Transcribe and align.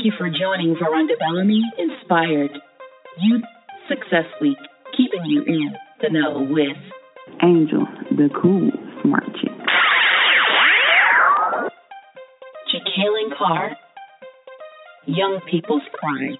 Thank 0.00 0.14
you 0.14 0.18
for 0.18 0.30
joining 0.30 0.74
Veronda 0.78 1.12
Bellamy 1.18 1.62
Inspired 1.76 2.52
Youth 3.18 3.42
Success 3.86 4.24
Week, 4.40 4.56
keeping 4.96 5.26
you 5.26 5.42
in 5.42 5.74
the 6.00 6.08
know 6.08 6.40
with 6.40 6.78
Angel, 7.42 7.86
the 8.10 8.30
cool 8.40 8.70
smart 9.02 9.24
chick. 9.42 9.52
Jacqueline 12.72 13.30
Carr, 13.36 13.76
Young 15.04 15.40
People's 15.50 15.82
Prime. 15.92 16.38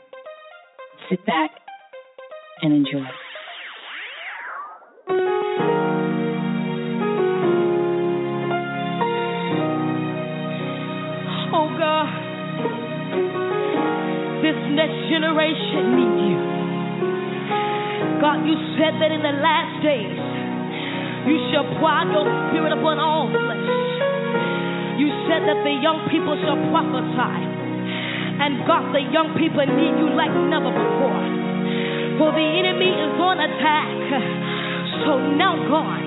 Sit 1.10 1.26
back 1.26 1.50
and 2.62 2.72
enjoy. 2.72 3.04
Next 14.80 15.12
generation 15.12 15.82
needs 15.92 16.20
you. 16.24 16.40
God, 18.16 18.48
you 18.48 18.56
said 18.80 18.96
that 18.96 19.12
in 19.12 19.20
the 19.20 19.36
last 19.44 19.76
days 19.84 20.16
you 21.28 21.36
shall 21.52 21.68
pour 21.76 22.00
your 22.08 22.24
spirit 22.48 22.72
upon 22.72 22.96
all 22.96 23.28
flesh. 23.28 23.68
You 24.96 25.12
said 25.28 25.44
that 25.44 25.60
the 25.68 25.76
young 25.84 26.08
people 26.08 26.32
shall 26.40 26.56
prophesy. 26.72 27.36
And 28.40 28.64
God, 28.64 28.88
the 28.96 29.04
young 29.04 29.36
people 29.36 29.60
need 29.68 30.00
you 30.00 30.16
like 30.16 30.32
never 30.48 30.72
before. 30.72 31.24
For 32.16 32.32
the 32.32 32.48
enemy 32.64 32.88
is 32.88 33.20
on 33.20 33.36
attack. 33.36 33.92
So 35.04 35.16
now, 35.36 35.60
God, 35.68 36.00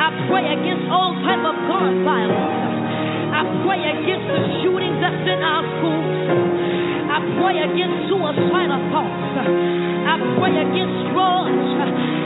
I 0.00 0.08
pray 0.28 0.44
against 0.56 0.88
all 0.88 1.16
type 1.20 1.40
of 1.40 1.56
gun 1.68 2.04
violence. 2.04 2.52
I 3.32 3.44
pray 3.64 3.80
against 3.80 4.24
the 4.24 4.40
shootings 4.64 5.00
that's 5.04 5.24
in 5.24 5.40
our 5.40 5.64
schools. 5.80 6.69
I 7.10 7.18
pray 7.42 7.58
against 7.58 8.06
suicidal 8.06 8.82
thoughts. 8.94 9.34
I 9.42 10.14
pray 10.38 10.54
against 10.62 11.10
drugs. 11.10 11.70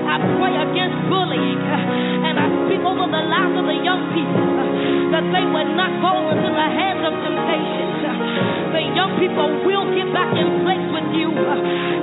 I 0.05 0.17
pray 0.37 0.55
against 0.61 0.99
bullying. 1.09 1.57
And 1.57 2.37
I 2.37 2.47
speak 2.69 2.85
over 2.85 3.09
the 3.09 3.25
lives 3.25 3.57
of 3.57 3.65
the 3.65 3.81
young 3.81 4.13
people 4.13 4.45
that 5.09 5.25
they 5.33 5.45
would 5.49 5.71
not 5.73 5.93
go 6.05 6.29
into 6.37 6.51
the 6.53 6.69
hands 6.69 7.01
of 7.01 7.17
temptation. 7.17 7.89
The 8.77 8.85
young 8.93 9.17
people 9.17 9.49
will 9.65 9.89
get 9.97 10.13
back 10.13 10.37
in 10.37 10.61
place 10.69 10.87
with 10.93 11.09
you. 11.17 11.33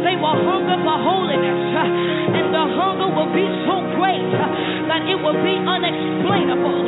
They 0.01 0.17
will 0.17 0.41
hunger 0.41 0.81
for 0.81 0.97
holiness. 0.97 1.61
And 2.33 2.49
the 2.49 2.65
hunger 2.65 3.13
will 3.13 3.29
be 3.29 3.45
so 3.69 3.77
great 3.93 4.25
that 4.89 5.05
it 5.05 5.21
will 5.21 5.37
be 5.37 5.55
unexplainable. 5.61 6.81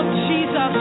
Of 0.00 0.08
Jesus. 0.32 0.72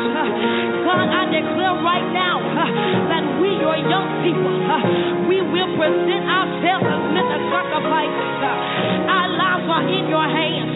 God, 0.87 1.07
I 1.11 1.27
declare 1.27 1.75
right 1.83 2.07
now 2.15 2.39
uh, 2.39 2.63
that 3.11 3.25
we, 3.43 3.51
your 3.59 3.75
young 3.75 4.07
people, 4.23 4.55
uh, 4.63 5.27
we 5.27 5.43
will 5.43 5.75
present 5.75 6.23
ourselves 6.23 6.87
as 6.87 7.01
living 7.11 7.43
sacrifices. 7.51 8.31
Uh, 8.39 9.11
our 9.11 9.27
lives 9.35 9.67
are 9.67 9.85
in 9.91 10.07
your 10.07 10.23
hands. 10.23 10.71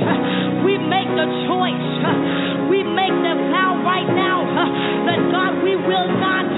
We 0.68 0.76
make 0.76 1.08
the 1.16 1.24
choice. 1.48 2.53
We 2.74 2.82
make 2.82 3.14
the 3.22 3.38
vow 3.54 3.86
right 3.86 4.10
now 4.18 4.50
that 5.06 5.22
God, 5.30 5.62
we 5.62 5.78
will 5.78 6.10
not, 6.18 6.50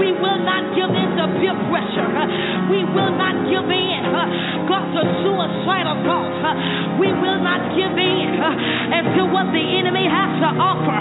we 0.00 0.08
will 0.16 0.40
not 0.48 0.72
give 0.72 0.88
in 0.88 1.12
to 1.20 1.24
peer 1.36 1.52
pressure. 1.68 2.08
We 2.72 2.80
will 2.88 3.12
not 3.20 3.36
give 3.52 3.68
in, 3.68 4.00
God, 4.64 4.84
to 4.96 5.02
suicidal 5.20 6.08
thoughts. 6.08 6.40
We 6.96 7.12
will 7.12 7.44
not 7.44 7.76
give 7.76 7.92
in 7.92 8.32
until 8.32 9.28
what 9.28 9.52
the 9.52 9.60
enemy 9.60 10.08
has 10.08 10.40
to 10.40 10.50
offer. 10.56 11.00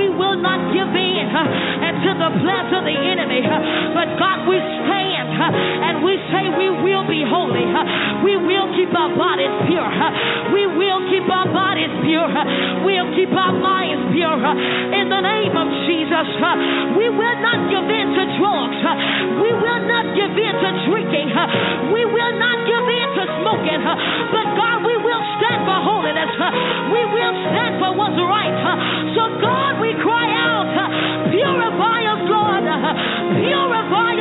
We 0.00 0.08
will 0.08 0.40
not 0.40 0.72
give 0.72 0.88
in 0.88 1.28
until 1.28 2.16
the 2.24 2.30
plans 2.40 2.72
of 2.72 2.88
the 2.88 2.96
enemy. 2.96 3.44
But 3.92 4.16
God, 4.16 4.48
we 4.48 4.56
stand 4.80 5.28
and 5.44 6.00
we 6.00 6.16
say 6.32 6.48
we 6.56 6.72
will 6.72 7.04
be 7.04 7.20
holy. 7.20 7.68
We 8.24 8.40
will 8.40 8.72
keep 8.72 8.96
our 8.96 9.12
bodies 9.12 9.52
pure. 9.68 9.92
We 10.56 10.72
will 10.72 11.04
keep 11.12 11.28
our 11.28 11.52
bodies 11.52 11.92
pure. 12.00 12.32
We'll 12.80 13.12
keep 13.12 13.28
our 13.28 13.52
minds 13.52 13.73
pure. 14.14 14.38
In 14.94 15.06
the 15.10 15.20
name 15.20 15.54
of 15.58 15.68
Jesus, 15.86 16.28
we 16.94 17.06
will 17.10 17.38
not 17.42 17.58
give 17.70 17.86
in 17.90 18.06
to 18.14 18.24
drugs. 18.38 18.80
We 19.42 19.50
will 19.50 19.82
not 19.90 20.06
give 20.14 20.34
in 20.34 20.54
to 20.54 20.70
drinking. 20.86 21.28
We 21.90 22.02
will 22.06 22.34
not 22.38 22.58
give 22.66 22.86
in 22.86 23.08
to 23.18 23.24
smoking. 23.42 23.82
But 23.82 24.46
God, 24.54 24.86
we 24.86 24.96
will 25.02 25.24
stand 25.40 25.60
for 25.66 25.78
holiness. 25.82 26.32
We 26.94 27.02
will 27.10 27.34
stand 27.50 27.72
for 27.82 27.90
what's 27.98 28.18
right. 28.18 28.54
So 29.14 29.22
God, 29.42 29.82
we 29.82 29.94
cry 30.02 30.28
out, 30.30 30.70
purify 31.30 32.00
us, 32.06 32.22
Lord. 32.30 32.64
Purify 32.64 34.13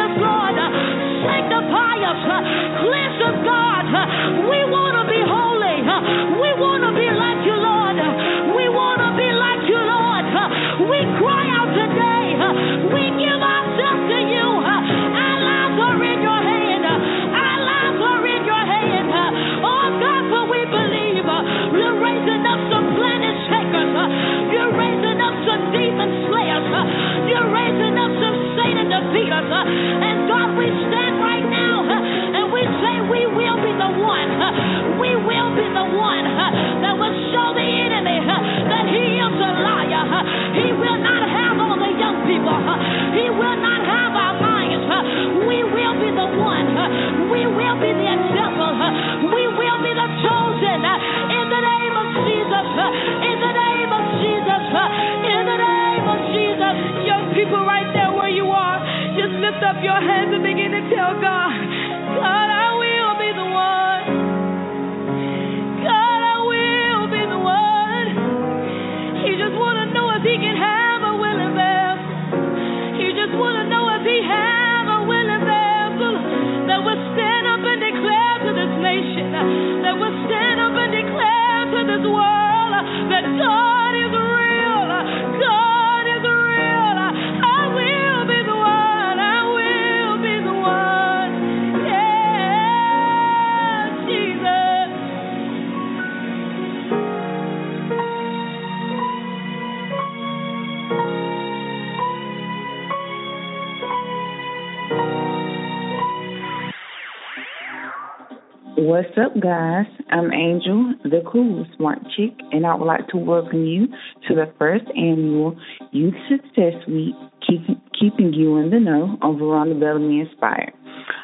What's 108.85 109.17
up, 109.17 109.31
guys? 109.39 109.85
I'm 110.11 110.33
Angel, 110.33 110.93
the 111.05 111.21
cool 111.31 111.65
smart 111.77 111.99
chick, 112.17 112.33
and 112.51 112.65
I 112.65 112.75
would 112.75 112.85
like 112.85 113.07
to 113.11 113.17
welcome 113.17 113.65
you 113.65 113.87
to 114.27 114.35
the 114.35 114.51
first 114.59 114.83
annual 114.97 115.57
Youth 115.93 116.15
Success 116.29 116.73
Week, 116.85 117.15
keep, 117.47 117.61
keeping 117.97 118.33
you 118.33 118.57
in 118.57 118.71
the 118.71 118.81
know 118.81 119.17
on 119.21 119.39
Veronda 119.39 119.75
Bellamy 119.75 120.19
Inspired. 120.19 120.73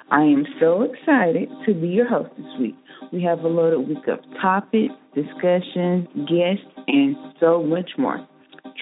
I 0.09 0.21
am 0.21 0.45
so 0.61 0.83
excited 0.83 1.49
to 1.67 1.73
be 1.73 1.89
your 1.89 2.07
host 2.07 2.29
this 2.37 2.47
week. 2.61 2.75
We 3.11 3.21
have 3.23 3.39
a 3.39 3.49
loaded 3.49 3.89
week 3.89 4.07
of 4.07 4.19
topics, 4.41 4.93
discussions, 5.13 6.07
guests, 6.31 6.63
and 6.87 7.17
so 7.41 7.61
much 7.61 7.91
more. 7.97 8.25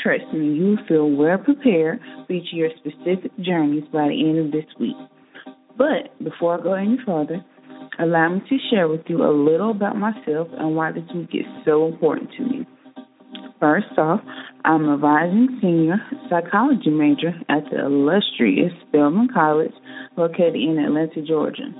Trust 0.03 0.31
me, 0.33 0.53
you'll 0.53 0.77
feel 0.87 1.09
well 1.09 1.39
prepared 1.39 1.99
for 2.27 2.33
each 2.33 2.53
of 2.53 2.59
your 2.59 2.69
specific 2.77 3.31
journeys 3.39 3.85
by 3.91 4.09
the 4.09 4.29
end 4.29 4.37
of 4.37 4.51
this 4.51 4.69
week. 4.79 4.95
But 5.75 6.13
before 6.23 6.59
I 6.59 6.63
go 6.63 6.73
any 6.73 6.97
further, 7.03 7.43
allow 7.99 8.29
me 8.29 8.41
to 8.49 8.57
share 8.69 8.87
with 8.87 9.01
you 9.07 9.23
a 9.23 9.31
little 9.31 9.71
about 9.71 9.97
myself 9.97 10.47
and 10.57 10.75
why 10.75 10.91
this 10.91 11.03
week 11.13 11.29
is 11.33 11.45
so 11.65 11.87
important 11.87 12.29
to 12.37 12.43
me. 12.43 12.67
First 13.59 13.97
off, 13.97 14.21
I'm 14.65 14.87
a 14.87 14.97
rising 14.97 15.57
senior 15.61 15.95
psychology 16.29 16.91
major 16.91 17.33
at 17.49 17.63
the 17.71 17.85
illustrious 17.85 18.71
Spelman 18.87 19.29
College 19.33 19.73
located 20.15 20.55
in 20.55 20.77
Atlanta, 20.77 21.21
Georgia. 21.25 21.73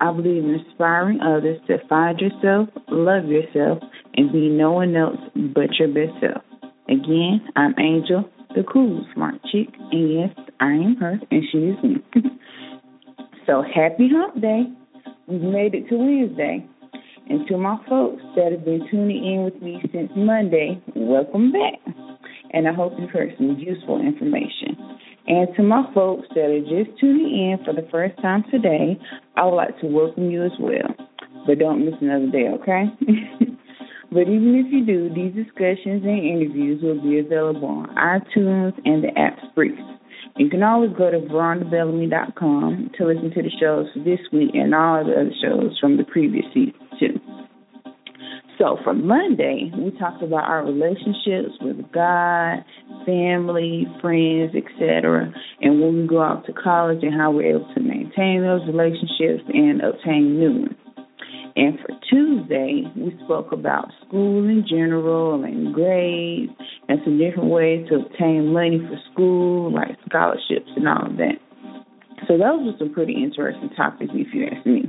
I 0.00 0.12
believe 0.12 0.42
in 0.42 0.54
inspiring 0.54 1.20
others 1.20 1.60
to 1.68 1.76
find 1.88 2.18
yourself, 2.18 2.68
love 2.88 3.26
yourself, 3.26 3.78
and 4.14 4.32
be 4.32 4.48
no 4.48 4.72
one 4.72 4.96
else 4.96 5.18
but 5.54 5.76
your 5.78 5.88
best 5.88 6.18
self. 6.20 6.42
Again, 6.88 7.46
I'm 7.54 7.74
Angel, 7.78 8.28
the 8.56 8.64
cool, 8.64 9.06
smart 9.14 9.34
chick, 9.52 9.68
and 9.92 10.12
yes, 10.12 10.30
I 10.58 10.72
am 10.72 10.96
her, 10.96 11.20
and 11.30 11.42
she 11.52 11.58
is 11.58 11.84
me. 11.84 11.96
so 13.46 13.62
happy 13.62 14.08
hump 14.12 14.40
day. 14.40 14.64
We've 15.30 15.40
made 15.40 15.76
it 15.76 15.88
to 15.90 15.96
Wednesday. 15.96 16.66
And 17.28 17.46
to 17.46 17.56
my 17.56 17.78
folks 17.88 18.20
that 18.34 18.50
have 18.50 18.64
been 18.64 18.82
tuning 18.90 19.24
in 19.24 19.44
with 19.44 19.62
me 19.62 19.80
since 19.92 20.10
Monday, 20.16 20.82
welcome 20.96 21.52
back. 21.52 21.78
And 22.52 22.66
I 22.66 22.72
hope 22.72 22.94
you've 22.98 23.10
heard 23.10 23.34
some 23.36 23.56
useful 23.56 24.00
information. 24.00 24.74
And 25.28 25.46
to 25.54 25.62
my 25.62 25.84
folks 25.94 26.26
that 26.34 26.50
are 26.50 26.66
just 26.66 26.98
tuning 26.98 27.30
in 27.30 27.64
for 27.64 27.72
the 27.72 27.86
first 27.92 28.20
time 28.20 28.42
today, 28.50 28.98
I 29.36 29.44
would 29.44 29.54
like 29.54 29.78
to 29.82 29.86
welcome 29.86 30.32
you 30.32 30.44
as 30.44 30.50
well. 30.58 30.90
But 31.46 31.60
don't 31.60 31.84
miss 31.84 31.94
another 32.00 32.26
day, 32.26 32.48
okay? 32.60 32.86
but 34.10 34.26
even 34.26 34.66
if 34.66 34.72
you 34.72 34.84
do, 34.84 35.14
these 35.14 35.32
discussions 35.32 36.02
and 36.02 36.26
interviews 36.26 36.82
will 36.82 37.00
be 37.00 37.20
available 37.20 37.68
on 37.68 37.94
iTunes 37.94 38.72
and 38.84 39.04
the 39.04 39.16
app 39.16 39.38
Spreaks. 39.52 39.99
You 40.40 40.48
can 40.48 40.62
always 40.62 40.90
go 40.96 41.10
to 41.10 41.18
verondabellamy.com 41.18 42.92
to 42.96 43.04
listen 43.04 43.30
to 43.30 43.42
the 43.42 43.50
shows 43.60 43.88
this 43.94 44.20
week 44.32 44.52
and 44.54 44.74
all 44.74 45.04
the 45.04 45.12
other 45.12 45.34
shows 45.36 45.78
from 45.78 45.98
the 45.98 46.04
previous 46.04 46.46
season 46.54 46.80
too. 46.98 47.20
So 48.56 48.78
for 48.82 48.94
Monday, 48.94 49.70
we 49.76 49.90
talked 49.98 50.22
about 50.22 50.48
our 50.48 50.64
relationships 50.64 51.52
with 51.60 51.92
God, 51.92 52.64
family, 53.04 53.86
friends, 54.00 54.56
etc., 54.56 55.30
and 55.60 55.78
when 55.78 56.00
we 56.00 56.06
go 56.06 56.22
out 56.22 56.46
to 56.46 56.54
college 56.54 57.00
and 57.02 57.12
how 57.12 57.30
we're 57.32 57.56
able 57.56 57.68
to 57.74 57.80
maintain 57.80 58.40
those 58.40 58.66
relationships 58.66 59.44
and 59.52 59.82
obtain 59.82 60.38
new 60.38 60.52
ones. 60.62 60.89
And 61.56 61.78
for 61.80 61.88
Tuesday, 62.08 62.84
we 62.96 63.18
spoke 63.24 63.52
about 63.52 63.88
school 64.06 64.48
in 64.48 64.64
general 64.68 65.42
and 65.44 65.74
grades 65.74 66.52
and 66.88 67.00
some 67.04 67.18
different 67.18 67.50
ways 67.50 67.88
to 67.88 67.96
obtain 67.96 68.52
money 68.52 68.78
for 68.78 68.98
school, 69.12 69.72
like 69.72 69.96
scholarships 70.08 70.70
and 70.76 70.88
all 70.88 71.06
of 71.06 71.16
that. 71.16 71.38
So 72.28 72.38
those 72.38 72.64
were 72.64 72.78
some 72.78 72.92
pretty 72.92 73.14
interesting 73.14 73.70
topics, 73.76 74.12
if 74.14 74.32
you 74.34 74.46
ask 74.46 74.66
me. 74.66 74.84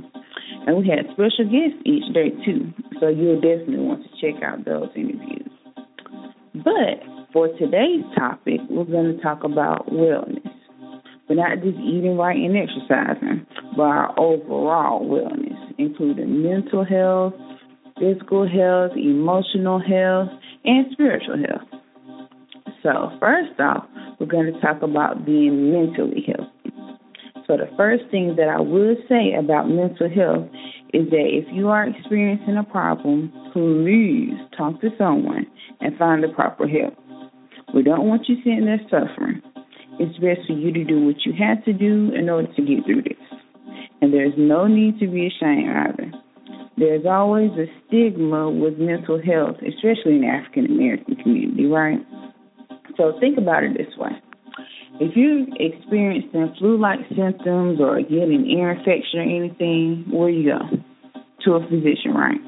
And 0.66 0.76
we 0.76 0.88
had 0.88 1.06
special 1.12 1.50
guests 1.50 1.82
each 1.84 2.12
day, 2.14 2.30
too. 2.44 2.72
So 3.00 3.08
you'll 3.08 3.40
definitely 3.40 3.78
want 3.78 4.04
to 4.04 4.10
check 4.20 4.42
out 4.42 4.64
those 4.64 4.90
interviews. 4.94 5.50
But 6.54 7.02
for 7.32 7.48
today's 7.58 8.04
topic, 8.16 8.60
we're 8.68 8.84
going 8.84 9.16
to 9.16 9.22
talk 9.22 9.42
about 9.42 9.88
wellness. 9.88 10.46
But 11.28 11.36
not 11.36 11.62
just 11.62 11.78
eating 11.78 12.16
right 12.16 12.36
and 12.36 12.56
exercising, 12.56 13.46
but 13.76 13.82
our 13.82 14.18
overall 14.18 15.06
wellness, 15.06 15.56
including 15.78 16.42
mental 16.42 16.84
health, 16.84 17.34
physical 17.98 18.48
health, 18.48 18.92
emotional 18.96 19.78
health, 19.78 20.28
and 20.64 20.86
spiritual 20.92 21.38
health. 21.38 21.82
So, 22.82 23.12
first 23.20 23.58
off, 23.60 23.86
we're 24.18 24.26
going 24.26 24.52
to 24.52 24.60
talk 24.60 24.82
about 24.82 25.24
being 25.24 25.72
mentally 25.72 26.26
healthy. 26.26 26.74
So, 27.46 27.56
the 27.56 27.70
first 27.76 28.04
thing 28.10 28.34
that 28.36 28.48
I 28.48 28.60
would 28.60 28.98
say 29.08 29.34
about 29.38 29.68
mental 29.68 30.08
health 30.08 30.48
is 30.92 31.08
that 31.10 31.26
if 31.30 31.44
you 31.52 31.68
are 31.68 31.86
experiencing 31.86 32.56
a 32.56 32.64
problem, 32.64 33.32
please 33.52 34.34
talk 34.56 34.80
to 34.80 34.90
someone 34.98 35.46
and 35.80 35.96
find 35.96 36.22
the 36.22 36.28
proper 36.28 36.66
help. 36.66 36.94
We 37.74 37.82
don't 37.82 38.08
want 38.08 38.28
you 38.28 38.36
sitting 38.38 38.66
there 38.66 38.80
suffering. 38.90 39.42
It's 39.98 40.18
best 40.18 40.46
for 40.46 40.54
you 40.54 40.72
to 40.72 40.84
do 40.84 41.06
what 41.06 41.16
you 41.24 41.32
have 41.38 41.64
to 41.64 41.72
do 41.72 42.12
in 42.14 42.28
order 42.28 42.48
to 42.52 42.62
get 42.62 42.84
through 42.84 43.02
this. 43.02 43.20
And 44.00 44.12
there's 44.12 44.34
no 44.36 44.66
need 44.66 44.98
to 45.00 45.06
be 45.06 45.28
ashamed 45.28 45.68
either. 45.68 46.12
There's 46.76 47.06
always 47.06 47.50
a 47.52 47.66
stigma 47.86 48.50
with 48.50 48.78
mental 48.78 49.20
health, 49.22 49.56
especially 49.60 50.16
in 50.16 50.22
the 50.22 50.28
African 50.28 50.66
American 50.66 51.16
community, 51.16 51.66
right? 51.66 52.00
So 52.96 53.18
think 53.20 53.38
about 53.38 53.64
it 53.64 53.76
this 53.76 53.96
way 53.96 54.12
if 55.00 55.16
you're 55.16 55.46
experiencing 55.58 56.54
flu-like 56.58 57.00
symptoms 57.16 57.80
or 57.80 58.00
get 58.00 58.28
an 58.28 58.46
ear 58.46 58.72
infection 58.72 59.18
or 59.18 59.22
anything, 59.22 60.04
where 60.10 60.30
do 60.30 60.36
you 60.36 60.52
go? 60.52 60.60
To 61.44 61.52
a 61.54 61.60
physician, 61.68 62.14
right? 62.14 62.38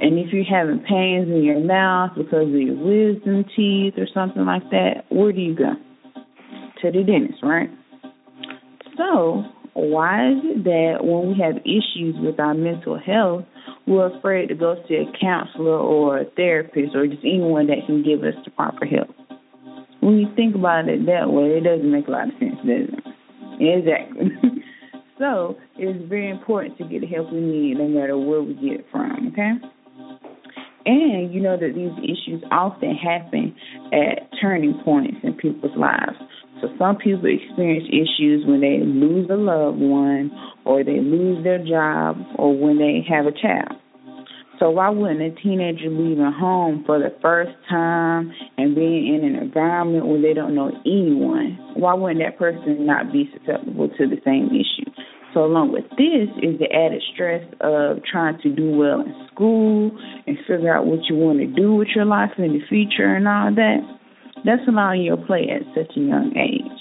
And 0.00 0.18
if 0.18 0.32
you're 0.32 0.44
having 0.44 0.78
pains 0.80 1.28
in 1.28 1.42
your 1.42 1.58
mouth 1.58 2.12
because 2.16 2.46
of 2.46 2.54
your 2.54 2.76
wisdom 2.76 3.44
teeth 3.56 3.94
or 3.96 4.06
something 4.14 4.44
like 4.44 4.70
that, 4.70 5.04
where 5.08 5.32
do 5.32 5.40
you 5.40 5.56
go? 5.56 5.72
To 6.82 6.92
the 6.92 7.02
dentist, 7.02 7.42
right? 7.42 7.70
So, 8.96 9.42
why 9.74 10.32
is 10.32 10.38
it 10.44 10.64
that 10.64 10.98
when 11.02 11.28
we 11.28 11.42
have 11.42 11.56
issues 11.64 12.14
with 12.18 12.38
our 12.38 12.54
mental 12.54 12.98
health, 12.98 13.44
we're 13.86 14.16
afraid 14.16 14.48
to 14.48 14.54
go 14.54 14.74
to 14.74 14.94
a 14.94 15.04
counselor 15.20 15.78
or 15.78 16.20
a 16.20 16.24
therapist 16.36 16.94
or 16.94 17.06
just 17.06 17.24
anyone 17.24 17.66
that 17.68 17.86
can 17.86 18.02
give 18.02 18.22
us 18.22 18.34
the 18.44 18.50
proper 18.50 18.86
help? 18.86 19.08
when 20.00 20.18
you 20.18 20.28
think 20.36 20.54
about 20.54 20.88
it 20.88 21.06
that 21.06 21.30
way, 21.30 21.58
it 21.58 21.64
doesn't 21.64 21.90
make 21.90 22.06
a 22.08 22.10
lot 22.10 22.28
of 22.28 22.34
sense, 22.38 22.56
does 22.64 22.88
it? 22.88 23.04
Exactly. 23.60 24.30
so 25.18 25.56
it's 25.76 26.08
very 26.08 26.30
important 26.30 26.78
to 26.78 26.84
get 26.84 27.00
the 27.00 27.06
help 27.06 27.32
we 27.32 27.40
need 27.40 27.78
no 27.78 27.88
matter 27.88 28.16
where 28.16 28.42
we 28.42 28.54
get 28.54 28.80
it 28.80 28.86
from, 28.90 29.28
okay? 29.32 29.52
And 30.86 31.34
you 31.34 31.42
know 31.42 31.56
that 31.58 31.74
these 31.74 31.92
issues 32.00 32.42
often 32.50 32.94
happen 32.94 33.54
at 33.92 34.30
turning 34.40 34.80
points 34.84 35.18
in 35.22 35.34
people's 35.34 35.76
lives. 35.76 36.16
So 36.60 36.68
some 36.78 36.96
people 36.96 37.26
experience 37.26 37.86
issues 37.88 38.44
when 38.46 38.60
they 38.60 38.80
lose 38.84 39.28
a 39.30 39.36
loved 39.36 39.78
one 39.78 40.30
or 40.64 40.82
they 40.82 41.00
lose 41.00 41.42
their 41.44 41.58
job 41.58 42.16
or 42.36 42.56
when 42.56 42.78
they 42.78 43.04
have 43.08 43.26
a 43.26 43.32
child. 43.32 43.78
So 44.58 44.70
why 44.70 44.90
wouldn't 44.90 45.22
a 45.22 45.30
teenager 45.40 45.88
leaving 45.88 46.32
home 46.36 46.82
for 46.84 46.98
the 46.98 47.14
first 47.22 47.52
time 47.68 48.32
and 48.56 48.74
being 48.74 49.14
in 49.14 49.24
an 49.24 49.36
environment 49.36 50.06
where 50.06 50.20
they 50.20 50.34
don't 50.34 50.54
know 50.54 50.72
anyone, 50.84 51.58
why 51.76 51.94
wouldn't 51.94 52.20
that 52.20 52.38
person 52.38 52.84
not 52.84 53.12
be 53.12 53.30
susceptible 53.38 53.88
to 53.88 54.06
the 54.08 54.18
same 54.24 54.48
issue? 54.48 54.90
So 55.32 55.44
along 55.44 55.72
with 55.72 55.84
this 55.90 56.26
is 56.42 56.58
the 56.58 56.66
added 56.74 57.02
stress 57.14 57.44
of 57.60 58.02
trying 58.02 58.40
to 58.42 58.50
do 58.50 58.70
well 58.76 59.00
in 59.02 59.14
school 59.32 59.92
and 60.26 60.36
figure 60.48 60.74
out 60.74 60.86
what 60.86 61.04
you 61.08 61.14
want 61.14 61.38
to 61.38 61.46
do 61.46 61.74
with 61.74 61.88
your 61.94 62.06
life 62.06 62.30
in 62.38 62.58
the 62.58 62.64
future 62.68 63.14
and 63.14 63.28
all 63.28 63.54
that. 63.54 63.97
That's 64.44 64.62
allowing 64.68 65.02
you 65.02 65.16
to 65.16 65.22
play 65.22 65.48
at 65.50 65.62
such 65.74 65.96
a 65.96 66.00
young 66.00 66.36
age. 66.36 66.80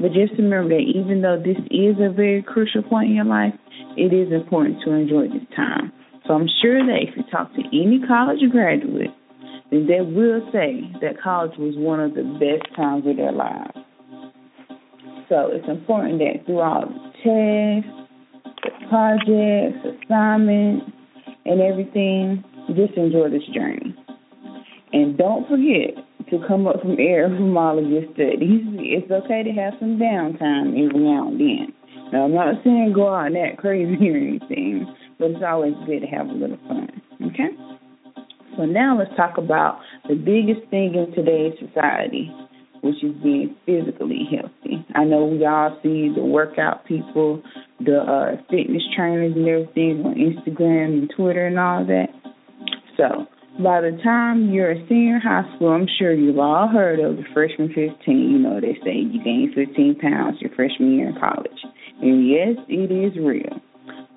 But 0.00 0.12
just 0.12 0.32
remember 0.38 0.70
that 0.70 0.86
even 0.86 1.22
though 1.22 1.36
this 1.36 1.58
is 1.70 1.96
a 2.00 2.12
very 2.12 2.42
crucial 2.42 2.82
point 2.82 3.10
in 3.10 3.16
your 3.16 3.24
life, 3.24 3.54
it 3.96 4.12
is 4.14 4.32
important 4.32 4.78
to 4.84 4.92
enjoy 4.92 5.28
this 5.28 5.46
time. 5.56 5.92
So 6.26 6.34
I'm 6.34 6.48
sure 6.62 6.84
that 6.84 6.98
if 7.02 7.16
you 7.16 7.24
talk 7.30 7.52
to 7.54 7.62
any 7.68 8.00
college 8.06 8.38
graduate, 8.50 9.10
then 9.70 9.86
they 9.86 10.00
will 10.00 10.40
say 10.52 10.80
that 11.00 11.20
college 11.22 11.56
was 11.58 11.74
one 11.76 12.00
of 12.00 12.14
the 12.14 12.22
best 12.38 12.74
times 12.76 13.06
of 13.06 13.16
their 13.16 13.32
lives. 13.32 13.76
So 15.28 15.50
it's 15.52 15.68
important 15.68 16.20
that 16.20 16.46
throughout 16.46 16.88
the 16.88 17.82
tests, 17.84 18.08
projects, 18.88 19.98
assignments, 20.04 20.86
and 21.44 21.60
everything, 21.60 22.44
just 22.68 22.94
enjoy 22.94 23.30
this 23.30 23.44
journey. 23.54 23.94
And 24.92 25.18
don't 25.18 25.46
forget 25.48 26.07
to 26.30 26.44
come 26.46 26.66
up 26.66 26.80
from 26.80 26.96
air 26.98 27.28
from 27.36 27.56
all 27.56 27.78
of 27.78 27.88
your 27.88 28.04
studies. 28.14 28.62
It's 28.78 29.10
okay 29.10 29.42
to 29.42 29.50
have 29.52 29.74
some 29.80 29.98
downtime 29.98 30.76
every 30.76 31.00
now 31.00 31.28
and 31.28 31.40
then. 31.40 31.72
Now, 32.12 32.24
I'm 32.24 32.34
not 32.34 32.64
saying 32.64 32.92
go 32.94 33.12
out 33.12 33.36
act 33.36 33.58
crazy 33.58 33.96
or 34.10 34.16
anything, 34.16 34.86
but 35.18 35.32
it's 35.32 35.44
always 35.46 35.74
good 35.86 36.00
to 36.00 36.06
have 36.06 36.26
a 36.28 36.32
little 36.32 36.58
fun. 36.68 36.88
Okay? 37.22 37.50
So 38.56 38.64
now 38.64 38.98
let's 38.98 39.14
talk 39.16 39.38
about 39.38 39.80
the 40.08 40.14
biggest 40.14 40.68
thing 40.70 40.94
in 40.94 41.12
today's 41.14 41.54
society, 41.60 42.32
which 42.82 43.04
is 43.04 43.14
being 43.22 43.54
physically 43.66 44.26
healthy. 44.30 44.84
I 44.94 45.04
know 45.04 45.26
we 45.26 45.44
all 45.46 45.78
see 45.82 46.10
the 46.14 46.24
workout 46.24 46.84
people, 46.86 47.42
the 47.78 47.98
uh, 47.98 48.42
fitness 48.50 48.82
trainers 48.96 49.36
and 49.36 49.46
everything 49.46 50.02
on 50.04 50.14
Instagram 50.14 50.98
and 50.98 51.12
Twitter 51.14 51.46
and 51.46 51.58
all 51.58 51.84
that. 51.84 52.08
So 52.96 53.26
by 53.58 53.80
the 53.80 53.98
time 54.04 54.50
you're 54.50 54.70
a 54.70 54.88
senior 54.88 55.16
in 55.16 55.20
high 55.20 55.42
school, 55.56 55.68
I'm 55.68 55.88
sure 55.98 56.12
you've 56.12 56.38
all 56.38 56.68
heard 56.68 57.00
of 57.00 57.16
the 57.16 57.24
freshman 57.34 57.68
15. 57.68 57.90
You 58.06 58.38
know, 58.38 58.60
they 58.60 58.78
say 58.84 59.02
you 59.02 59.22
gain 59.22 59.52
15 59.54 59.98
pounds 59.98 60.38
your 60.40 60.54
freshman 60.54 60.94
year 60.94 61.08
in 61.10 61.18
college. 61.18 61.58
And 62.00 62.28
yes, 62.28 62.54
it 62.68 62.94
is 62.94 63.18
real. 63.18 63.58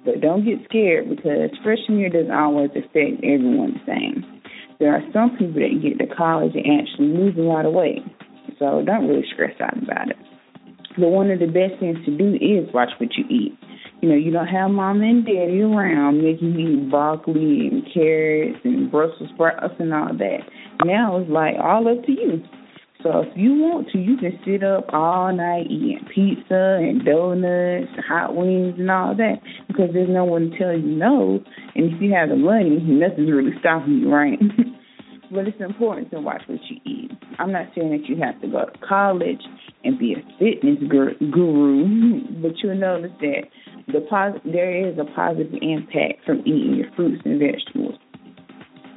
But 0.05 0.21
don't 0.21 0.45
get 0.45 0.61
scared 0.65 1.09
because 1.09 1.49
freshman 1.63 1.99
year 1.99 2.09
doesn't 2.09 2.31
always 2.31 2.69
affect 2.71 3.25
everyone 3.25 3.81
the 3.81 3.85
same. 3.85 4.41
There 4.79 4.93
are 4.93 5.01
some 5.13 5.37
people 5.37 5.61
that 5.61 5.81
get 5.81 5.97
to 5.97 6.15
college 6.15 6.53
and 6.53 6.81
actually 6.81 7.09
lose 7.09 7.37
a 7.37 7.41
lot 7.41 7.65
of 7.65 7.73
weight. 7.73 8.05
So 8.57 8.81
don't 8.85 9.07
really 9.07 9.25
stress 9.33 9.57
out 9.61 9.77
about 9.81 10.09
it. 10.09 10.17
But 10.97 11.09
one 11.09 11.31
of 11.31 11.39
the 11.39 11.47
best 11.47 11.79
things 11.79 11.97
to 12.05 12.17
do 12.17 12.35
is 12.37 12.69
watch 12.73 12.89
what 12.99 13.09
you 13.17 13.25
eat. 13.29 13.57
You 14.01 14.09
know, 14.09 14.15
you 14.15 14.31
don't 14.31 14.47
have 14.47 14.71
mom 14.71 15.01
and 15.01 15.25
daddy 15.25 15.61
around 15.61 16.23
making 16.23 16.59
you 16.59 16.89
broccoli 16.89 17.69
and 17.71 17.83
carrots 17.93 18.59
and 18.63 18.91
Brussels 18.91 19.29
sprouts 19.33 19.75
and 19.79 19.93
all 19.93 20.13
that. 20.17 20.39
Now 20.83 21.17
it's 21.19 21.29
like 21.29 21.55
all 21.61 21.87
up 21.87 22.03
to 22.05 22.11
you. 22.11 22.43
So 23.03 23.21
if 23.21 23.35
you 23.35 23.53
want 23.53 23.89
to, 23.93 23.97
you 23.97 24.17
can 24.17 24.39
sit 24.45 24.63
up 24.63 24.85
all 24.93 25.33
night 25.35 25.65
eating 25.69 26.05
pizza 26.13 26.77
and 26.81 27.03
donuts, 27.03 27.89
and 27.95 28.05
hot 28.07 28.35
wings 28.35 28.75
and 28.77 28.91
all 28.91 29.15
that 29.15 29.41
because 29.67 29.89
there's 29.93 30.09
no 30.09 30.25
one 30.25 30.51
to 30.51 30.57
tell 30.57 30.77
you 30.77 30.85
no. 30.85 31.39
And 31.75 31.93
if 31.93 32.01
you 32.01 32.13
have 32.13 32.29
the 32.29 32.35
money, 32.35 32.77
nothing's 32.81 33.31
really 33.31 33.53
stopping 33.59 33.99
you, 33.99 34.11
right? 34.11 34.37
but 35.31 35.47
it's 35.47 35.61
important 35.61 36.11
to 36.11 36.19
watch 36.19 36.41
what 36.47 36.59
you 36.69 36.77
eat. 36.85 37.11
I'm 37.39 37.51
not 37.51 37.67
saying 37.75 37.89
that 37.91 38.07
you 38.07 38.21
have 38.21 38.39
to 38.41 38.47
go 38.47 38.65
to 38.65 38.87
college 38.87 39.41
and 39.83 39.97
be 39.97 40.13
a 40.13 40.21
fitness 40.37 40.77
guru, 40.89 42.21
but 42.41 42.51
you'll 42.61 42.75
notice 42.75 43.11
that 43.21 43.43
the 43.91 44.01
pos- 44.01 44.41
there 44.45 44.71
is 44.71 44.97
a 44.97 45.05
positive 45.15 45.53
impact 45.61 46.25
from 46.25 46.39
eating 46.41 46.75
your 46.75 46.91
fruits 46.95 47.21
and 47.25 47.39
vegetables. 47.39 47.95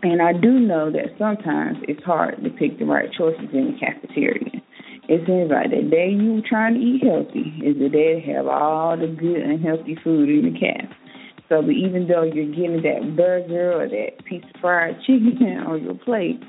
And 0.02 0.20
I 0.20 0.32
do 0.32 0.60
know 0.60 0.92
that 0.92 1.16
sometimes 1.18 1.78
it's 1.88 2.04
hard 2.04 2.42
to 2.44 2.50
pick 2.50 2.78
the 2.78 2.84
right 2.84 3.08
choices 3.16 3.48
in 3.52 3.72
the 3.72 3.78
cafeteria. 3.80 4.60
It 5.08 5.26
seems 5.26 5.50
like 5.50 5.70
the 5.70 5.88
day 5.88 6.10
you 6.12 6.38
are 6.38 6.48
trying 6.48 6.74
to 6.74 6.80
eat 6.80 7.04
healthy 7.04 7.60
is 7.64 7.76
the 7.78 7.88
day 7.88 8.20
to 8.20 8.32
have 8.32 8.46
all 8.46 8.96
the 8.96 9.08
good 9.08 9.40
and 9.40 9.64
healthy 9.64 9.96
food 10.02 10.28
in 10.28 10.52
the 10.52 10.58
caf. 10.58 10.88
So 11.48 11.60
but 11.60 11.72
even 11.72 12.08
though 12.08 12.22
you're 12.22 12.52
getting 12.52 12.82
that 12.82 13.16
burger 13.16 13.80
or 13.80 13.88
that 13.88 14.24
piece 14.24 14.44
of 14.44 14.60
fried 14.60 14.96
chicken 15.06 15.60
on 15.66 15.84
your 15.84 15.94
plate, 15.94 16.40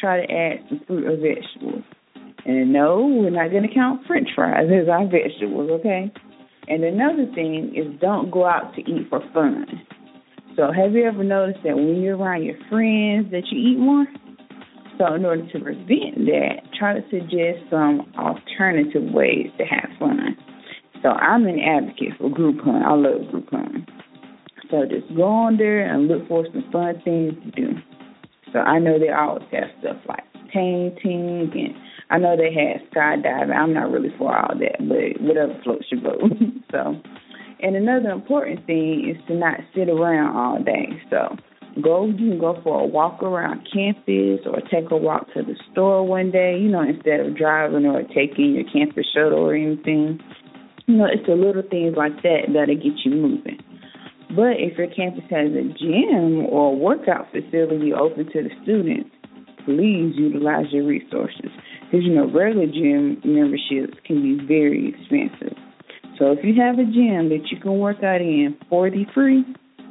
try 0.00 0.24
to 0.24 0.32
add 0.32 0.64
some 0.68 0.80
fruit 0.86 1.04
or 1.04 1.16
vegetables. 1.16 1.84
And 2.46 2.72
no, 2.72 3.06
we're 3.06 3.30
not 3.30 3.50
going 3.50 3.68
to 3.68 3.74
count 3.74 4.06
french 4.06 4.28
fries 4.34 4.68
as 4.72 4.88
our 4.88 5.04
vegetables, 5.04 5.70
okay? 5.80 6.12
And 6.68 6.84
another 6.84 7.26
thing 7.34 7.72
is 7.74 7.98
don't 8.00 8.30
go 8.30 8.46
out 8.46 8.74
to 8.74 8.80
eat 8.82 9.08
for 9.08 9.20
fun. 9.32 9.66
So 10.54 10.70
have 10.72 10.92
you 10.92 11.04
ever 11.04 11.24
noticed 11.24 11.60
that 11.64 11.76
when 11.76 12.02
you're 12.02 12.16
around 12.16 12.44
your 12.44 12.58
friends 12.68 13.30
that 13.30 13.44
you 13.50 13.72
eat 13.72 13.78
more? 13.78 14.06
So 14.98 15.14
in 15.14 15.24
order 15.24 15.46
to 15.46 15.60
prevent 15.60 16.26
that, 16.26 16.68
try 16.78 16.94
to 16.94 17.02
suggest 17.08 17.70
some 17.70 18.12
alternative 18.18 19.14
ways 19.14 19.46
to 19.56 19.64
have 19.64 19.88
fun. 19.98 20.36
So 21.02 21.10
I'm 21.10 21.46
an 21.46 21.60
advocate 21.60 22.18
for 22.18 22.28
Groupon. 22.28 22.82
I 22.82 22.94
love 22.94 23.32
Groupon. 23.32 23.86
So 24.70 24.84
just 24.84 25.14
go 25.16 25.24
on 25.24 25.56
there 25.56 25.86
and 25.86 26.08
look 26.08 26.26
for 26.28 26.44
some 26.52 26.64
fun 26.72 27.00
things 27.04 27.34
to 27.44 27.50
do. 27.52 27.68
So 28.52 28.58
I 28.58 28.78
know 28.78 28.98
they 28.98 29.10
always 29.10 29.46
have 29.52 29.70
stuff 29.80 29.96
like 30.08 30.24
painting 30.52 31.50
and 31.54 31.74
I 32.10 32.18
know 32.18 32.36
they 32.36 32.52
had 32.52 32.90
skydiving. 32.90 33.54
I'm 33.54 33.74
not 33.74 33.90
really 33.90 34.12
for 34.18 34.36
all 34.36 34.58
that, 34.58 34.78
but 34.80 35.22
whatever 35.22 35.54
floats 35.62 35.86
your 35.90 36.00
boat. 36.00 36.22
so, 36.70 37.00
and 37.60 37.76
another 37.76 38.10
important 38.10 38.66
thing 38.66 39.08
is 39.08 39.20
to 39.28 39.34
not 39.34 39.60
sit 39.74 39.88
around 39.88 40.36
all 40.36 40.62
day. 40.62 40.88
So, 41.10 41.36
go 41.82 42.06
you 42.06 42.30
can 42.30 42.38
go 42.38 42.60
for 42.62 42.80
a 42.80 42.86
walk 42.86 43.22
around 43.22 43.66
campus 43.72 44.40
or 44.46 44.60
take 44.70 44.90
a 44.90 44.96
walk 44.96 45.32
to 45.34 45.42
the 45.42 45.56
store 45.72 46.06
one 46.06 46.30
day. 46.30 46.58
You 46.58 46.68
know, 46.68 46.82
instead 46.82 47.20
of 47.20 47.36
driving 47.36 47.86
or 47.86 48.02
taking 48.14 48.54
your 48.54 48.64
campus 48.70 49.06
shuttle 49.14 49.38
or 49.38 49.54
anything. 49.54 50.20
You 50.86 50.96
know, 50.96 51.04
it's 51.04 51.26
the 51.26 51.34
little 51.34 51.62
things 51.68 51.96
like 51.96 52.22
that 52.22 52.48
that'll 52.54 52.74
get 52.74 53.04
you 53.04 53.10
moving. 53.10 53.60
But 54.30 54.56
if 54.56 54.78
your 54.78 54.88
campus 54.88 55.24
has 55.30 55.52
a 55.52 55.68
gym 55.76 56.46
or 56.48 56.72
a 56.72 56.76
workout 56.76 57.28
facility 57.32 57.92
open 57.92 58.24
to 58.32 58.42
the 58.42 58.50
students, 58.62 59.10
please 59.64 60.16
utilize 60.16 60.72
your 60.72 60.84
resources. 60.84 61.50
Because, 61.84 62.04
you 62.04 62.14
know, 62.14 62.30
regular 62.32 62.66
gym 62.66 63.20
memberships 63.24 64.00
can 64.06 64.22
be 64.22 64.44
very 64.46 64.88
expensive. 64.88 65.56
So 66.18 66.32
if 66.32 66.40
you 66.42 66.60
have 66.60 66.78
a 66.78 66.84
gym 66.84 67.30
that 67.30 67.46
you 67.50 67.60
can 67.60 67.78
work 67.78 68.02
out 68.02 68.20
in 68.20 68.56
for 68.68 68.90
the 68.90 69.04
free, 69.14 69.44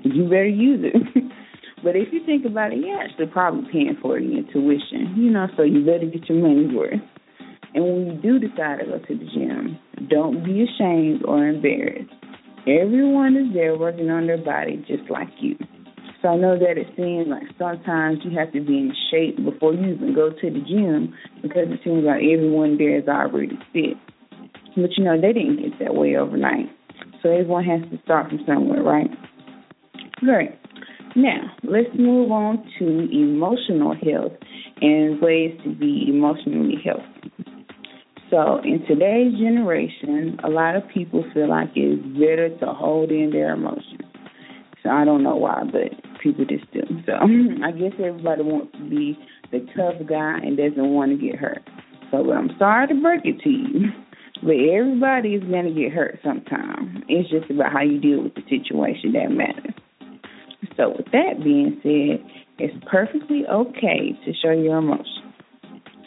you 0.04 0.24
better 0.26 0.48
use 0.48 0.84
it. 0.84 1.24
but 1.84 1.96
if 1.96 2.12
you 2.12 2.26
think 2.26 2.46
about 2.46 2.74
it, 2.74 2.80
you're 2.80 3.00
actually 3.00 3.28
probably 3.28 3.72
paying 3.72 3.98
for 4.02 4.18
it 4.18 4.24
in 4.24 4.46
tuition, 4.52 5.16
you 5.16 5.32
know, 5.32 5.48
so 5.56 5.64
you 5.64 5.86
better 5.86 6.06
get 6.06 6.28
your 6.28 6.42
money's 6.42 6.76
worth. 6.76 7.00
And 7.74 7.84
when 7.84 8.08
you 8.08 8.22
do 8.22 8.40
decide 8.40 8.80
to 8.80 8.86
go 8.86 9.00
to 9.00 9.18
the 9.18 9.26
gym, 9.34 9.80
don't 10.10 10.44
be 10.44 10.64
ashamed 10.64 11.24
or 11.26 11.48
embarrassed. 11.48 12.12
Everyone 12.68 13.38
is 13.38 13.54
there 13.54 13.78
working 13.78 14.10
on 14.10 14.28
their 14.28 14.44
body 14.44 14.84
just 14.88 15.10
like 15.10 15.30
you. 15.40 15.56
So 16.22 16.30
I 16.30 16.36
know 16.36 16.58
that 16.58 16.78
it 16.78 16.88
seems 16.98 17.28
like 17.28 17.44
sometimes 17.58 18.20
you 18.26 18.38
have 18.38 18.52
to 18.52 18.60
be 18.60 18.90
in 18.90 18.94
shape 19.12 19.38
before 19.46 19.74
you 19.74 19.94
even 19.94 20.16
go 20.16 20.32
to 20.32 20.50
the 20.50 20.60
gym 20.68 21.14
because 21.42 21.68
it 21.70 21.80
seems 21.84 22.04
like 22.04 22.24
everyone 22.24 22.78
there 22.78 22.98
is 22.98 23.08
already 23.08 23.58
fit. 23.72 23.96
But 24.78 24.96
you 24.98 25.04
know, 25.04 25.20
they 25.20 25.34
didn't 25.34 25.58
get 25.58 25.80
that 25.80 25.96
way 25.96 26.16
overnight. 26.16 26.70
So 27.22 27.30
everyone 27.30 27.66
has 27.66 27.82
to 27.92 28.02
start 28.04 28.30
from 28.30 28.40
somewhere, 28.46 28.82
right? 28.82 29.10
Great. 30.18 30.52
Now, 31.16 31.52
let's 31.64 31.90
move 31.98 32.32
on 32.32 32.64
to 32.80 32.86
emotional 33.12 33.96
health 33.96 34.34
and 34.82 35.20
ways 35.20 35.60
to 35.64 35.74
be 35.74 36.06
emotionally 36.08 36.76
healthy. 36.84 37.34
So, 38.30 38.60
in 38.64 38.86
today's 38.88 39.34
generation, 39.40 40.38
a 40.44 40.50
lot 40.50 40.76
of 40.76 40.84
people 40.94 41.24
feel 41.34 41.50
like 41.50 41.70
it's 41.76 42.04
better 42.20 42.50
to 42.60 42.74
hold 42.74 43.10
in 43.10 43.32
their 43.32 43.54
emotions. 43.54 44.02
So, 44.84 44.90
I 44.90 45.06
don't 45.06 45.24
know 45.24 45.36
why, 45.36 45.64
but 45.64 45.92
people 46.22 46.46
just 46.46 46.72
do. 46.72 46.82
So 47.06 47.14
I 47.64 47.72
guess 47.72 47.94
everybody 48.00 48.44
wants 48.44 48.74
to 48.74 48.90
be 48.90 49.18
the 49.52 49.60
tough 49.76 50.08
guy 50.08 50.40
and 50.44 50.58
doesn't 50.58 50.90
want 50.90 51.12
to 51.12 51.18
get 51.18 51.36
hurt. 51.36 51.64
So 52.12 52.32
I'm 52.32 52.52
sorry 52.58 52.88
to 52.88 52.96
break 52.96 53.22
it 53.26 53.40
to 53.42 53.50
you, 53.50 53.88
but 54.44 54.56
everybody 54.56 55.36
is 55.36 55.44
going 55.44 55.66
to 55.66 55.80
get 55.80 55.92
hurt 55.92 56.20
sometime. 56.24 57.04
It's 57.08 57.30
just 57.30 57.50
about 57.50 57.72
how 57.72 57.82
you 57.82 58.00
deal 58.00 58.24
with 58.24 58.36
the 58.36 58.44
situation 58.44 59.14
that 59.14 59.32
matters. 59.32 59.74
So 60.76 60.90
with 60.96 61.12
that 61.12 61.44
being 61.44 61.80
said, 61.84 62.24
it's 62.60 62.74
perfectly 62.90 63.46
okay 63.46 64.18
to 64.26 64.34
show 64.42 64.52
your 64.52 64.78
emotions. 64.78 65.28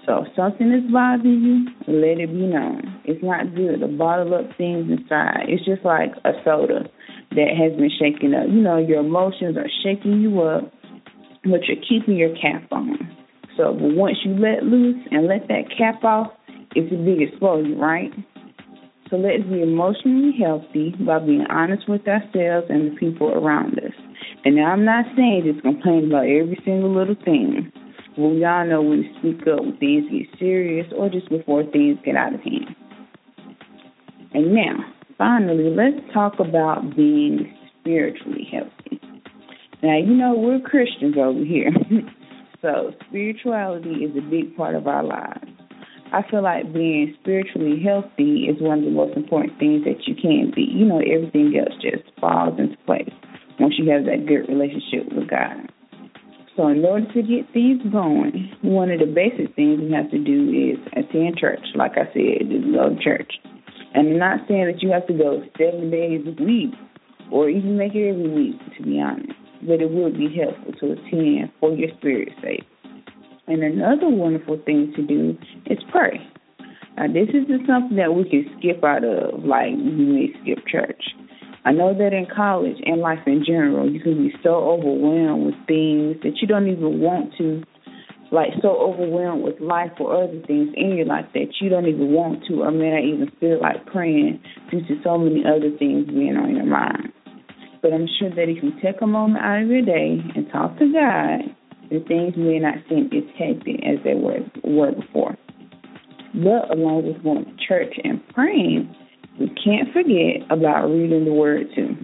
So 0.07 0.25
if 0.25 0.35
something 0.35 0.73
is 0.73 0.91
bothering 0.91 1.43
you, 1.43 1.93
let 1.93 2.19
it 2.19 2.33
be 2.33 2.47
known. 2.47 3.01
It's 3.05 3.23
not 3.23 3.55
good 3.55 3.81
to 3.81 3.89
bottle 3.89 4.35
up 4.35 4.57
things 4.57 4.91
inside. 4.91 5.47
It's 5.47 5.65
just 5.65 5.85
like 5.85 6.11
a 6.25 6.33
soda 6.45 6.89
that 7.31 7.51
has 7.55 7.79
been 7.79 7.91
shaken 8.01 8.35
up. 8.35 8.49
You 8.49 8.63
know, 8.63 8.79
your 8.79 9.01
emotions 9.01 9.57
are 9.57 9.71
shaking 9.85 10.21
you 10.21 10.41
up, 10.43 10.73
but 11.45 11.63
you're 11.69 11.85
keeping 11.87 12.17
your 12.17 12.35
cap 12.35 12.67
on. 12.73 12.99
So 13.57 13.73
once 13.77 14.17
you 14.25 14.33
let 14.35 14.65
loose 14.65 14.99
and 15.11 15.29
let 15.29 15.47
that 15.49 15.71
cap 15.77 16.03
off, 16.03 16.33
it's 16.75 16.93
a 16.93 16.97
big 16.97 17.21
explosion, 17.21 17.79
right? 17.79 18.13
So 19.11 19.17
let's 19.17 19.43
be 19.43 19.63
emotionally 19.63 20.33
healthy 20.39 20.95
by 21.05 21.19
being 21.19 21.45
honest 21.51 21.89
with 21.89 22.07
ourselves 22.07 22.67
and 22.71 22.93
the 22.93 22.97
people 22.97 23.33
around 23.33 23.79
us. 23.79 23.93
And 24.45 24.55
now 24.55 24.73
I'm 24.73 24.85
not 24.85 25.05
saying 25.17 25.51
just 25.51 25.63
complain 25.63 26.07
about 26.07 26.27
every 26.27 26.59
single 26.65 26.95
little 26.95 27.17
thing. 27.25 27.73
Well, 28.17 28.31
we 28.31 28.45
all 28.45 28.67
know 28.67 28.83
when 28.83 29.03
to 29.03 29.09
speak 29.19 29.47
up 29.49 29.61
when 29.61 29.77
things 29.79 30.05
get 30.11 30.39
serious 30.39 30.87
or 30.97 31.09
just 31.09 31.29
before 31.29 31.65
things 31.65 31.99
get 32.05 32.17
out 32.17 32.35
of 32.35 32.41
hand. 32.41 32.77
And 34.33 34.55
now, 34.55 34.77
finally, 35.19 35.75
let's 35.75 36.01
talk 36.15 36.35
about 36.39 36.95
being 36.95 37.53
spiritually 37.81 38.47
healthy. 38.51 39.01
Now, 39.83 39.99
you 39.99 40.15
know, 40.15 40.35
we're 40.37 40.61
Christians 40.61 41.17
over 41.19 41.45
here. 41.45 41.73
so, 42.63 42.93
spirituality 43.09 44.05
is 44.05 44.17
a 44.17 44.31
big 44.31 44.57
part 44.57 44.77
of 44.77 44.87
our 44.87 45.03
lives. 45.03 45.60
I 46.13 46.23
feel 46.29 46.43
like 46.43 46.73
being 46.73 47.15
spiritually 47.21 47.81
healthy 47.83 48.51
is 48.51 48.61
one 48.61 48.81
of 48.81 48.85
the 48.85 48.91
most 48.91 49.17
important 49.17 49.59
things 49.61 49.85
that 49.85 50.09
you 50.09 50.15
can 50.15 50.51
be. 50.55 50.63
You 50.63 50.85
know, 50.85 50.99
everything 50.99 51.55
else 51.55 51.75
just 51.81 52.03
falls 52.21 52.59
into 52.59 52.77
place 52.85 53.15
once 53.61 53.75
you 53.79 53.89
have 53.91 54.07
that 54.07 54.27
good 54.27 54.51
relationship 54.51 55.07
with 55.15 55.31
God. 55.31 55.71
So, 56.57 56.67
in 56.67 56.85
order 56.85 57.07
to 57.15 57.23
get 57.23 57.47
things 57.55 57.81
going, 57.93 58.51
one 58.63 58.91
of 58.91 58.99
the 58.99 59.07
basic 59.07 59.55
things 59.55 59.79
we 59.81 59.93
have 59.95 60.11
to 60.11 60.19
do 60.19 60.51
is 60.51 60.83
attend 60.99 61.39
church. 61.39 61.63
Like 61.77 61.93
I 61.95 62.11
said, 62.11 62.51
just 62.51 62.67
go 62.75 62.91
to 62.91 62.99
church. 62.99 63.33
And 63.95 64.09
I'm 64.09 64.19
not 64.19 64.49
saying 64.49 64.67
that 64.67 64.83
you 64.83 64.91
have 64.91 65.07
to 65.07 65.15
go 65.15 65.43
seven 65.57 65.91
days 65.91 66.27
a 66.27 66.35
week 66.43 66.75
or 67.31 67.49
even 67.49 67.79
make 67.79 67.95
it 67.95 68.11
every 68.11 68.29
week, 68.29 68.59
to 68.77 68.83
be 68.83 69.01
honest. 69.01 69.33
But 69.63 69.81
it 69.81 69.91
would 69.91 70.19
be 70.19 70.27
helpful 70.35 70.75
to 70.81 70.99
attend 70.99 71.53
for 71.61 71.71
your 71.71 71.91
spirit's 71.99 72.35
sake. 72.43 72.67
And 73.47 73.63
another 73.63 74.09
wonderful 74.09 74.61
thing 74.65 74.93
to 74.97 75.03
do 75.03 75.37
is 75.67 75.79
pray. 75.91 76.21
Now, 76.97 77.07
this 77.07 77.29
isn't 77.31 77.67
something 77.67 77.97
that 77.97 78.15
we 78.15 78.29
can 78.29 78.47
skip 78.59 78.85
out 78.85 79.05
of, 79.05 79.45
like 79.45 79.73
we 79.73 80.05
may 80.05 80.29
skip 80.43 80.67
church. 80.67 81.03
I 81.65 81.73
know 81.73 81.93
that 81.93 82.13
in 82.13 82.27
college 82.35 82.77
and 82.85 83.01
life 83.01 83.21
in 83.27 83.45
general, 83.45 83.91
you 83.91 84.01
can 84.01 84.17
be 84.17 84.33
so 84.43 84.51
overwhelmed 84.51 85.47
with 85.47 85.55
things 85.67 86.17
that 86.23 86.41
you 86.41 86.49
don't 86.49 86.69
even 86.69 87.01
want 87.01 87.35
to 87.39 87.63
like 88.33 88.51
so 88.63 88.69
overwhelmed 88.79 89.43
with 89.43 89.61
life 89.61 89.91
or 89.99 90.25
other 90.25 90.41
things 90.47 90.71
in 90.77 90.95
your 90.97 91.07
life 91.07 91.27
that 91.35 91.49
you 91.61 91.69
don't 91.69 91.87
even 91.87 92.13
want 92.13 92.45
to 92.47 92.63
or 92.63 92.71
may 92.71 92.91
not 92.91 93.03
even 93.03 93.31
feel 93.41 93.61
like 93.61 93.85
praying 93.87 94.41
due 94.71 94.81
to 94.83 95.03
so 95.03 95.19
many 95.19 95.43
other 95.45 95.77
things 95.79 96.07
being 96.07 96.37
on 96.37 96.55
your 96.55 96.67
mind. 96.67 97.13
But 97.83 97.93
I'm 97.93 98.07
sure 98.19 98.31
that 98.31 98.49
if 98.49 98.63
you 98.63 98.73
take 98.83 99.01
a 99.03 99.07
moment 99.07 99.45
out 99.45 99.63
of 99.63 99.69
your 99.69 99.83
day 99.83 100.19
and 100.37 100.49
talk 100.53 100.79
to 100.79 100.93
God, 100.93 101.57
the 101.91 102.01
things 102.07 102.35
may 102.37 102.59
not 102.59 102.77
seem 102.89 103.07
as 103.07 103.25
hectic 103.37 103.85
as 103.85 103.99
they 104.05 104.15
were, 104.15 104.39
were 104.65 104.93
before. 104.93 105.37
But 106.35 106.71
along 106.71 107.07
with 107.07 107.23
going 107.23 107.45
to 107.45 107.67
church 107.67 107.95
and 108.05 108.27
praying, 108.29 108.95
we 109.39 109.49
can't 109.49 109.93
forget 109.93 110.47
about 110.51 110.87
reading 110.87 111.25
the 111.25 111.33
Word 111.33 111.67
too. 111.75 111.97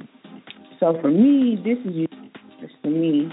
So 0.81 0.99
for 1.01 1.11
me, 1.11 1.57
this 1.65 1.79
is 1.87 2.09
just 2.61 2.75
for 2.83 2.91
me 2.91 3.31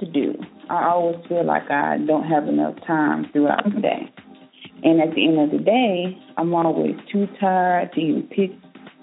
to 0.00 0.06
do. 0.06 0.34
I 0.68 0.86
always 0.86 1.24
feel 1.28 1.44
like 1.44 1.70
I 1.70 1.98
don't 2.06 2.26
have 2.26 2.48
enough 2.48 2.74
time 2.86 3.26
throughout 3.32 3.64
the 3.64 3.80
day. 3.80 4.12
And 4.82 5.00
at 5.00 5.14
the 5.14 5.26
end 5.26 5.40
of 5.40 5.50
the 5.50 5.64
day, 5.64 6.18
I'm 6.36 6.52
always 6.54 6.94
too 7.10 7.26
tired 7.40 7.92
to 7.94 8.00
even 8.00 8.22
pick 8.24 8.50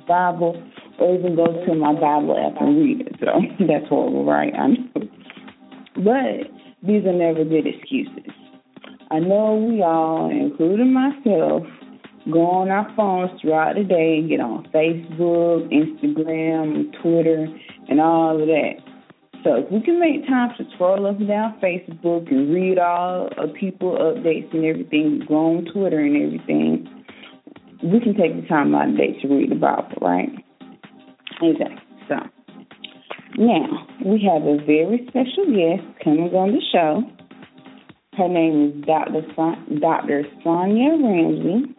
Bible 0.07 0.61
or 0.99 1.15
even 1.17 1.35
go 1.35 1.45
to 1.45 1.75
my 1.75 1.93
Bible 1.93 2.37
app 2.37 2.61
and 2.61 2.77
read 2.77 3.01
it. 3.01 3.15
So 3.19 3.25
that's 3.65 3.87
horrible, 3.89 4.25
right? 4.25 4.53
I 4.53 4.67
know. 4.67 5.07
But 5.95 6.60
these 6.83 7.05
are 7.05 7.13
never 7.13 7.43
good 7.43 7.67
excuses. 7.67 8.31
I 9.11 9.19
know 9.19 9.55
we 9.55 9.83
all, 9.83 10.29
including 10.31 10.93
myself, 10.93 11.63
go 12.31 12.45
on 12.45 12.69
our 12.69 12.87
phones 12.95 13.31
throughout 13.41 13.75
the 13.75 13.83
day 13.83 14.17
and 14.19 14.29
get 14.29 14.39
on 14.39 14.67
Facebook, 14.73 15.67
Instagram, 15.71 16.91
Twitter, 17.01 17.47
and 17.89 17.99
all 17.99 18.41
of 18.41 18.47
that. 18.47 18.75
So 19.43 19.55
if 19.55 19.71
we 19.71 19.81
can 19.81 19.99
make 19.99 20.27
time 20.27 20.51
to 20.57 20.65
scroll 20.75 21.07
up 21.07 21.17
and 21.17 21.27
down 21.27 21.59
Facebook 21.61 22.29
and 22.31 22.53
read 22.53 22.77
all 22.77 23.27
of 23.37 23.53
people 23.55 23.97
updates 23.97 24.53
and 24.53 24.65
everything, 24.65 25.23
go 25.27 25.57
on 25.57 25.65
Twitter 25.73 25.99
and 25.99 26.15
everything, 26.15 26.87
we 27.83 27.99
can 27.99 28.15
take 28.15 28.39
the 28.39 28.47
time 28.47 28.75
out 28.75 28.89
of 28.89 28.95
the 28.95 28.97
day 28.97 29.21
to 29.21 29.27
read 29.27 29.49
the 29.49 29.55
Bible, 29.55 29.97
right? 29.99 30.29
Okay, 31.41 31.75
so 32.07 32.15
now 33.37 33.87
we 34.05 34.21
have 34.27 34.43
a 34.43 34.57
very 34.65 35.05
special 35.07 35.45
guest 35.45 36.03
coming 36.03 36.33
on 36.33 36.51
the 36.51 36.61
show. 36.71 37.03
Her 38.17 38.27
name 38.27 38.73
is 38.75 38.85
Dr. 38.85 39.21
Son- 39.35 39.79
Dr. 39.79 40.23
Sonya 40.43 40.97
Ramsey. 41.01 41.75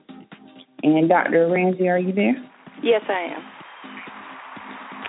And 0.83 1.09
Dr. 1.09 1.49
Ramsey, 1.49 1.89
are 1.89 1.99
you 1.99 2.13
there? 2.13 2.35
Yes, 2.83 3.03
I 3.09 3.35
am. 3.37 3.43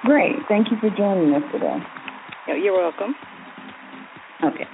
Great. 0.05 0.35
Thank 0.47 0.67
you 0.69 0.77
for 0.79 0.89
joining 0.95 1.33
us 1.33 1.43
today. 1.51 1.77
You're 2.47 2.77
welcome. 2.77 3.15
Okay. 4.43 4.67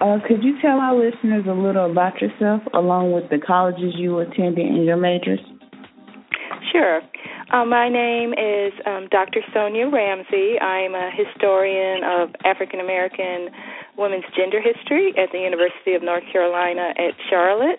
Uh, 0.00 0.18
could 0.26 0.42
you 0.42 0.60
tell 0.60 0.78
our 0.78 0.94
listeners 0.94 1.44
a 1.48 1.52
little 1.52 1.90
about 1.90 2.20
yourself, 2.20 2.62
along 2.74 3.12
with 3.12 3.30
the 3.30 3.38
colleges 3.38 3.94
you 3.96 4.18
attended 4.18 4.66
and 4.66 4.84
your 4.84 4.96
majors? 4.96 5.40
Sure. 6.72 7.00
Uh, 7.52 7.64
my 7.64 7.88
name 7.88 8.32
is 8.32 8.72
um, 8.86 9.06
Dr. 9.10 9.40
Sonya 9.54 9.88
Ramsey. 9.88 10.58
I'm 10.58 10.94
a 10.94 11.10
historian 11.14 12.02
of 12.02 12.30
African 12.44 12.80
American 12.80 13.50
women's 13.96 14.24
gender 14.36 14.60
history 14.60 15.14
at 15.16 15.30
the 15.32 15.38
University 15.38 15.94
of 15.94 16.02
North 16.02 16.24
Carolina 16.32 16.92
at 16.98 17.14
Charlotte. 17.30 17.78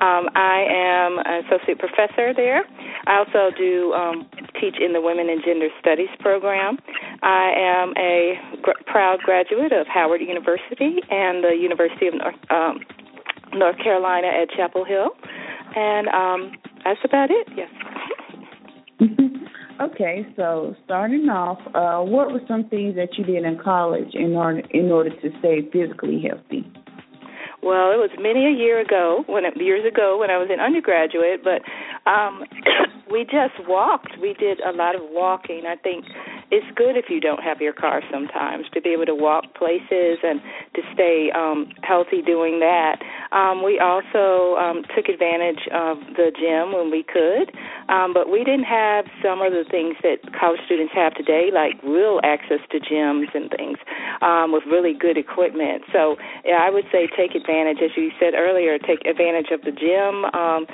Um, 0.00 0.28
I 0.36 0.66
am 0.68 1.18
an 1.24 1.44
associate 1.46 1.78
professor 1.78 2.34
there. 2.34 2.64
I 3.06 3.24
also 3.24 3.56
do 3.56 3.92
um, 3.94 4.28
teach 4.60 4.76
in 4.80 4.92
the 4.92 5.00
Women 5.00 5.30
and 5.30 5.42
Gender 5.44 5.68
Studies 5.80 6.12
program. 6.20 6.78
I 7.22 7.52
am 7.56 7.94
a 7.96 8.34
gr- 8.60 8.78
proud 8.86 9.20
graduate 9.20 9.72
of 9.72 9.86
Howard 9.86 10.20
University 10.20 11.00
and 11.10 11.42
the 11.42 11.56
University 11.58 12.06
of 12.06 12.14
North, 12.14 12.36
um, 12.50 12.80
North 13.54 13.78
Carolina 13.78 14.28
at 14.28 14.50
Chapel 14.50 14.84
Hill. 14.84 15.10
And 15.74 16.08
um, 16.08 16.52
that's 16.84 17.00
about 17.04 17.30
it, 17.30 17.48
yes. 17.56 17.70
Okay, 19.78 20.26
so 20.36 20.74
starting 20.86 21.28
off, 21.28 21.58
uh, 21.74 22.00
what 22.00 22.32
were 22.32 22.40
some 22.48 22.66
things 22.70 22.96
that 22.96 23.18
you 23.18 23.24
did 23.24 23.44
in 23.44 23.58
college 23.62 24.14
in 24.14 24.32
order 24.32 24.62
in 24.70 24.90
order 24.90 25.10
to 25.10 25.28
stay 25.40 25.68
physically 25.70 26.24
healthy? 26.26 26.64
Well, 27.62 27.92
it 27.92 28.00
was 28.00 28.10
many 28.18 28.46
a 28.46 28.56
year 28.56 28.80
ago 28.80 29.24
when 29.26 29.44
years 29.56 29.84
ago 29.84 30.16
when 30.16 30.30
I 30.30 30.38
was 30.38 30.48
an 30.50 30.60
undergraduate, 30.60 31.44
but 31.44 31.60
um 32.08 32.44
we 33.12 33.24
just 33.24 33.68
walked. 33.68 34.16
We 34.20 34.32
did 34.32 34.60
a 34.60 34.72
lot 34.72 34.94
of 34.94 35.02
walking. 35.10 35.64
I 35.66 35.76
think 35.76 36.06
it's 36.50 36.66
good 36.76 36.96
if 36.96 37.06
you 37.08 37.20
don't 37.20 37.42
have 37.42 37.60
your 37.60 37.72
car 37.72 38.02
sometimes 38.10 38.66
to 38.72 38.80
be 38.80 38.90
able 38.90 39.06
to 39.06 39.14
walk 39.14 39.54
places 39.54 40.18
and 40.22 40.40
to 40.74 40.82
stay 40.94 41.30
um 41.34 41.72
healthy 41.82 42.22
doing 42.22 42.60
that. 42.60 43.02
Um 43.32 43.62
we 43.64 43.78
also 43.80 44.54
um 44.56 44.82
took 44.94 45.08
advantage 45.08 45.66
of 45.74 45.98
the 46.14 46.30
gym 46.38 46.72
when 46.72 46.90
we 46.90 47.02
could. 47.02 47.50
Um 47.88 48.12
but 48.14 48.30
we 48.30 48.44
didn't 48.44 48.68
have 48.70 49.06
some 49.22 49.42
of 49.42 49.52
the 49.52 49.64
things 49.70 49.96
that 50.02 50.22
college 50.38 50.60
students 50.66 50.94
have 50.94 51.14
today 51.14 51.50
like 51.52 51.74
real 51.82 52.20
access 52.22 52.62
to 52.70 52.78
gyms 52.78 53.26
and 53.34 53.50
things 53.50 53.78
um 54.22 54.52
with 54.52 54.62
really 54.70 54.94
good 54.94 55.18
equipment. 55.18 55.82
So, 55.92 56.16
yeah, 56.44 56.62
I 56.62 56.70
would 56.70 56.86
say 56.92 57.08
take 57.16 57.34
advantage 57.34 57.78
as 57.82 57.90
you 57.96 58.10
said 58.20 58.34
earlier, 58.34 58.78
take 58.78 59.02
advantage 59.04 59.50
of 59.50 59.62
the 59.62 59.74
gym, 59.74 60.24
um 60.30 60.66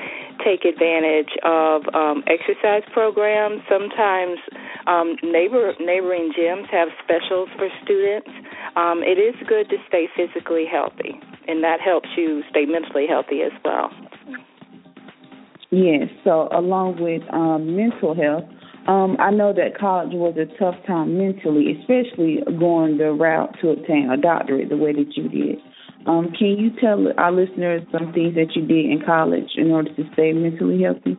take 0.44 0.64
advantage 0.68 1.32
of 1.42 1.88
um 1.94 2.22
exercise 2.28 2.84
programs. 2.92 3.62
Sometimes 3.68 4.36
um 4.86 5.16
neighbor 5.22 5.72
neighboring 5.80 6.32
gyms 6.36 6.68
have 6.70 6.88
specials 7.02 7.48
for 7.56 7.68
students. 7.82 8.30
Um, 8.76 9.02
it 9.02 9.18
is 9.18 9.34
good 9.46 9.68
to 9.70 9.76
stay 9.88 10.08
physically 10.16 10.64
healthy, 10.70 11.20
and 11.48 11.62
that 11.62 11.80
helps 11.80 12.08
you 12.16 12.42
stay 12.50 12.64
mentally 12.64 13.06
healthy 13.06 13.42
as 13.42 13.52
well. 13.64 13.90
Yes. 15.70 16.08
So 16.22 16.48
along 16.52 17.00
with 17.00 17.22
um, 17.32 17.74
mental 17.74 18.14
health, 18.14 18.44
um, 18.88 19.16
I 19.18 19.30
know 19.30 19.52
that 19.54 19.78
college 19.78 20.12
was 20.12 20.36
a 20.36 20.46
tough 20.58 20.74
time 20.86 21.16
mentally, 21.16 21.78
especially 21.80 22.40
going 22.58 22.98
the 22.98 23.12
route 23.12 23.56
to 23.62 23.70
obtain 23.70 24.10
a 24.10 24.16
doctorate 24.16 24.68
the 24.68 24.76
way 24.76 24.92
that 24.92 25.16
you 25.16 25.28
did. 25.28 25.58
Um, 26.06 26.32
can 26.36 26.58
you 26.58 26.70
tell 26.80 27.06
our 27.16 27.30
listeners 27.30 27.82
some 27.92 28.12
things 28.12 28.34
that 28.34 28.56
you 28.56 28.66
did 28.66 28.90
in 28.90 29.02
college 29.06 29.52
in 29.56 29.70
order 29.70 29.94
to 29.94 30.02
stay 30.12 30.32
mentally 30.32 30.82
healthy? 30.82 31.16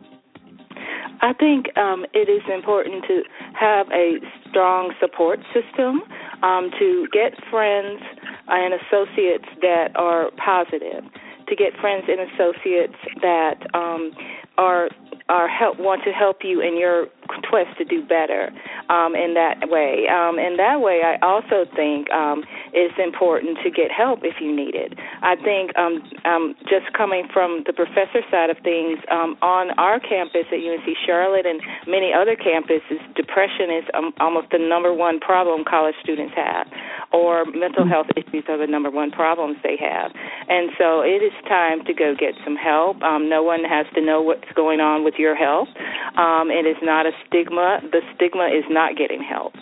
I 1.24 1.32
think 1.32 1.74
um, 1.78 2.04
it 2.12 2.28
is 2.28 2.42
important 2.52 3.02
to 3.08 3.22
have 3.58 3.88
a 3.88 4.20
strong 4.50 4.92
support 5.00 5.40
system, 5.56 6.02
um, 6.42 6.70
to 6.78 7.08
get 7.12 7.32
friends 7.50 8.02
and 8.46 8.74
associates 8.74 9.48
that 9.62 9.96
are 9.96 10.30
positive, 10.36 11.02
to 11.48 11.56
get 11.56 11.72
friends 11.80 12.04
and 12.08 12.28
associates 12.28 13.00
that 13.22 13.56
um, 13.72 14.12
are 14.58 14.90
are 15.30 15.48
help 15.48 15.80
want 15.80 16.04
to 16.04 16.12
help 16.12 16.44
you 16.44 16.60
in 16.60 16.76
your 16.78 17.06
quest 17.54 17.76
to 17.78 17.84
do 17.84 18.02
better 18.04 18.50
um, 18.90 19.14
in 19.14 19.34
that 19.34 19.70
way. 19.70 20.06
Um, 20.10 20.38
in 20.38 20.56
that 20.58 20.80
way, 20.80 21.02
I 21.06 21.16
also 21.24 21.64
think 21.74 22.10
um, 22.10 22.44
it's 22.72 22.94
important 22.98 23.58
to 23.62 23.70
get 23.70 23.90
help 23.90 24.20
if 24.22 24.40
you 24.40 24.54
need 24.54 24.74
it. 24.74 24.98
I 25.22 25.36
think 25.36 25.76
um, 25.78 26.02
um, 26.24 26.54
just 26.68 26.92
coming 26.92 27.28
from 27.32 27.62
the 27.66 27.72
professor 27.72 28.26
side 28.30 28.50
of 28.50 28.58
things, 28.66 28.98
um, 29.10 29.36
on 29.42 29.70
our 29.78 30.00
campus 30.00 30.46
at 30.50 30.58
UNC 30.58 30.86
Charlotte 31.06 31.46
and 31.46 31.60
many 31.86 32.12
other 32.12 32.36
campuses, 32.36 32.98
depression 33.14 33.70
is 33.70 33.84
almost 34.20 34.50
the 34.50 34.58
number 34.58 34.92
one 34.92 35.20
problem 35.20 35.64
college 35.64 35.94
students 36.02 36.34
have, 36.34 36.66
or 37.12 37.44
mental 37.46 37.86
health 37.86 38.06
issues 38.16 38.44
are 38.48 38.58
the 38.58 38.66
number 38.66 38.90
one 38.90 39.10
problems 39.10 39.56
they 39.62 39.76
have. 39.78 40.10
And 40.48 40.70
so 40.78 41.00
it 41.00 41.22
is 41.22 41.32
time 41.48 41.84
to 41.86 41.94
go 41.94 42.14
get 42.18 42.34
some 42.44 42.56
help. 42.56 42.98
No 43.00 43.42
one 43.42 43.64
has 43.64 43.86
to 43.94 44.00
know 44.00 44.20
what's 44.20 44.50
going 44.54 44.80
on 44.80 45.04
with 45.04 45.14
your 45.18 45.34
health. 45.34 45.68
It 45.74 46.66
is 46.66 46.76
not 46.82 47.06
a 47.06 47.13
stigma. 47.26 47.80
The 47.90 48.00
stigma 48.14 48.46
is 48.48 48.64
not 48.70 48.96
getting 48.96 49.22
help. 49.22 49.54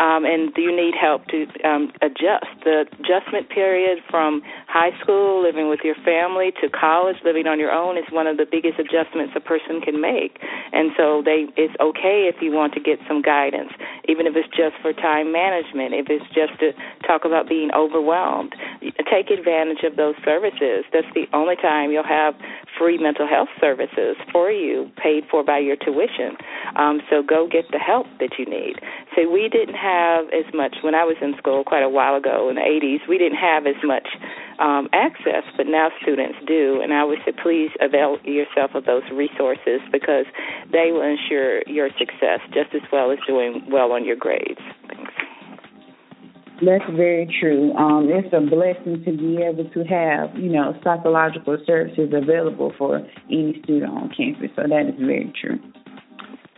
Um, 0.00 0.24
and 0.24 0.48
you 0.56 0.72
need 0.72 0.94
help 0.96 1.26
to 1.28 1.44
um, 1.60 1.92
adjust. 2.00 2.48
The 2.64 2.88
adjustment 3.04 3.50
period 3.50 4.00
from 4.08 4.40
high 4.66 4.96
school, 5.02 5.42
living 5.42 5.68
with 5.68 5.80
your 5.84 5.94
family, 6.06 6.52
to 6.62 6.70
college, 6.72 7.16
living 7.22 7.46
on 7.46 7.60
your 7.60 7.70
own, 7.70 7.98
is 7.98 8.08
one 8.08 8.26
of 8.26 8.38
the 8.38 8.46
biggest 8.48 8.80
adjustments 8.80 9.36
a 9.36 9.44
person 9.44 9.84
can 9.84 10.00
make. 10.00 10.40
And 10.72 10.92
so, 10.96 11.20
they 11.20 11.52
it's 11.60 11.76
okay 11.80 12.32
if 12.32 12.40
you 12.40 12.50
want 12.50 12.72
to 12.74 12.80
get 12.80 12.98
some 13.06 13.20
guidance, 13.20 13.76
even 14.08 14.24
if 14.24 14.32
it's 14.40 14.48
just 14.56 14.80
for 14.80 14.96
time 14.96 15.32
management, 15.32 15.92
if 15.92 16.08
it's 16.08 16.24
just 16.32 16.56
to 16.64 16.72
talk 17.04 17.28
about 17.28 17.44
being 17.46 17.68
overwhelmed. 17.76 18.56
Take 19.04 19.28
advantage 19.28 19.84
of 19.84 20.00
those 20.00 20.16
services. 20.24 20.88
That's 20.96 21.12
the 21.12 21.28
only 21.36 21.56
time 21.60 21.92
you'll 21.92 22.08
have 22.08 22.32
free 22.80 22.96
mental 22.96 23.28
health 23.28 23.52
services 23.60 24.16
for 24.32 24.50
you, 24.50 24.88
paid 24.96 25.24
for 25.30 25.44
by 25.44 25.58
your 25.58 25.76
tuition. 25.76 26.40
Um, 26.76 27.00
so 27.10 27.20
go 27.22 27.46
get 27.46 27.68
the 27.70 27.78
help 27.78 28.06
that 28.20 28.40
you 28.40 28.46
need. 28.46 28.80
So 29.14 29.28
we 29.28 29.50
didn't 29.52 29.76
have 29.76 30.32
as 30.32 30.48
much 30.54 30.76
when 30.80 30.94
I 30.94 31.04
was 31.04 31.20
in 31.20 31.36
school 31.36 31.62
quite 31.62 31.84
a 31.84 31.92
while 31.92 32.16
ago 32.16 32.48
in 32.48 32.56
the 32.56 32.64
80s. 32.64 33.06
We 33.06 33.18
didn't 33.18 33.36
have 33.36 33.66
as 33.66 33.76
much 33.84 34.08
um, 34.58 34.88
access, 34.94 35.44
but 35.58 35.66
now 35.66 35.92
students 36.00 36.38
do. 36.48 36.80
And 36.80 36.94
I 36.94 37.04
would 37.04 37.18
say 37.26 37.32
please 37.36 37.68
avail 37.84 38.16
yourself 38.24 38.72
of 38.74 38.86
those 38.86 39.04
resources 39.12 39.84
because 39.92 40.24
they 40.72 40.88
will 40.88 41.04
ensure 41.04 41.60
your 41.68 41.90
success 41.98 42.40
just 42.48 42.72
as 42.72 42.82
well 42.90 43.10
as 43.10 43.18
doing 43.28 43.60
well 43.68 43.92
on 43.92 44.06
your 44.06 44.16
grades. 44.16 44.64
That's 46.62 46.84
very 46.94 47.26
true. 47.40 47.72
Um, 47.72 48.08
it's 48.10 48.32
a 48.34 48.40
blessing 48.40 49.02
to 49.04 49.16
be 49.16 49.42
able 49.42 49.64
to 49.70 49.84
have, 49.84 50.36
you 50.36 50.50
know, 50.50 50.74
psychological 50.84 51.56
services 51.66 52.12
available 52.12 52.72
for 52.76 53.00
any 53.30 53.60
student 53.64 53.92
on 53.92 54.12
campus. 54.14 54.50
So 54.56 54.62
that 54.68 54.92
is 54.92 55.00
very 55.00 55.32
true. 55.40 55.58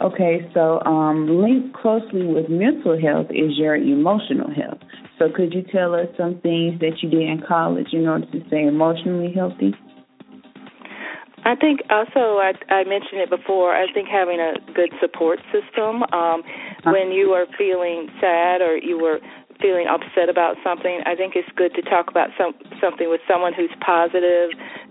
Okay, 0.00 0.50
so 0.52 0.80
um, 0.84 1.28
linked 1.40 1.76
closely 1.76 2.26
with 2.26 2.48
mental 2.48 2.98
health 3.00 3.26
is 3.30 3.56
your 3.56 3.76
emotional 3.76 4.50
health. 4.52 4.78
So 5.18 5.26
could 5.34 5.54
you 5.54 5.62
tell 5.62 5.94
us 5.94 6.08
some 6.18 6.40
things 6.42 6.80
that 6.80 6.98
you 7.00 7.08
did 7.08 7.22
in 7.22 7.42
college 7.46 7.88
in 7.92 8.08
order 8.08 8.26
to 8.26 8.40
stay 8.48 8.66
emotionally 8.66 9.32
healthy? 9.32 9.72
I 11.44 11.56
think 11.56 11.80
also 11.90 12.38
I, 12.38 12.52
I 12.70 12.84
mentioned 12.84 13.20
it 13.20 13.30
before. 13.30 13.74
I 13.74 13.86
think 13.92 14.08
having 14.08 14.38
a 14.38 14.54
good 14.72 14.90
support 15.00 15.40
system 15.50 16.02
um, 16.12 16.42
when 16.84 17.10
you 17.10 17.30
are 17.34 17.46
feeling 17.58 18.08
sad 18.20 18.62
or 18.62 18.76
you 18.76 18.98
were 18.98 19.18
feeling 19.62 19.86
upset 19.86 20.28
about 20.28 20.56
something, 20.66 21.00
I 21.06 21.14
think 21.14 21.38
it's 21.38 21.48
good 21.56 21.72
to 21.74 21.82
talk 21.82 22.10
about 22.10 22.30
some 22.36 22.52
something 22.82 23.08
with 23.08 23.22
someone 23.30 23.54
who's 23.54 23.70
positive, 23.80 24.50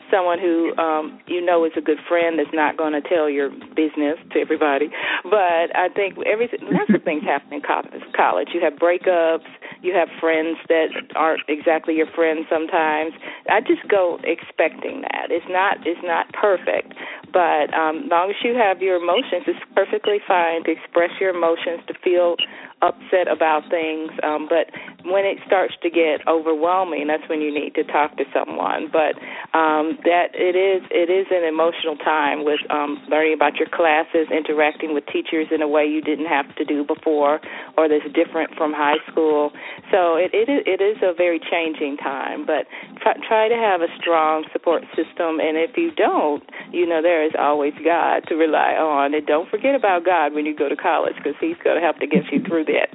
someone 0.10 0.40
who 0.40 0.76
um 0.80 1.20
you 1.28 1.44
know 1.44 1.64
is 1.66 1.72
a 1.76 1.82
good 1.82 2.00
friend 2.08 2.40
that's 2.40 2.54
not 2.54 2.78
going 2.78 2.94
to 2.94 3.02
tell 3.02 3.30
your 3.30 3.52
business 3.76 4.16
to 4.32 4.40
everybody. 4.40 4.90
But 5.24 5.76
I 5.76 5.92
think 5.94 6.16
everything 6.26 6.60
lots 6.72 6.90
of 6.96 7.04
things 7.04 7.24
happen 7.24 7.60
in 7.60 7.62
college. 7.62 8.50
You 8.56 8.62
have 8.64 8.80
breakups, 8.80 9.48
you 9.82 9.94
have 9.94 10.08
friends 10.20 10.58
that 10.72 10.90
aren't 11.16 11.44
exactly 11.48 11.96
your 11.96 12.08
friends 12.16 12.48
sometimes. 12.50 13.14
I 13.50 13.60
just 13.60 13.88
go 13.92 14.20
expecting 14.24 15.04
that. 15.12 15.28
It's 15.30 15.48
not 15.52 15.84
it's 15.86 16.04
not 16.04 16.32
perfect, 16.34 16.96
but 17.32 17.74
um 17.76 18.08
long 18.08 18.32
as 18.32 18.40
you 18.44 18.56
have 18.56 18.82
your 18.82 18.98
emotions, 19.04 19.44
it's 19.48 19.60
perfectly 19.76 20.20
fine 20.28 20.64
to 20.64 20.72
express 20.72 21.12
your 21.20 21.36
emotions, 21.36 21.84
to 21.88 21.94
feel 22.04 22.36
upset 22.82 23.30
about 23.30 23.70
things. 23.70 24.12
Um, 24.24 24.48
but 24.50 24.70
when 25.06 25.26
it 25.26 25.38
starts 25.46 25.74
to 25.82 25.90
get 25.90 26.26
overwhelming, 26.28 27.08
that's 27.08 27.28
when 27.30 27.42
you 27.42 27.54
need 27.54 27.74
to 27.76 27.84
talk 27.84 28.18
to 28.18 28.26
someone. 28.34 28.90
But 28.92 29.18
um, 29.58 29.98
that 30.06 30.34
it 30.34 30.56
is 30.56 30.86
it 30.92 31.10
is 31.10 31.28
an 31.32 31.44
emotional 31.44 31.96
time 31.98 32.46
with 32.46 32.60
um, 32.70 33.02
learning 33.10 33.34
about 33.34 33.58
your 33.58 33.70
classes, 33.70 34.28
interacting 34.30 34.94
with 34.94 35.06
teachers 35.08 35.48
in 35.52 35.62
a 35.62 35.68
way 35.68 35.86
you 35.86 36.02
didn't 36.02 36.28
have 36.28 36.54
to 36.56 36.66
do 36.66 36.84
before, 36.84 37.40
or 37.78 37.88
that's 37.88 38.06
different 38.14 38.54
from 38.56 38.74
high 38.74 39.02
school. 39.10 39.52
So 39.92 40.16
it 40.16 40.34
it 40.34 40.50
is, 40.50 40.62
it 40.66 40.82
is 40.82 40.98
a 41.02 41.14
very 41.14 41.40
changing 41.40 41.98
time. 41.98 42.46
But 42.46 42.68
try, 43.02 43.14
try 43.26 43.48
to 43.50 43.56
have 43.58 43.82
a 43.82 43.90
strong 43.98 44.46
support 44.52 44.84
system, 44.96 45.40
and 45.40 45.58
if 45.58 45.78
you 45.78 45.92
don't, 45.92 46.44
you 46.72 46.86
know 46.86 47.02
there 47.02 47.26
is 47.26 47.34
always 47.38 47.74
God 47.84 48.28
to 48.30 48.36
rely 48.36 48.78
on, 48.78 49.14
and 49.14 49.26
don't 49.26 49.50
forget 49.50 49.76
about 49.76 50.06
God 50.06 50.34
when 50.34 50.46
you 50.46 50.56
go 50.56 50.70
to 50.70 50.76
college 50.76 51.16
because 51.18 51.38
He's 51.40 51.58
going 51.64 51.80
to 51.80 51.86
have 51.86 51.98
to 52.00 52.08
get 52.08 52.30
you 52.32 52.42
through 52.42 52.66
that 52.74 52.90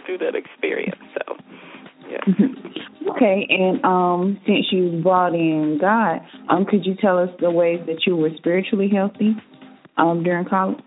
through 0.06 0.18
that 0.18 0.34
experience. 0.34 1.00
So, 1.14 1.36
yeah. 2.08 3.10
Okay, 3.16 3.46
and 3.48 3.84
um, 3.84 4.40
since 4.46 4.66
you 4.70 5.00
brought 5.02 5.34
in 5.34 5.78
God, 5.80 6.20
um, 6.48 6.64
could 6.64 6.84
you 6.84 6.94
tell 7.00 7.18
us 7.18 7.30
the 7.40 7.50
ways 7.50 7.80
that 7.86 8.06
you 8.06 8.14
were 8.14 8.30
spiritually 8.36 8.90
healthy 8.92 9.34
um, 9.96 10.22
during 10.22 10.46
college? 10.46 10.78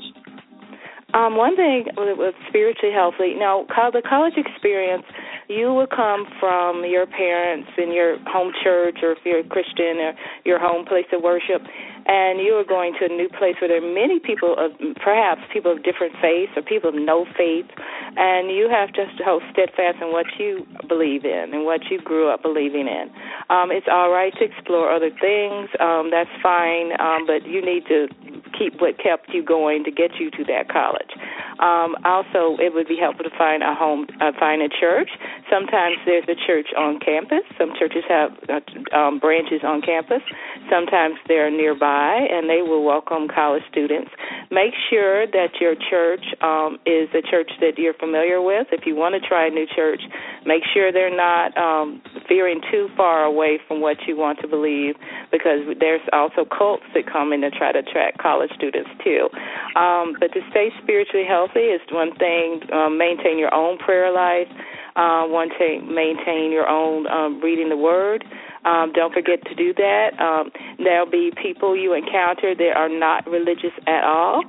Um, 1.13 1.37
one 1.37 1.55
thing 1.55 1.85
was 1.95 2.33
spiritually 2.49 2.93
healthy. 2.93 3.37
Now, 3.37 3.65
the 3.93 4.01
college 4.01 4.33
experience, 4.35 5.03
you 5.49 5.73
will 5.73 5.87
come 5.87 6.25
from 6.39 6.85
your 6.85 7.05
parents 7.05 7.69
in 7.77 7.91
your 7.91 8.17
home 8.27 8.51
church, 8.63 8.99
or 9.01 9.13
if 9.13 9.19
you're 9.25 9.39
a 9.39 9.47
Christian, 9.47 9.97
or 9.97 10.13
your 10.45 10.59
home 10.59 10.85
place 10.85 11.05
of 11.11 11.21
worship, 11.21 11.61
and 12.05 12.39
you 12.39 12.53
are 12.59 12.67
going 12.67 12.93
to 12.99 13.05
a 13.05 13.09
new 13.09 13.29
place 13.29 13.55
where 13.61 13.67
there 13.67 13.79
are 13.79 13.93
many 13.93 14.19
people 14.19 14.55
of 14.57 14.71
perhaps 14.99 15.41
people 15.51 15.71
of 15.71 15.83
different 15.83 16.13
faiths 16.21 16.51
or 16.55 16.61
people 16.61 16.89
of 16.89 16.95
no 16.95 17.25
faith 17.37 17.67
and 18.15 18.51
you 18.51 18.67
have 18.69 18.89
just 18.93 19.17
to 19.17 19.23
hold 19.23 19.41
steadfast 19.51 19.97
in 20.01 20.11
what 20.11 20.25
you 20.37 20.67
believe 20.87 21.23
in 21.23 21.53
and 21.53 21.63
what 21.65 21.81
you 21.89 22.01
grew 22.01 22.29
up 22.29 22.41
believing 22.43 22.87
in. 22.87 23.07
Um 23.49 23.71
it's 23.71 23.87
all 23.89 24.11
right 24.11 24.33
to 24.35 24.43
explore 24.43 24.91
other 24.91 25.09
things. 25.09 25.69
Um 25.79 26.11
that's 26.11 26.31
fine 26.41 26.91
um 26.99 27.25
but 27.25 27.47
you 27.47 27.63
need 27.63 27.87
to 27.87 28.07
keep 28.57 28.79
what 28.81 28.97
kept 28.97 29.29
you 29.33 29.43
going 29.43 29.83
to 29.83 29.91
get 29.91 30.15
you 30.19 30.29
to 30.31 30.43
that 30.45 30.69
college. 30.69 31.11
Um 31.59 31.95
also 32.05 32.57
it 32.59 32.73
would 32.73 32.87
be 32.87 32.97
helpful 32.97 33.23
to 33.23 33.35
find 33.37 33.63
a 33.63 33.73
home 33.73 34.07
uh, 34.21 34.31
find 34.39 34.61
a 34.61 34.69
church 34.69 35.09
sometimes 35.53 36.01
there's 36.09 36.25
a 36.25 36.37
church 36.47 36.73
on 36.73 36.97
campus 36.97 37.45
some 37.61 37.77
churches 37.77 38.01
have 38.09 38.33
uh, 38.49 38.97
um 38.97 39.19
branches 39.21 39.61
on 39.61 39.81
campus 39.85 40.25
sometimes 40.69 41.15
they're 41.27 41.51
nearby 41.51 42.25
and 42.29 42.49
they 42.49 42.61
will 42.61 42.83
welcome 42.83 43.27
college 43.27 43.63
students. 43.69 44.11
Make 44.51 44.73
sure 44.89 45.27
that 45.27 45.59
your 45.59 45.75
church 45.75 46.23
um, 46.41 46.77
is 46.85 47.09
a 47.13 47.21
church 47.21 47.51
that 47.59 47.77
you're 47.77 47.93
familiar 47.93 48.41
with. 48.41 48.67
If 48.71 48.85
you 48.85 48.95
want 48.95 49.15
to 49.15 49.21
try 49.21 49.47
a 49.47 49.49
new 49.49 49.65
church, 49.65 50.01
make 50.45 50.63
sure 50.73 50.91
they're 50.91 51.15
not 51.15 51.55
um, 51.57 52.01
veering 52.27 52.61
too 52.71 52.87
far 52.95 53.23
away 53.23 53.59
from 53.67 53.81
what 53.81 53.97
you 54.07 54.17
want 54.17 54.39
to 54.39 54.47
believe, 54.47 54.95
because 55.31 55.61
there's 55.79 56.01
also 56.11 56.45
cults 56.45 56.83
that 56.93 57.05
come 57.11 57.33
in 57.33 57.41
to 57.41 57.51
try 57.51 57.71
to 57.71 57.79
attract 57.79 58.17
college 58.17 58.51
students 58.55 58.89
too. 59.03 59.29
Um, 59.75 60.15
but 60.19 60.31
to 60.33 60.41
stay 60.49 60.69
spiritually 60.81 61.25
healthy 61.27 61.73
is 61.73 61.81
one 61.91 62.15
thing. 62.17 62.61
Um, 62.71 62.97
maintain 62.97 63.37
your 63.37 63.53
own 63.53 63.77
prayer 63.77 64.11
life. 64.11 64.47
Uh, 64.95 65.25
one 65.25 65.49
to 65.49 65.81
maintain 65.81 66.51
your 66.51 66.67
own 66.67 67.07
um, 67.07 67.41
reading 67.41 67.69
the 67.69 67.77
Word. 67.77 68.23
Um, 68.65 68.93
don't 68.93 69.13
forget 69.13 69.43
to 69.45 69.55
do 69.55 69.73
that. 69.73 70.15
Um, 70.19 70.51
there'll 70.77 71.09
be 71.09 71.31
people 71.41 71.75
you 71.75 71.93
encounter 71.93 72.55
that 72.55 72.73
are 72.75 72.89
not 72.89 73.27
religious 73.27 73.75
at 73.87 74.03
all. 74.03 74.43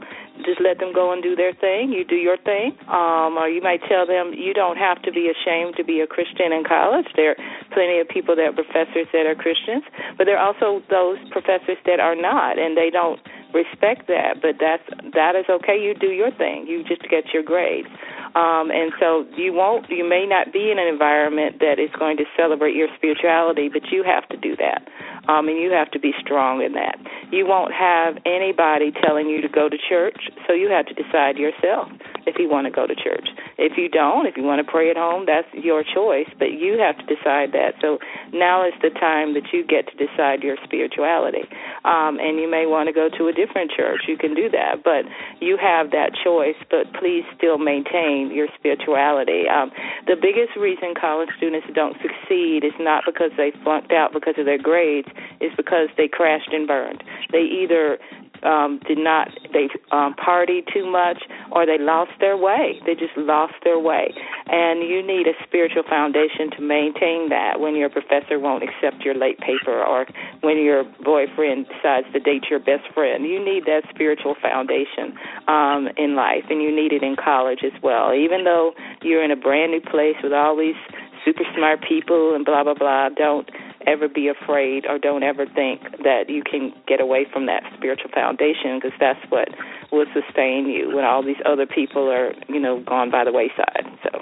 Just 0.44 0.60
let 0.60 0.78
them 0.78 0.92
go 0.92 1.12
and 1.12 1.22
do 1.22 1.34
their 1.34 1.52
thing. 1.52 1.92
You 1.92 2.04
do 2.04 2.16
your 2.16 2.36
thing. 2.36 2.76
Um, 2.88 3.38
or 3.38 3.48
you 3.48 3.62
might 3.62 3.80
tell 3.88 4.06
them 4.06 4.34
you 4.34 4.52
don't 4.52 4.76
have 4.76 5.00
to 5.02 5.12
be 5.12 5.30
ashamed 5.30 5.76
to 5.76 5.84
be 5.84 6.00
a 6.00 6.06
Christian 6.06 6.52
in 6.52 6.62
college. 6.62 7.06
There 7.16 7.30
are 7.32 7.36
plenty 7.72 7.98
of 7.98 8.08
people 8.08 8.36
that 8.36 8.50
are 8.50 8.52
professors 8.52 9.06
that 9.12 9.26
are 9.26 9.34
Christians, 9.34 9.82
but 10.18 10.26
there 10.26 10.38
are 10.38 10.46
also 10.46 10.82
those 10.90 11.18
professors 11.30 11.78
that 11.86 11.98
are 11.98 12.14
not, 12.14 12.58
and 12.58 12.76
they 12.76 12.90
don't 12.90 13.18
respect 13.54 14.06
that. 14.08 14.42
But 14.42 14.58
that's 14.58 14.84
that 15.14 15.34
is 15.34 15.46
okay. 15.48 15.78
You 15.78 15.94
do 15.94 16.10
your 16.10 16.30
thing. 16.34 16.66
You 16.66 16.82
just 16.82 17.02
get 17.08 17.32
your 17.32 17.42
grades. 17.42 17.88
Um, 18.34 18.70
and 18.70 18.92
so 18.98 19.24
you 19.36 19.52
won't, 19.52 19.86
you 19.88 20.08
may 20.08 20.26
not 20.26 20.52
be 20.52 20.70
in 20.70 20.78
an 20.78 20.88
environment 20.88 21.60
that 21.60 21.78
is 21.78 21.90
going 21.98 22.16
to 22.18 22.24
celebrate 22.36 22.74
your 22.74 22.88
spirituality, 22.96 23.68
but 23.68 23.82
you 23.92 24.02
have 24.02 24.28
to 24.30 24.36
do 24.36 24.56
that. 24.56 24.82
Um, 25.30 25.48
and 25.48 25.56
you 25.56 25.70
have 25.70 25.90
to 25.92 26.00
be 26.00 26.12
strong 26.20 26.60
in 26.62 26.72
that. 26.74 26.98
You 27.30 27.46
won't 27.46 27.72
have 27.72 28.18
anybody 28.26 28.92
telling 29.06 29.28
you 29.28 29.40
to 29.40 29.48
go 29.48 29.68
to 29.68 29.76
church, 29.88 30.18
so 30.46 30.52
you 30.52 30.68
have 30.68 30.86
to 30.86 30.94
decide 30.94 31.36
yourself 31.36 31.88
if 32.26 32.36
you 32.38 32.48
want 32.50 32.66
to 32.66 32.70
go 32.70 32.86
to 32.86 32.94
church. 32.94 33.28
If 33.58 33.78
you 33.78 33.88
don't, 33.88 34.26
if 34.26 34.36
you 34.36 34.42
want 34.42 34.64
to 34.64 34.70
pray 34.70 34.90
at 34.90 34.96
home, 34.96 35.24
that's 35.26 35.48
your 35.52 35.82
choice, 35.82 36.28
but 36.38 36.52
you 36.52 36.78
have 36.78 36.98
to 36.98 37.06
decide 37.06 37.52
that. 37.52 37.74
So 37.80 37.98
now 38.32 38.66
is 38.66 38.74
the 38.82 38.90
time 38.90 39.34
that 39.34 39.52
you 39.52 39.64
get 39.64 39.86
to 39.88 39.94
decide 39.94 40.42
your 40.42 40.56
spirituality. 40.64 41.46
Um, 41.84 42.18
and 42.18 42.38
you 42.40 42.50
may 42.50 42.66
want 42.66 42.88
to 42.88 42.92
go 42.92 43.08
to 43.08 43.28
a 43.28 43.32
different 43.32 43.70
church. 43.70 44.08
You 44.08 44.16
can 44.16 44.34
do 44.34 44.48
that, 44.50 44.82
but 44.82 45.04
you 45.40 45.56
have 45.60 45.90
that 45.92 46.12
choice, 46.18 46.58
but 46.70 46.92
please 46.98 47.22
still 47.36 47.58
maintain 47.58 48.30
your 48.34 48.48
spirituality. 48.58 49.46
Um, 49.48 49.70
the 50.06 50.16
biggest 50.16 50.56
reason 50.56 50.94
college 50.98 51.30
students 51.36 51.66
don't 51.74 51.96
succeed 52.02 52.64
is 52.64 52.74
not 52.80 53.04
because 53.06 53.30
they 53.36 53.52
flunked 53.62 53.92
out 53.92 54.12
because 54.12 54.34
of 54.38 54.46
their 54.46 54.58
grades, 54.58 55.08
it's 55.40 55.54
because 55.56 55.88
they 55.96 56.08
crashed 56.08 56.52
and 56.52 56.66
burned. 56.66 57.04
They 57.30 57.42
either 57.42 57.98
um, 58.44 58.80
did 58.86 58.98
not 58.98 59.28
they 59.52 59.68
um, 59.90 60.14
partied 60.14 60.72
too 60.72 60.90
much 60.90 61.22
or 61.52 61.66
they 61.66 61.78
lost 61.78 62.12
their 62.20 62.36
way. 62.36 62.80
They 62.86 62.94
just 62.94 63.16
lost 63.16 63.54
their 63.64 63.78
way, 63.78 64.12
and 64.46 64.82
you 64.88 65.02
need 65.04 65.26
a 65.26 65.34
spiritual 65.46 65.82
foundation 65.88 66.50
to 66.56 66.60
maintain 66.62 67.28
that. 67.30 67.60
When 67.60 67.76
your 67.76 67.90
professor 67.90 68.38
won't 68.38 68.62
accept 68.62 69.04
your 69.04 69.14
late 69.14 69.38
paper, 69.40 69.82
or 69.82 70.06
when 70.40 70.58
your 70.58 70.84
boyfriend 71.04 71.66
decides 71.68 72.06
to 72.12 72.20
date 72.20 72.44
your 72.50 72.60
best 72.60 72.86
friend, 72.92 73.24
you 73.24 73.42
need 73.42 73.64
that 73.66 73.82
spiritual 73.90 74.34
foundation 74.40 75.16
um, 75.48 75.88
in 75.96 76.14
life, 76.16 76.44
and 76.50 76.62
you 76.62 76.74
need 76.74 76.92
it 76.92 77.02
in 77.02 77.16
college 77.16 77.60
as 77.64 77.72
well. 77.82 78.14
Even 78.14 78.44
though 78.44 78.72
you're 79.02 79.24
in 79.24 79.30
a 79.30 79.36
brand 79.36 79.72
new 79.72 79.80
place 79.80 80.16
with 80.22 80.32
all 80.32 80.56
these 80.56 80.78
super 81.24 81.44
smart 81.56 81.80
people 81.86 82.34
and 82.34 82.44
blah 82.44 82.62
blah 82.62 82.74
blah, 82.74 83.08
don't 83.10 83.50
ever 83.86 84.08
be 84.08 84.28
afraid 84.28 84.86
or 84.86 84.98
don't 84.98 85.22
ever 85.22 85.46
think 85.46 85.82
that 86.02 86.24
you 86.28 86.42
can 86.42 86.72
get 86.86 87.00
away 87.00 87.26
from 87.32 87.46
that 87.46 87.62
spiritual 87.76 88.10
foundation 88.14 88.80
because 88.80 88.96
that's 88.98 89.20
what 89.28 89.48
will 89.92 90.06
sustain 90.12 90.66
you 90.66 90.94
when 90.94 91.04
all 91.04 91.22
these 91.22 91.40
other 91.44 91.66
people 91.66 92.10
are, 92.10 92.32
you 92.48 92.60
know, 92.60 92.80
gone 92.80 93.10
by 93.10 93.24
the 93.24 93.32
wayside. 93.32 93.84
So 94.02 94.18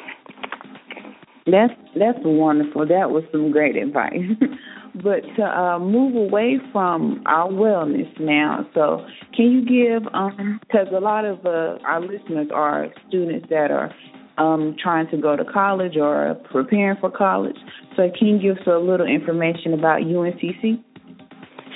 that's 1.46 1.74
that's 1.98 2.18
wonderful. 2.22 2.86
That 2.86 3.10
was 3.10 3.24
some 3.32 3.50
great 3.50 3.76
advice. 3.76 4.30
but 4.94 5.22
to 5.36 5.42
uh, 5.42 5.78
move 5.78 6.14
away 6.14 6.58
from 6.72 7.22
our 7.26 7.48
wellness 7.48 8.08
now, 8.20 8.66
so 8.74 9.04
can 9.34 9.50
you 9.50 9.64
give 9.64 10.06
um 10.14 10.60
because 10.60 10.88
a 10.94 11.00
lot 11.00 11.24
of 11.24 11.44
uh, 11.44 11.78
our 11.84 12.00
listeners 12.00 12.48
are 12.52 12.88
students 13.08 13.46
that 13.50 13.70
are 13.70 13.92
um, 14.38 14.76
trying 14.82 15.08
to 15.10 15.16
go 15.16 15.36
to 15.36 15.44
college 15.44 15.96
or 15.96 16.34
preparing 16.50 16.96
for 17.00 17.10
college. 17.10 17.56
So, 17.96 18.10
can 18.18 18.28
you 18.28 18.38
give 18.38 18.58
us 18.58 18.66
a 18.66 18.78
little 18.78 19.06
information 19.06 19.74
about 19.74 20.00
UNCC? 20.02 20.82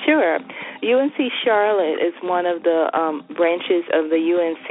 Sure. 0.05 0.39
UNC 0.83 1.17
Charlotte 1.43 1.99
is 1.99 2.13
one 2.21 2.45
of 2.45 2.63
the 2.63 2.89
um, 2.93 3.25
branches 3.35 3.83
of 3.93 4.09
the 4.09 4.21
UNC 4.21 4.69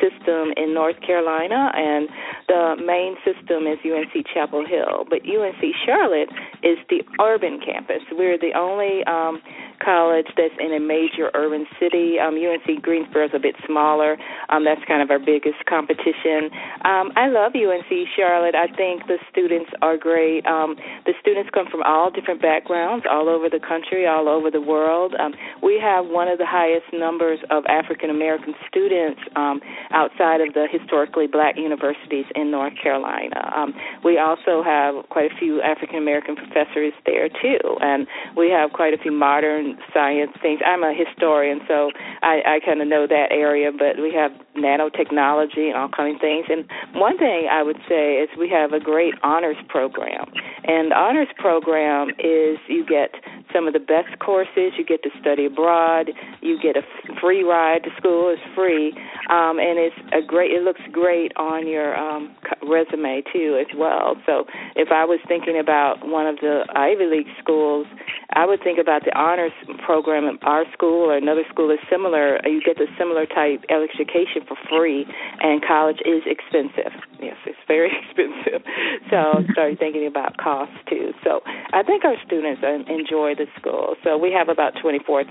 system 0.00 0.54
in 0.56 0.72
North 0.72 0.96
Carolina, 1.04 1.70
and 1.74 2.08
the 2.48 2.76
main 2.80 3.16
system 3.20 3.66
is 3.66 3.78
UNC 3.84 4.24
Chapel 4.32 4.64
Hill. 4.64 5.04
But 5.10 5.28
UNC 5.28 5.60
Charlotte 5.84 6.30
is 6.62 6.78
the 6.88 7.02
urban 7.20 7.60
campus. 7.60 8.02
We're 8.12 8.38
the 8.38 8.56
only 8.56 9.04
um, 9.04 9.42
college 9.82 10.26
that's 10.36 10.54
in 10.58 10.72
a 10.72 10.80
major 10.80 11.30
urban 11.34 11.66
city. 11.80 12.18
Um, 12.18 12.38
UNC 12.38 12.82
Greensboro 12.82 13.26
is 13.26 13.34
a 13.34 13.38
bit 13.38 13.56
smaller. 13.66 14.16
Um, 14.48 14.64
that's 14.64 14.80
kind 14.86 15.02
of 15.02 15.10
our 15.10 15.18
biggest 15.18 15.64
competition. 15.68 16.50
Um, 16.84 17.10
I 17.16 17.28
love 17.28 17.52
UNC 17.54 17.90
Charlotte. 18.16 18.54
I 18.54 18.68
think 18.74 19.06
the 19.06 19.18
students 19.30 19.70
are 19.82 19.96
great. 19.96 20.46
Um, 20.46 20.76
the 21.04 21.14
students 21.20 21.50
come 21.52 21.66
from 21.70 21.82
all 21.82 22.10
different 22.10 22.40
backgrounds, 22.40 23.04
all 23.10 23.28
over 23.28 23.48
the 23.48 23.60
country, 23.60 24.06
all 24.06 24.28
over 24.28 24.50
the 24.50 24.60
world. 24.60 25.14
Um, 25.18 25.34
we 25.62 25.78
have 25.82 26.06
one 26.06 26.28
of 26.28 26.38
the 26.38 26.46
highest 26.46 26.86
numbers 26.92 27.40
of 27.50 27.64
African 27.66 28.10
American 28.10 28.54
students 28.68 29.20
um, 29.36 29.60
outside 29.90 30.40
of 30.40 30.54
the 30.54 30.66
historically 30.70 31.26
black 31.26 31.56
universities 31.56 32.26
in 32.34 32.50
North 32.50 32.74
Carolina. 32.80 33.52
Um, 33.54 33.74
we 34.04 34.18
also 34.18 34.62
have 34.62 35.08
quite 35.08 35.30
a 35.30 35.36
few 35.38 35.60
African 35.62 35.96
American 35.96 36.36
professors 36.36 36.92
there 37.06 37.28
too, 37.28 37.58
and 37.80 38.06
we 38.36 38.50
have 38.50 38.72
quite 38.72 38.94
a 38.94 38.98
few 38.98 39.12
modern 39.12 39.71
science 39.92 40.32
things. 40.40 40.60
I'm 40.64 40.82
a 40.82 40.94
historian, 40.94 41.60
so 41.68 41.90
I, 42.22 42.58
I 42.58 42.60
kind 42.64 42.80
of 42.80 42.88
know 42.88 43.06
that 43.06 43.28
area, 43.30 43.70
but 43.72 44.00
we 44.00 44.12
have 44.14 44.32
nanotechnology 44.56 45.68
and 45.68 45.76
all 45.76 45.88
kinds 45.88 46.16
of 46.16 46.20
things. 46.20 46.46
And 46.48 46.64
one 46.94 47.18
thing 47.18 47.48
I 47.50 47.62
would 47.62 47.78
say 47.88 48.20
is 48.20 48.28
we 48.38 48.48
have 48.50 48.72
a 48.72 48.80
great 48.80 49.14
honors 49.22 49.56
program, 49.68 50.32
and 50.64 50.90
the 50.90 50.96
honors 50.96 51.28
program 51.38 52.10
is 52.18 52.58
you 52.68 52.84
get 52.86 53.14
some 53.52 53.66
of 53.66 53.72
the 53.72 53.80
best 53.80 54.18
courses. 54.18 54.72
You 54.78 54.84
get 54.84 55.02
to 55.02 55.10
study 55.20 55.46
abroad. 55.46 56.10
You 56.40 56.58
get 56.60 56.76
a 56.76 56.82
free 57.20 57.42
ride 57.42 57.84
to 57.84 57.90
school. 57.96 58.32
It's 58.32 58.42
free, 58.54 58.92
um, 59.30 59.58
and 59.58 59.78
it's 59.78 59.96
a 60.12 60.24
great. 60.26 60.50
It 60.50 60.62
looks 60.62 60.80
great 60.90 61.32
on 61.36 61.66
your 61.66 61.96
um, 61.96 62.34
resume 62.62 63.22
too, 63.32 63.58
as 63.60 63.76
well. 63.76 64.16
So 64.26 64.44
if 64.76 64.88
I 64.90 65.04
was 65.04 65.20
thinking 65.28 65.58
about 65.58 66.06
one 66.06 66.26
of 66.26 66.36
the 66.36 66.64
Ivy 66.74 67.06
League 67.06 67.32
schools, 67.40 67.86
I 68.32 68.46
would 68.46 68.62
think 68.62 68.78
about 68.78 69.04
the 69.04 69.16
honors 69.16 69.52
program 69.84 70.24
at 70.24 70.42
our 70.46 70.64
school 70.72 71.10
or 71.10 71.16
another 71.16 71.42
school 71.50 71.70
is 71.70 71.78
similar. 71.90 72.38
Uh, 72.44 72.48
you 72.48 72.60
get 72.60 72.76
the 72.76 72.86
similar 72.98 73.26
type 73.26 73.64
education 73.68 74.42
for 74.46 74.56
free, 74.68 75.06
and 75.40 75.62
college 75.64 76.00
is 76.04 76.22
expensive. 76.26 76.92
Yes, 77.20 77.36
it's 77.46 77.58
very 77.66 77.90
expensive. 78.02 78.62
So 79.10 79.16
I 79.16 79.46
started 79.52 79.78
thinking 79.78 80.06
about 80.06 80.36
costs 80.38 80.76
too. 80.88 81.12
So 81.24 81.40
I 81.72 81.82
think 81.82 82.04
our 82.04 82.16
students 82.26 82.62
um, 82.64 82.84
enjoy 82.88 83.34
the 83.34 83.46
school. 83.58 83.94
So 84.04 84.18
we 84.18 84.32
have 84.32 84.48
about 84.48 84.74
24,000 84.80 85.28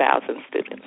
students. 0.49 0.85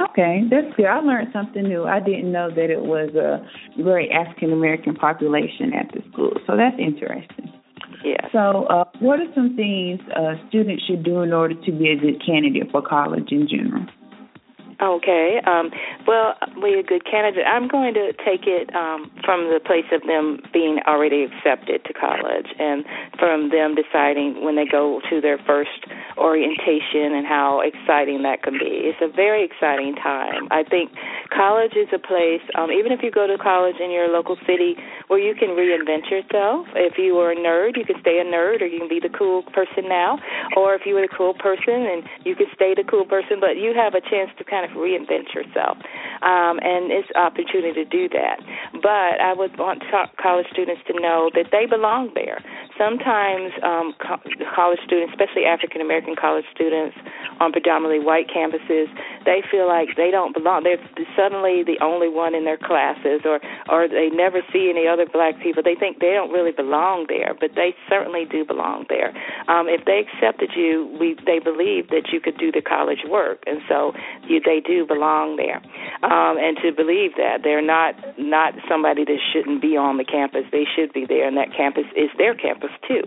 Okay, 0.00 0.42
that's 0.48 0.74
good. 0.76 0.86
I 0.86 1.00
learned 1.00 1.28
something 1.32 1.64
new. 1.64 1.84
I 1.84 1.98
didn't 1.98 2.30
know 2.30 2.50
that 2.50 2.70
it 2.70 2.80
was 2.80 3.10
a 3.18 3.42
very 3.82 4.10
African 4.12 4.52
American 4.52 4.94
population 4.94 5.74
at 5.74 5.90
the 5.92 6.02
school. 6.12 6.32
So 6.46 6.56
that's 6.56 6.78
interesting. 6.78 7.57
Yeah. 8.04 8.28
So, 8.32 8.66
uh, 8.66 8.84
what 9.00 9.20
are 9.20 9.32
some 9.34 9.56
things 9.56 10.00
uh, 10.14 10.34
students 10.48 10.84
should 10.86 11.02
do 11.02 11.22
in 11.22 11.32
order 11.32 11.54
to 11.54 11.72
be 11.72 11.90
a 11.90 11.96
good 11.96 12.24
candidate 12.24 12.70
for 12.70 12.82
college 12.82 13.28
in 13.30 13.48
general? 13.48 13.86
Okay. 14.80 15.40
Um, 15.44 15.70
well, 16.06 16.34
we 16.62 16.78
a 16.78 16.82
good 16.84 17.04
candidate. 17.04 17.42
I'm 17.46 17.66
going 17.66 17.94
to 17.94 18.12
take 18.22 18.46
it 18.46 18.70
um, 18.76 19.10
from 19.24 19.50
the 19.50 19.58
place 19.58 19.90
of 19.90 20.06
them 20.06 20.38
being 20.52 20.78
already 20.86 21.26
accepted 21.26 21.82
to 21.84 21.92
college 21.92 22.46
and 22.58 22.84
from 23.18 23.50
them 23.50 23.74
deciding 23.74 24.44
when 24.44 24.54
they 24.54 24.66
go 24.70 25.00
to 25.10 25.20
their 25.20 25.38
first 25.38 25.82
orientation 26.16 27.10
and 27.10 27.26
how 27.26 27.58
exciting 27.58 28.22
that 28.22 28.42
can 28.42 28.54
be. 28.54 28.86
It's 28.86 29.02
a 29.02 29.10
very 29.10 29.42
exciting 29.42 29.96
time. 29.98 30.46
I 30.50 30.62
think 30.62 30.94
college 31.34 31.74
is 31.74 31.90
a 31.90 31.98
place, 31.98 32.42
um, 32.54 32.70
even 32.70 32.94
if 32.94 33.02
you 33.02 33.10
go 33.10 33.26
to 33.26 33.36
college 33.36 33.82
in 33.82 33.90
your 33.90 34.06
local 34.06 34.38
city, 34.46 34.78
where 35.08 35.18
you 35.18 35.34
can 35.34 35.58
reinvent 35.58 36.06
yourself. 36.06 36.70
If 36.78 36.98
you 36.98 37.18
were 37.18 37.32
a 37.32 37.36
nerd, 37.36 37.74
you 37.76 37.84
can 37.84 37.98
stay 38.00 38.22
a 38.22 38.26
nerd 38.26 38.62
or 38.62 38.66
you 38.66 38.78
can 38.78 38.88
be 38.88 39.02
the 39.02 39.10
cool 39.10 39.42
person 39.50 39.90
now. 39.90 40.22
Or 40.56 40.74
if 40.74 40.86
you 40.86 40.94
were 40.94 41.02
the 41.02 41.10
cool 41.10 41.34
person 41.34 41.82
and 41.82 42.06
you 42.22 42.36
can 42.38 42.46
stay 42.54 42.74
the 42.78 42.86
cool 42.86 43.04
person, 43.04 43.42
but 43.42 43.58
you 43.58 43.74
have 43.74 43.94
a 43.94 44.00
chance 44.00 44.30
to 44.38 44.44
kind 44.44 44.62
of 44.62 44.67
of 44.68 44.76
reinvent 44.76 45.32
yourself. 45.34 45.78
Um, 46.22 46.58
and 46.60 46.90
it's 46.90 47.08
opportunity 47.14 47.84
to 47.84 47.88
do 47.88 48.08
that. 48.10 48.40
But 48.82 49.20
I 49.20 49.32
would 49.32 49.56
want 49.58 49.82
college 50.20 50.46
students 50.52 50.82
to 50.86 50.94
know 51.00 51.30
that 51.34 51.48
they 51.52 51.66
belong 51.66 52.10
there. 52.14 52.42
Sometimes 52.76 53.52
um, 53.62 53.94
co- 53.98 54.22
college 54.54 54.78
students, 54.84 55.14
especially 55.14 55.44
African 55.44 55.80
American 55.80 56.14
college 56.14 56.44
students 56.54 56.96
on 57.40 57.52
predominantly 57.52 58.04
white 58.04 58.28
campuses, 58.28 58.86
they 59.24 59.42
feel 59.50 59.66
like 59.66 59.94
they 59.96 60.10
don't 60.10 60.34
belong. 60.34 60.64
They're 60.64 60.82
suddenly 61.16 61.62
the 61.62 61.78
only 61.82 62.08
one 62.08 62.34
in 62.34 62.44
their 62.44 62.58
classes, 62.58 63.22
or 63.24 63.40
or 63.68 63.88
they 63.88 64.10
never 64.10 64.42
see 64.52 64.70
any 64.70 64.86
other 64.86 65.06
black 65.06 65.40
people. 65.42 65.62
They 65.62 65.74
think 65.74 65.98
they 65.98 66.12
don't 66.12 66.30
really 66.30 66.52
belong 66.52 67.06
there, 67.08 67.34
but 67.38 67.54
they 67.54 67.74
certainly 67.88 68.24
do 68.26 68.44
belong 68.44 68.86
there. 68.88 69.10
Um, 69.48 69.66
if 69.68 69.84
they 69.84 70.02
accepted 70.06 70.50
you, 70.54 70.86
we 70.98 71.16
they 71.26 71.38
believe 71.38 71.90
that 71.90 72.10
you 72.12 72.20
could 72.20 72.38
do 72.38 72.50
the 72.50 72.62
college 72.62 73.02
work, 73.08 73.42
and 73.46 73.58
so 73.68 73.92
you, 74.26 74.40
they 74.40 74.57
do 74.60 74.86
belong 74.86 75.36
there. 75.36 75.62
Um, 76.02 76.38
and 76.38 76.56
to 76.62 76.72
believe 76.72 77.16
that 77.16 77.40
they're 77.42 77.64
not 77.64 77.94
not 78.18 78.54
somebody 78.68 79.04
that 79.04 79.18
shouldn't 79.32 79.60
be 79.60 79.76
on 79.76 79.98
the 79.98 80.04
campus, 80.04 80.44
they 80.52 80.64
should 80.64 80.92
be 80.92 81.06
there, 81.06 81.26
and 81.26 81.36
that 81.36 81.54
campus 81.56 81.86
is 81.96 82.10
their 82.18 82.34
campus 82.34 82.70
too, 82.86 83.02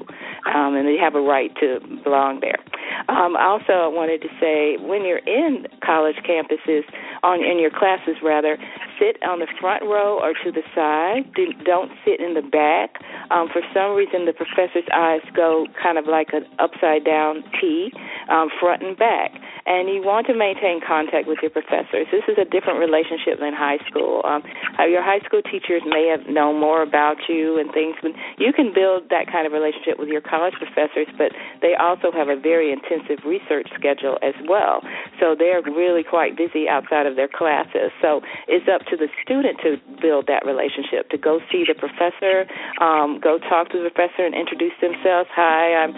um, 0.53 0.75
and 0.75 0.87
they 0.87 0.97
have 0.97 1.15
a 1.15 1.21
right 1.21 1.53
to 1.59 1.79
belong 2.03 2.39
there. 2.41 2.59
Um, 3.07 3.35
also, 3.35 3.73
I 3.73 3.91
wanted 3.91 4.21
to 4.21 4.29
say 4.39 4.77
when 4.77 5.05
you're 5.05 5.23
in 5.25 5.67
college 5.83 6.17
campuses, 6.27 6.83
on 7.23 7.43
in 7.43 7.59
your 7.59 7.71
classes 7.71 8.17
rather, 8.21 8.57
sit 8.99 9.21
on 9.23 9.39
the 9.39 9.47
front 9.59 9.83
row 9.83 10.19
or 10.19 10.33
to 10.43 10.51
the 10.51 10.63
side. 10.75 11.31
Do, 11.33 11.53
don't 11.63 11.91
sit 12.05 12.19
in 12.19 12.33
the 12.33 12.41
back. 12.41 13.01
Um, 13.31 13.47
for 13.51 13.61
some 13.73 13.95
reason, 13.95 14.25
the 14.25 14.33
professor's 14.33 14.87
eyes 14.93 15.21
go 15.35 15.67
kind 15.81 15.97
of 15.97 16.05
like 16.05 16.33
an 16.33 16.45
upside 16.59 17.05
down 17.05 17.43
T, 17.59 17.91
um, 18.29 18.49
front 18.59 18.83
and 18.83 18.97
back 18.97 19.31
and 19.65 19.89
you 19.89 20.01
want 20.01 20.27
to 20.27 20.33
maintain 20.33 20.81
contact 20.81 21.27
with 21.27 21.39
your 21.41 21.51
professors. 21.51 22.07
This 22.11 22.25
is 22.27 22.37
a 22.37 22.47
different 22.47 22.79
relationship 22.79 23.39
than 23.39 23.53
high 23.53 23.81
school. 23.89 24.21
Um, 24.25 24.41
your 24.87 25.03
high 25.03 25.19
school 25.25 25.41
teachers 25.41 25.81
may 25.85 26.07
have 26.09 26.29
known 26.29 26.59
more 26.59 26.81
about 26.81 27.17
you 27.27 27.59
and 27.59 27.71
things, 27.73 27.95
but 28.01 28.11
you 28.37 28.53
can 28.53 28.73
build 28.73 29.09
that 29.09 29.27
kind 29.27 29.45
of 29.45 29.53
relationship 29.53 29.99
with 29.99 30.09
your 30.09 30.21
college 30.21 30.53
professors, 30.57 31.07
but 31.17 31.31
they 31.61 31.73
also 31.77 32.11
have 32.11 32.29
a 32.29 32.39
very 32.39 32.71
intensive 32.71 33.23
research 33.25 33.67
schedule 33.77 34.17
as 34.21 34.35
well. 34.47 34.81
So 35.19 35.35
they're 35.37 35.61
really 35.61 36.03
quite 36.03 36.37
busy 36.37 36.69
outside 36.69 37.05
of 37.05 37.15
their 37.15 37.29
classes. 37.29 37.93
So 38.01 38.21
it's 38.47 38.67
up 38.71 38.85
to 38.89 38.97
the 38.97 39.07
student 39.21 39.59
to 39.61 39.77
build 40.01 40.27
that 40.27 40.45
relationship, 40.45 41.09
to 41.11 41.17
go 41.17 41.39
see 41.51 41.65
the 41.67 41.75
professor, 41.75 42.47
um, 42.81 43.19
go 43.21 43.37
talk 43.37 43.69
to 43.71 43.81
the 43.81 43.89
professor 43.89 44.25
and 44.25 44.33
introduce 44.33 44.73
themselves. 44.81 45.29
Hi, 45.35 45.85
I'm 45.85 45.93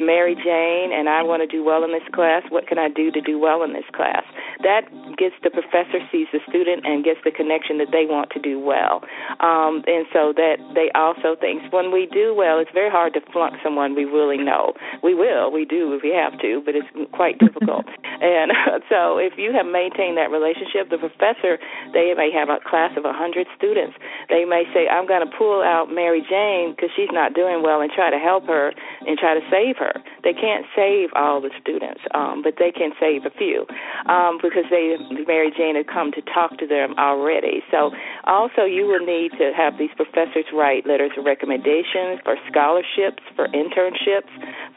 Mary 0.00 0.34
Jane, 0.34 0.92
and 0.92 1.08
I 1.08 1.22
want 1.22 1.42
to 1.42 1.48
do 1.50 1.64
well 1.64 1.84
in 1.84 1.92
this 1.92 2.06
class. 2.12 2.42
What 2.50 2.66
can 2.66 2.78
I 2.78 2.88
do 2.88 3.10
to 3.10 3.20
do 3.20 3.38
well 3.38 3.62
in 3.62 3.72
this 3.72 3.88
class. 3.94 4.24
That 4.62 4.79
gets 5.16 5.34
the 5.42 5.50
professor 5.50 6.02
sees 6.12 6.28
the 6.32 6.40
student 6.48 6.84
and 6.84 7.04
gets 7.04 7.20
the 7.24 7.30
connection 7.30 7.78
that 7.78 7.88
they 7.94 8.04
want 8.04 8.28
to 8.36 8.40
do 8.40 8.58
well. 8.60 9.00
Um, 9.40 9.80
and 9.86 10.04
so 10.12 10.34
that 10.36 10.60
they 10.74 10.92
also 10.92 11.38
think 11.40 11.72
when 11.72 11.88
we 11.88 12.04
do 12.12 12.34
well, 12.36 12.58
it's 12.60 12.70
very 12.74 12.90
hard 12.90 13.14
to 13.14 13.20
flunk 13.32 13.56
someone 13.64 13.94
we 13.94 14.04
really 14.04 14.36
know. 14.36 14.74
We 15.02 15.14
will, 15.14 15.48
we 15.50 15.64
do 15.64 15.94
if 15.96 16.02
we 16.04 16.12
have 16.12 16.36
to, 16.44 16.60
but 16.64 16.76
it's 16.76 16.88
quite 17.16 17.38
difficult. 17.40 17.88
and 18.20 18.52
so 18.92 19.16
if 19.16 19.40
you 19.40 19.56
have 19.56 19.64
maintained 19.64 20.20
that 20.20 20.28
relationship, 20.28 20.92
the 20.92 21.00
professor, 21.00 21.56
they 21.96 22.12
may 22.12 22.28
have 22.34 22.52
a 22.52 22.60
class 22.60 22.92
of 23.00 23.04
100 23.08 23.46
students. 23.56 23.96
They 24.28 24.44
may 24.44 24.68
say, 24.76 24.92
I'm 24.92 25.08
going 25.08 25.24
to 25.24 25.32
pull 25.32 25.64
out 25.64 25.88
Mary 25.88 26.20
Jane 26.20 26.76
because 26.76 26.92
she's 26.92 27.12
not 27.12 27.32
doing 27.32 27.64
well 27.64 27.80
and 27.80 27.88
try 27.88 28.12
to 28.12 28.20
help 28.20 28.44
her 28.46 28.76
and 29.08 29.16
try 29.16 29.32
to 29.32 29.44
save 29.48 29.80
her. 29.80 29.96
They 30.22 30.36
can't 30.36 30.68
save 30.76 31.08
all 31.16 31.40
the 31.40 31.50
students, 31.60 32.04
um, 32.12 32.44
but 32.44 32.60
they 32.60 32.70
can 32.70 32.90
can 32.90 32.96
save 33.00 33.30
a 33.30 33.34
few 33.36 33.66
um, 34.06 34.38
because 34.42 34.59
they 34.68 34.96
Mary 35.26 35.50
Jane 35.56 35.76
had 35.76 35.86
come 35.86 36.12
to 36.12 36.22
talk 36.22 36.58
to 36.58 36.66
them 36.66 36.94
already. 36.98 37.62
So 37.70 37.90
also 38.24 38.64
you 38.64 38.86
will 38.86 39.04
need 39.04 39.32
to 39.38 39.52
have 39.56 39.78
these 39.78 39.90
professors 39.96 40.44
write 40.52 40.86
letters 40.86 41.12
of 41.16 41.24
recommendations 41.24 42.20
for 42.24 42.36
scholarships, 42.50 43.22
for 43.36 43.48
internships, 43.48 44.28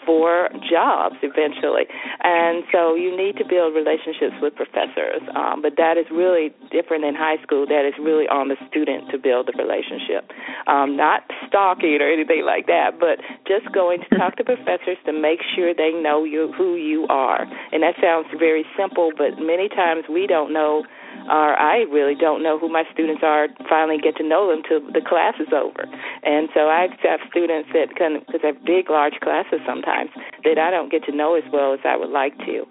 for 0.05 0.49
jobs 0.69 1.15
eventually. 1.21 1.85
And 2.23 2.63
so 2.71 2.95
you 2.95 3.15
need 3.15 3.37
to 3.37 3.45
build 3.45 3.75
relationships 3.75 4.35
with 4.41 4.55
professors. 4.55 5.21
Um, 5.35 5.61
but 5.61 5.75
that 5.77 5.97
is 5.97 6.05
really 6.11 6.53
different 6.71 7.03
in 7.03 7.15
high 7.15 7.41
school. 7.43 7.65
That 7.65 7.85
is 7.87 7.93
really 7.99 8.27
on 8.27 8.47
the 8.47 8.57
student 8.69 9.09
to 9.11 9.17
build 9.17 9.47
the 9.47 9.55
relationship. 9.57 10.29
Um, 10.67 10.95
not 10.95 11.23
stalking 11.47 11.99
or 12.01 12.09
anything 12.11 12.43
like 12.45 12.67
that, 12.67 12.99
but 12.99 13.19
just 13.47 13.71
going 13.73 14.01
to 14.01 14.09
talk 14.17 14.35
to 14.37 14.43
professors 14.53 14.97
to 15.05 15.13
make 15.13 15.39
sure 15.55 15.73
they 15.73 15.91
know 15.91 16.23
you 16.23 16.51
who 16.57 16.75
you 16.75 17.07
are. 17.09 17.45
And 17.71 17.83
that 17.83 17.95
sounds 18.01 18.27
very 18.37 18.65
simple, 18.77 19.11
but 19.17 19.39
many 19.39 19.69
times 19.69 20.05
we 20.09 20.27
don't 20.27 20.53
know 20.53 20.83
or 21.29 21.55
I 21.55 21.85
really 21.91 22.15
don't 22.15 22.43
know 22.43 22.59
who 22.59 22.69
my 22.69 22.83
students 22.91 23.23
are. 23.23 23.47
Finally, 23.69 23.99
get 24.03 24.15
to 24.17 24.27
know 24.27 24.49
them 24.51 24.61
till 24.67 24.81
the 24.91 25.01
class 25.01 25.35
is 25.39 25.51
over. 25.53 25.85
And 26.23 26.49
so 26.53 26.67
I 26.67 26.87
have 27.03 27.19
students 27.29 27.69
that 27.73 27.89
because 27.89 28.41
I 28.43 28.47
have 28.47 28.63
big, 28.65 28.89
large 28.89 29.19
classes 29.21 29.59
sometimes, 29.65 30.09
that 30.43 30.57
I 30.57 30.71
don't 30.71 30.91
get 30.91 31.03
to 31.05 31.15
know 31.15 31.35
as 31.35 31.43
well 31.51 31.73
as 31.73 31.79
I 31.85 31.95
would 31.95 32.09
like 32.09 32.37
to. 32.45 32.65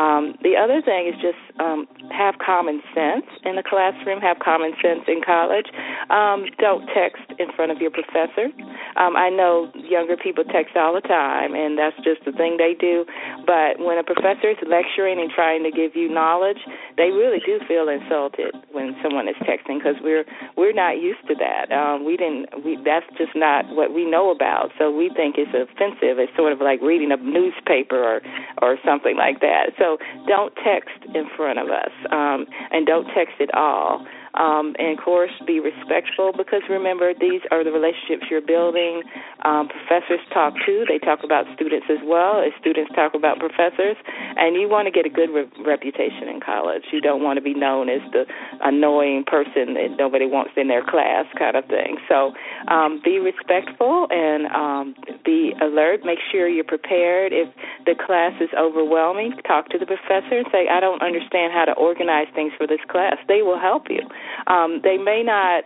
Um, 0.00 0.36
the 0.42 0.54
other 0.54 0.80
thing 0.82 1.08
is 1.08 1.16
just 1.20 1.40
um, 1.58 1.86
have 2.12 2.38
common 2.38 2.82
sense 2.94 3.26
in 3.44 3.56
the 3.56 3.64
classroom. 3.66 4.20
Have 4.20 4.38
common 4.38 4.72
sense 4.82 5.02
in 5.08 5.20
college. 5.24 5.66
Um, 6.10 6.46
don't 6.58 6.86
text 6.94 7.24
in 7.38 7.50
front 7.54 7.72
of 7.72 7.78
your 7.78 7.90
professor. 7.90 8.52
Um, 8.96 9.16
I 9.16 9.30
know 9.30 9.70
younger 9.74 10.16
people 10.16 10.44
text 10.44 10.76
all 10.76 10.94
the 10.94 11.04
time, 11.04 11.54
and 11.54 11.78
that's 11.78 11.96
just 12.04 12.24
the 12.24 12.32
thing 12.32 12.56
they 12.56 12.74
do. 12.78 13.04
But 13.46 13.78
when 13.82 13.98
a 13.98 14.04
professor 14.04 14.50
is 14.50 14.60
lecturing 14.66 15.20
and 15.20 15.30
trying 15.30 15.62
to 15.64 15.70
give 15.70 15.96
you 15.96 16.08
knowledge, 16.08 16.60
they 16.96 17.10
really 17.10 17.40
do 17.44 17.60
feel 17.66 17.85
insulted 17.88 18.54
when 18.72 18.96
someone 19.02 19.28
is 19.28 19.36
texting 19.42 19.78
because 19.78 19.96
we're 20.02 20.24
we're 20.56 20.72
not 20.72 21.00
used 21.00 21.26
to 21.28 21.34
that. 21.36 21.72
Um, 21.72 22.04
we 22.04 22.16
didn't. 22.16 22.64
We 22.64 22.78
that's 22.84 23.06
just 23.18 23.34
not 23.34 23.68
what 23.74 23.92
we 23.94 24.08
know 24.08 24.30
about. 24.30 24.70
So 24.78 24.90
we 24.90 25.10
think 25.14 25.36
it's 25.38 25.52
offensive. 25.54 26.18
It's 26.18 26.34
sort 26.36 26.52
of 26.52 26.60
like 26.60 26.80
reading 26.82 27.12
a 27.12 27.16
newspaper 27.16 27.98
or 27.98 28.20
or 28.62 28.76
something 28.84 29.16
like 29.16 29.40
that. 29.40 29.72
So 29.78 29.98
don't 30.26 30.54
text 30.64 30.98
in 31.14 31.28
front 31.36 31.58
of 31.58 31.68
us, 31.68 31.92
um, 32.10 32.46
and 32.70 32.86
don't 32.86 33.06
text 33.14 33.40
at 33.40 33.52
all 33.54 34.06
um, 34.36 34.74
and 34.78 34.98
of 34.98 35.04
course 35.04 35.32
be 35.46 35.60
respectful 35.60 36.32
because 36.36 36.62
remember 36.68 37.12
these 37.14 37.40
are 37.50 37.64
the 37.64 37.72
relationships 37.72 38.28
you're 38.30 38.44
building. 38.44 39.02
Um, 39.44 39.68
professors 39.68 40.20
talk 40.32 40.54
too; 40.64 40.84
they 40.88 40.98
talk 40.98 41.20
about 41.24 41.46
students 41.54 41.86
as 41.90 41.98
well 42.04 42.40
as 42.40 42.52
students 42.60 42.92
talk 42.94 43.14
about 43.14 43.38
professors, 43.38 43.96
and 44.36 44.56
you 44.56 44.68
want 44.68 44.86
to 44.86 44.92
get 44.92 45.06
a 45.06 45.12
good 45.12 45.30
re- 45.30 45.48
reputation 45.64 46.28
in 46.28 46.40
college. 46.40 46.84
You 46.92 47.00
don't 47.00 47.22
want 47.22 47.36
to 47.36 47.44
be 47.44 47.54
known 47.54 47.88
as 47.88 48.00
the 48.12 48.24
annoying 48.60 49.24
person 49.24 49.74
that 49.74 49.96
nobody 49.98 50.26
wants 50.26 50.52
in 50.56 50.68
their 50.68 50.84
class 50.84 51.26
kind 51.38 51.56
of 51.56 51.64
thing. 51.66 51.96
So 52.08 52.32
um, 52.68 53.00
be 53.04 53.18
respectful 53.18 54.08
and 54.10 54.46
um, 54.52 54.94
be 55.24 55.54
alert. 55.60 56.04
Make 56.04 56.18
sure 56.30 56.48
you're 56.48 56.64
prepared. 56.64 57.32
If 57.32 57.48
the 57.84 57.94
class 57.94 58.32
is 58.40 58.50
overwhelming, 58.58 59.32
talk 59.46 59.68
to 59.70 59.78
the 59.78 59.86
professor 59.86 60.36
and 60.36 60.46
say, 60.52 60.68
"I 60.68 60.80
don't 60.80 61.02
understand 61.02 61.52
how 61.52 61.64
to 61.64 61.72
organize 61.72 62.28
things 62.34 62.52
for 62.56 62.66
this 62.66 62.82
class." 62.88 63.16
They 63.28 63.42
will 63.42 63.58
help 63.58 63.88
you. 63.88 64.02
Um, 64.46 64.80
they 64.82 64.96
may 64.98 65.22
not 65.22 65.64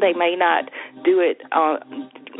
they 0.00 0.12
may 0.12 0.36
not 0.36 0.70
do 1.04 1.20
it 1.20 1.40
uh, 1.52 1.76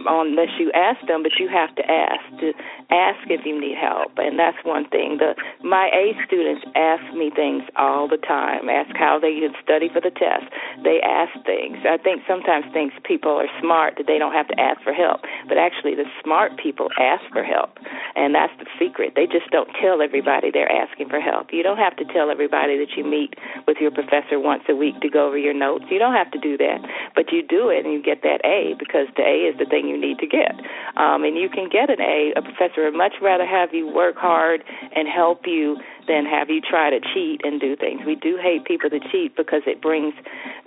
unless 0.07 0.51
you 0.59 0.71
ask 0.73 1.05
them, 1.07 1.23
but 1.23 1.33
you 1.39 1.49
have 1.49 1.75
to 1.77 1.83
ask 1.91 2.41
to 2.41 2.53
ask 2.91 3.19
if 3.29 3.45
you 3.45 3.59
need 3.59 3.77
help, 3.77 4.13
and 4.19 4.39
that's 4.39 4.59
one 4.65 4.89
thing. 4.89 5.19
The 5.19 5.35
my 5.63 5.91
A 5.91 6.15
students 6.27 6.65
ask 6.75 7.03
me 7.15 7.31
things 7.35 7.65
all 7.77 8.09
the 8.09 8.21
time. 8.21 8.69
Ask 8.69 8.95
how 8.97 9.19
they 9.19 9.39
can 9.41 9.55
study 9.63 9.89
for 9.93 10.01
the 10.01 10.11
test. 10.15 10.47
They 10.85 11.01
ask 11.03 11.33
things. 11.45 11.79
I 11.83 11.99
think 11.99 12.23
sometimes 12.27 12.67
things 12.73 12.93
people 13.05 13.33
are 13.33 13.51
smart 13.61 13.95
that 13.99 14.07
they 14.07 14.19
don't 14.19 14.33
have 14.33 14.49
to 14.49 14.59
ask 14.61 14.83
for 14.83 14.93
help, 14.93 15.23
but 15.49 15.59
actually 15.59 15.95
the 15.95 16.07
smart 16.23 16.59
people 16.59 16.89
ask 16.99 17.25
for 17.33 17.43
help, 17.43 17.79
and 18.15 18.35
that's 18.35 18.55
the 18.59 18.67
secret. 18.79 19.15
They 19.17 19.27
just 19.27 19.51
don't 19.51 19.71
tell 19.81 20.03
everybody 20.03 20.51
they're 20.51 20.71
asking 20.71 21.09
for 21.09 21.21
help. 21.21 21.53
You 21.53 21.63
don't 21.63 21.79
have 21.79 21.97
to 21.97 22.05
tell 22.13 22.31
everybody 22.31 22.79
that 22.79 22.97
you 22.97 23.05
meet 23.05 23.35
with 23.67 23.79
your 23.81 23.91
professor 23.91 24.39
once 24.39 24.63
a 24.69 24.75
week 24.75 25.01
to 25.01 25.09
go 25.09 25.27
over 25.29 25.39
your 25.39 25.55
notes. 25.55 25.85
You 25.91 25.99
don't 25.99 26.15
have 26.15 26.31
to 26.33 26.39
do 26.39 26.57
that, 26.59 26.81
but 27.15 27.33
you 27.33 27.43
do 27.43 27.69
it 27.69 27.85
and 27.85 27.93
you 27.93 28.03
get 28.03 28.23
that 28.23 28.45
A 28.45 28.75
because 28.79 29.07
the 29.17 29.23
A 29.23 29.51
is 29.51 29.59
the 29.59 29.67
thing 29.67 29.89
you 29.89 29.99
need 29.99 30.19
to 30.19 30.27
get. 30.27 30.55
Um, 30.97 31.25
and 31.25 31.37
you 31.37 31.49
can 31.49 31.69
get 31.69 31.91
an 31.91 32.01
A. 32.01 32.33
A 32.37 32.43
professor 32.43 32.76
would 32.77 32.95
much 32.95 33.15
rather 33.23 33.47
have 33.47 33.73
you 33.73 33.87
work 33.89 34.17
hard 34.17 34.63
and 34.95 35.09
help 35.09 35.43
you 35.47 35.77
than 36.07 36.25
have 36.25 36.51
you 36.51 36.61
try 36.61 36.91
to 36.91 37.01
cheat 37.15 37.41
and 37.45 37.61
do 37.61 37.77
things. 37.77 38.03
We 38.07 38.15
do 38.15 38.39
hate 38.41 38.65
people 38.65 38.91
that 38.91 39.03
cheat 39.11 39.37
because 39.37 39.63
it 39.67 39.83
brings 39.83 40.15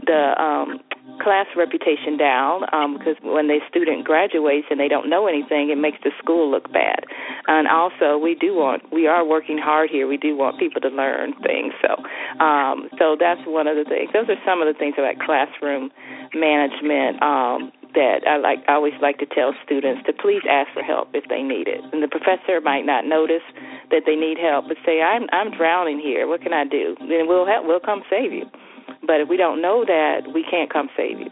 the 0.05 0.35
um, 0.41 0.79
class 1.21 1.47
reputation 1.55 2.17
down 2.17 2.63
um, 2.73 2.97
because 2.97 3.15
when 3.21 3.47
the 3.47 3.59
student 3.69 4.05
graduates 4.05 4.67
and 4.69 4.79
they 4.79 4.87
don't 4.87 5.09
know 5.09 5.27
anything, 5.27 5.69
it 5.69 5.77
makes 5.77 5.97
the 6.03 6.11
school 6.21 6.49
look 6.49 6.71
bad. 6.71 7.03
And 7.47 7.67
also, 7.67 8.17
we 8.17 8.35
do 8.35 8.55
want 8.55 8.83
we 8.91 9.07
are 9.07 9.25
working 9.25 9.57
hard 9.57 9.89
here. 9.89 10.07
We 10.07 10.17
do 10.17 10.35
want 10.35 10.59
people 10.59 10.81
to 10.81 10.89
learn 10.89 11.33
things. 11.43 11.73
So, 11.81 11.95
um, 12.43 12.89
so 12.97 13.15
that's 13.19 13.41
one 13.45 13.67
of 13.67 13.75
the 13.75 13.83
things. 13.83 14.09
Those 14.13 14.29
are 14.29 14.39
some 14.45 14.61
of 14.61 14.67
the 14.71 14.77
things 14.77 14.95
about 14.97 15.19
classroom 15.19 15.91
management. 16.33 17.21
Um, 17.21 17.71
that 17.93 18.27
I 18.27 18.37
like 18.37 18.59
I 18.67 18.73
always 18.73 18.93
like 19.01 19.17
to 19.19 19.25
tell 19.25 19.53
students 19.65 20.05
to 20.05 20.13
please 20.13 20.41
ask 20.49 20.71
for 20.73 20.83
help 20.83 21.09
if 21.13 21.25
they 21.29 21.41
need 21.41 21.67
it. 21.67 21.81
And 21.91 22.03
the 22.03 22.07
professor 22.07 22.61
might 22.61 22.85
not 22.85 23.05
notice 23.05 23.45
that 23.91 24.03
they 24.05 24.15
need 24.15 24.37
help, 24.37 24.67
but 24.67 24.77
say, 24.85 25.01
I'm 25.01 25.27
I'm 25.31 25.51
drowning 25.55 25.99
here. 25.99 26.27
What 26.27 26.41
can 26.41 26.53
I 26.53 26.65
do? 26.65 26.95
Then 26.99 27.27
we'll 27.27 27.45
help 27.45 27.65
we'll 27.65 27.79
come 27.83 28.03
save 28.09 28.31
you. 28.33 28.45
But 29.05 29.21
if 29.21 29.29
we 29.29 29.37
don't 29.37 29.61
know 29.61 29.85
that, 29.85 30.33
we 30.33 30.45
can't 30.49 30.71
come 30.71 30.89
save 30.95 31.19
you. 31.19 31.31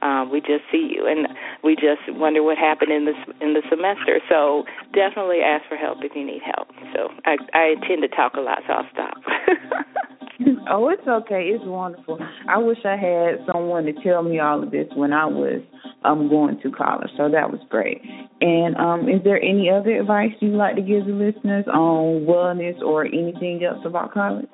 Um, 0.00 0.30
we 0.30 0.40
just 0.40 0.62
see 0.70 0.94
you, 0.94 1.06
and 1.06 1.26
we 1.64 1.74
just 1.74 2.06
wonder 2.08 2.42
what 2.42 2.56
happened 2.56 2.92
in 2.92 3.04
this 3.04 3.18
in 3.40 3.54
the 3.54 3.62
semester. 3.68 4.20
So 4.28 4.64
definitely 4.94 5.40
ask 5.40 5.66
for 5.68 5.76
help 5.76 5.98
if 6.02 6.14
you 6.14 6.24
need 6.24 6.42
help. 6.42 6.68
So 6.94 7.10
I 7.24 7.36
I 7.52 7.74
tend 7.86 8.02
to 8.02 8.08
talk 8.08 8.34
a 8.34 8.40
lot, 8.40 8.62
so 8.66 8.74
I'll 8.74 8.90
stop. 8.92 9.18
oh, 10.70 10.88
it's 10.88 11.06
okay. 11.06 11.50
It's 11.52 11.64
wonderful. 11.64 12.18
I 12.48 12.58
wish 12.58 12.78
I 12.84 12.96
had 12.96 13.44
someone 13.52 13.84
to 13.84 13.92
tell 14.04 14.22
me 14.22 14.38
all 14.38 14.62
of 14.62 14.70
this 14.70 14.86
when 14.94 15.12
I 15.12 15.26
was 15.26 15.62
um 16.04 16.28
going 16.28 16.60
to 16.62 16.70
college. 16.70 17.10
So 17.16 17.28
that 17.28 17.50
was 17.50 17.60
great. 17.68 18.00
And 18.40 18.76
um 18.76 19.08
is 19.08 19.22
there 19.24 19.42
any 19.42 19.68
other 19.68 20.00
advice 20.00 20.30
you'd 20.40 20.54
like 20.54 20.76
to 20.76 20.82
give 20.82 21.06
the 21.06 21.12
listeners 21.12 21.66
on 21.66 22.26
wellness 22.26 22.80
or 22.82 23.04
anything 23.04 23.64
else 23.64 23.84
about 23.84 24.12
college? 24.12 24.46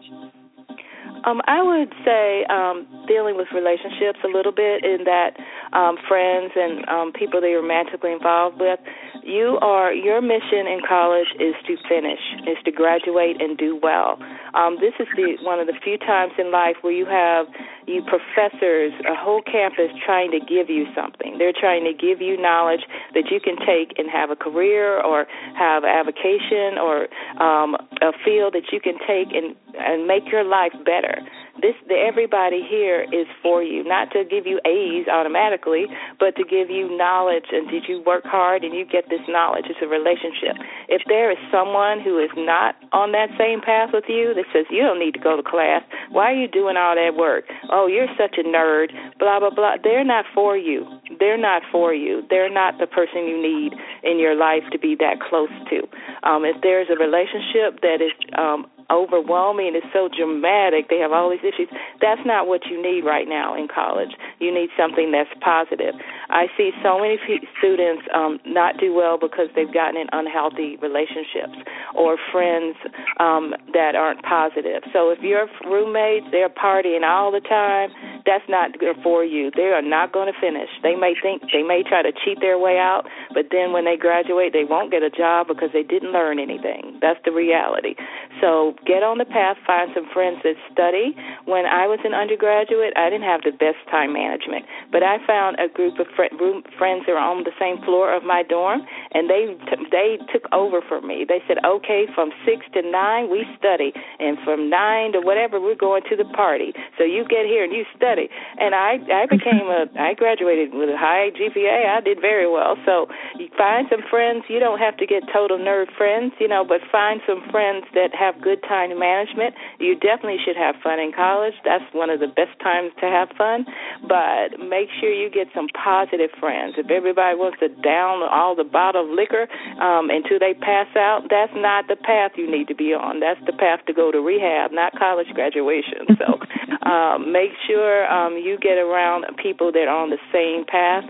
Um, 1.27 1.41
I 1.47 1.63
would 1.63 1.93
say 2.05 2.45
um, 2.51 2.87
dealing 3.09 3.37
with 3.37 3.49
relationships 3.55 4.21
a 4.25 4.29
little 4.29 4.53
bit 4.53 4.85
in 4.85 5.05
that 5.05 5.33
um, 5.73 5.97
friends 6.07 6.53
and 6.55 6.87
um, 6.89 7.13
people 7.13 7.41
that 7.41 7.49
you're 7.49 7.63
romantically 7.63 8.13
involved 8.13 8.61
with. 8.61 8.79
You 9.25 9.57
are 9.63 9.93
your 9.93 10.21
mission 10.21 10.69
in 10.69 10.81
college 10.87 11.29
is 11.41 11.55
to 11.67 11.77
finish, 11.89 12.21
is 12.45 12.61
to 12.65 12.71
graduate 12.71 13.41
and 13.41 13.57
do 13.57 13.79
well. 13.81 14.21
Um, 14.53 14.77
this 14.81 14.93
is 15.01 15.09
the 15.17 15.41
one 15.43 15.59
of 15.61 15.67
the 15.67 15.75
few 15.83 15.97
times 15.97 16.33
in 16.39 16.53
life 16.53 16.77
where 16.83 16.93
you 16.93 17.07
have 17.07 17.47
you 17.87 18.03
professors, 18.05 18.93
a 19.09 19.17
whole 19.17 19.43
campus 19.43 19.93
trying 20.05 20.31
to 20.31 20.41
give 20.41 20.69
you 20.69 20.87
something. 20.95 21.37
They're 21.39 21.57
trying 21.57 21.85
to 21.85 21.93
give 21.93 22.21
you 22.21 22.41
knowledge 22.41 22.85
that 23.15 23.31
you 23.31 23.41
can 23.41 23.57
take 23.57 23.97
and 23.99 24.09
have 24.11 24.31
a 24.31 24.37
career 24.37 25.01
or 25.01 25.27
have 25.57 25.85
a 25.85 25.89
avocation 25.89 26.77
or 26.77 27.09
um, 27.41 27.77
a 28.01 28.13
field 28.25 28.55
that 28.55 28.73
you 28.73 28.81
can 28.81 28.97
take 29.07 29.33
and 29.33 29.57
and 29.79 30.07
make 30.07 30.31
your 30.31 30.45
life 30.45 30.73
better. 30.85 31.21
This 31.63 31.79
the, 31.87 31.95
everybody 31.95 32.67
here 32.67 33.07
is 33.15 33.27
for 33.41 33.63
you, 33.63 33.85
not 33.85 34.11
to 34.11 34.25
give 34.25 34.47
you 34.47 34.59
A's 34.67 35.07
automatically, 35.07 35.87
but 36.19 36.35
to 36.37 36.45
give 36.45 36.69
you 36.69 36.91
knowledge 36.97 37.47
and 37.53 37.71
did 37.71 37.85
you 37.87 38.03
work 38.03 38.25
hard 38.25 38.65
and 38.65 38.75
you 38.75 38.85
get 38.85 39.09
this 39.09 39.23
knowledge. 39.29 39.67
It's 39.71 39.79
a 39.81 39.87
relationship. 39.87 40.59
If 40.89 41.03
there 41.07 41.31
is 41.31 41.39
someone 41.53 42.03
who 42.03 42.19
is 42.19 42.31
not 42.37 42.75
on 42.91 43.13
that 43.13 43.31
same 43.39 43.61
path 43.61 43.91
with 43.95 44.05
you 44.09 44.35
that 44.35 44.51
says 44.53 44.67
you 44.69 44.83
don't 44.83 44.99
need 44.99 45.15
to 45.15 45.23
go 45.23 45.37
to 45.37 45.43
class, 45.47 45.83
why 46.11 46.33
are 46.33 46.37
you 46.37 46.49
doing 46.49 46.77
all 46.77 46.99
that 46.99 47.15
work? 47.15 47.45
Oh, 47.71 47.87
you're 47.87 48.11
such 48.19 48.35
a 48.35 48.43
nerd, 48.43 48.91
blah 49.19 49.39
blah 49.39 49.55
blah. 49.55 49.79
They're 49.83 50.05
not 50.05 50.27
for 50.35 50.59
you. 50.59 50.87
They're 51.19 51.39
not 51.39 51.63
for 51.71 51.95
you. 51.95 52.27
They're 52.31 52.53
not 52.53 52.79
the 52.79 52.87
person 52.91 53.31
you 53.31 53.39
need 53.41 53.79
in 54.03 54.19
your 54.19 54.35
life 54.35 54.67
to 54.73 54.79
be 54.79 54.97
that 54.99 55.23
close 55.23 55.55
to. 55.71 55.87
Um, 56.27 56.45
if 56.45 56.59
there's 56.63 56.89
a 56.91 56.99
relationship 56.99 57.81
that 57.83 58.03
is 58.03 58.13
um, 58.37 58.67
overwhelming. 58.91 59.73
It's 59.75 59.87
so 59.93 60.09
dramatic. 60.09 60.89
They 60.89 60.99
have 60.99 61.13
all 61.13 61.31
these 61.31 61.45
issues. 61.45 61.69
That's 62.01 62.21
not 62.25 62.47
what 62.47 62.67
you 62.71 62.81
need 62.81 63.05
right 63.05 63.29
now 63.29 63.57
in 63.57 63.69
college. 63.69 64.13
You 64.41 64.53
need 64.53 64.71
something 64.77 65.13
that's 65.13 65.31
positive. 65.41 65.95
I 66.31 66.47
see 66.57 66.71
so 66.83 66.99
many 66.99 67.19
students 67.59 68.03
um, 68.15 68.39
not 68.45 68.79
do 68.79 68.95
well 68.95 69.19
because 69.19 69.49
they've 69.55 69.73
gotten 69.73 70.01
in 70.01 70.09
unhealthy 70.13 70.77
relationships 70.81 71.57
or 71.95 72.17
friends 72.33 72.77
um, 73.21 73.55
that 73.73 73.95
aren't 73.95 74.23
positive. 74.23 74.83
So 74.93 75.11
if 75.11 75.21
your 75.21 75.47
roommates 75.65 76.27
they're 76.31 76.49
partying 76.49 77.03
all 77.05 77.31
the 77.31 77.41
time, 77.41 77.91
that's 78.27 78.45
not 78.49 78.79
good 78.79 78.97
for 79.03 79.25
you. 79.25 79.51
They 79.55 79.73
are 79.73 79.83
not 79.83 80.13
going 80.13 80.33
to 80.33 80.39
finish. 80.41 80.69
They 80.83 80.95
may 80.97 81.15
think 81.21 81.43
they 81.53 81.63
may 81.63 81.83
try 81.83 82.03
to 82.03 82.13
cheat 82.13 82.41
their 82.41 82.59
way 82.59 82.79
out, 82.79 83.05
but 83.33 83.47
then 83.51 83.73
when 83.73 83.85
they 83.85 83.97
graduate, 83.97 84.53
they 84.53 84.65
won't 84.65 84.91
get 84.91 85.03
a 85.03 85.11
job 85.11 85.49
because 85.49 85.71
they 85.73 85.83
didn't 85.83 86.13
learn 86.13 86.39
anything. 86.39 86.99
That's 87.01 87.21
the 87.25 87.33
reality. 87.33 87.95
So 88.41 88.74
get 88.83 89.03
on 89.07 89.19
the 89.19 89.25
path, 89.25 89.57
find 89.67 89.91
some 89.95 90.11
friends 90.13 90.43
that 90.43 90.59
study. 90.73 91.15
When 91.47 91.67
I 91.67 91.87
was 91.87 92.03
an 92.05 92.15
undergraduate, 92.15 92.93
I 92.97 93.09
didn't 93.09 93.27
have 93.29 93.47
the 93.47 93.55
best 93.55 93.79
time 93.91 94.13
management, 94.13 94.67
but 94.91 95.03
I 95.03 95.23
found 95.27 95.57
a 95.63 95.69
group 95.71 95.99
of 96.03 96.07
fr- 96.17 96.33
room, 96.35 96.67
friends 96.77 97.07
that 97.07 97.15
were 97.15 97.23
on 97.23 97.45
the 97.45 97.55
same 97.61 97.79
floor 97.85 98.11
of 98.11 98.25
my 98.25 98.43
dorm, 98.43 98.83
and 99.13 99.31
they 99.31 99.55
t- 99.71 99.87
they 99.91 100.19
took 100.33 100.51
over 100.51 100.83
for 100.83 101.01
me. 101.01 101.25
They 101.25 101.43
said, 101.47 101.63
"Okay, 101.65 102.07
from 102.15 102.33
six 102.45 102.67
to 102.75 102.83
nine 102.83 103.31
we 103.31 103.47
study, 103.57 103.95
and 104.19 104.39
from 104.43 104.69
nine 104.69 105.13
to 105.13 105.21
whatever 105.21 105.61
we're 105.61 105.79
going 105.79 106.03
to 106.11 106.17
the 106.17 106.27
party. 106.35 106.75
So 106.99 107.05
you 107.05 107.25
get 107.25 107.47
here 107.47 107.63
and 107.65 107.73
you 107.73 107.85
study." 107.95 108.29
And 108.59 108.75
I 108.75 108.99
I 109.13 109.27
became 109.37 109.71
a 109.71 109.87
I 109.99 110.15
graduated 110.15 110.75
with 110.75 110.91
a 110.91 110.99
high 110.99 111.31
GPA. 111.31 111.87
I 111.87 112.01
did 112.01 112.21
very 112.21 112.51
well. 112.51 112.77
So 112.85 113.07
you 113.39 113.49
find 113.57 113.87
some 113.91 114.03
friends. 114.11 114.45
You 114.49 114.59
don't 114.59 114.79
have 114.79 114.97
to 114.99 115.07
get 115.07 115.23
total 115.33 115.59
nerd 115.59 115.95
friends, 115.97 116.33
you 116.41 116.49
know, 116.49 116.65
but 116.65 116.81
find 116.91 117.21
some 117.27 117.43
friends 117.51 117.87
that 117.95 118.15
have 118.15 118.41
good 118.41 118.63
time 118.69 118.97
management. 118.99 119.55
You 119.79 119.95
definitely 119.95 120.39
should 120.45 120.57
have 120.57 120.77
fun 120.83 120.99
in 120.99 121.13
college. 121.13 121.55
That's 121.65 121.85
one 121.93 122.11
of 122.11 122.21
the 122.21 122.29
best 122.29 122.59
times 122.63 122.93
to 123.01 123.07
have 123.07 123.29
fun. 123.37 123.67
But 124.07 124.61
make 124.61 124.89
sure 125.01 125.13
you 125.13 125.31
get 125.31 125.49
some 125.55 125.69
positive 125.73 126.31
friends. 126.39 126.75
If 126.77 126.91
everybody 126.91 127.37
wants 127.37 127.59
to 127.61 127.69
down 127.83 128.23
all 128.25 128.55
the 128.55 128.65
bottle 128.65 129.05
of 129.05 129.11
liquor 129.11 129.47
um, 129.81 130.11
until 130.11 130.39
they 130.39 130.55
pass 130.55 130.89
out, 130.97 131.27
that's 131.31 131.53
not 131.55 131.89
the 131.89 131.97
path 131.97 132.33
you 132.37 132.51
need 132.51 132.69
to 132.69 132.75
be 132.75 132.93
on. 132.93 133.21
That's 133.21 133.41
the 133.47 133.53
path 133.55 133.85
to 133.87 133.93
go 133.93 134.11
to 134.11 134.21
rehab, 134.21 134.73
not 134.73 134.93
college 134.99 135.29
graduation. 135.35 136.09
So 136.19 136.39
um, 136.89 137.33
make 137.33 137.51
sure 137.67 138.07
um, 138.11 138.35
you 138.35 138.59
get 138.59 138.79
around 138.79 139.25
people 139.43 139.73
that 139.73 139.89
are 139.89 140.03
on 140.03 140.11
the 140.11 140.23
same 140.33 140.65
path 140.67 141.05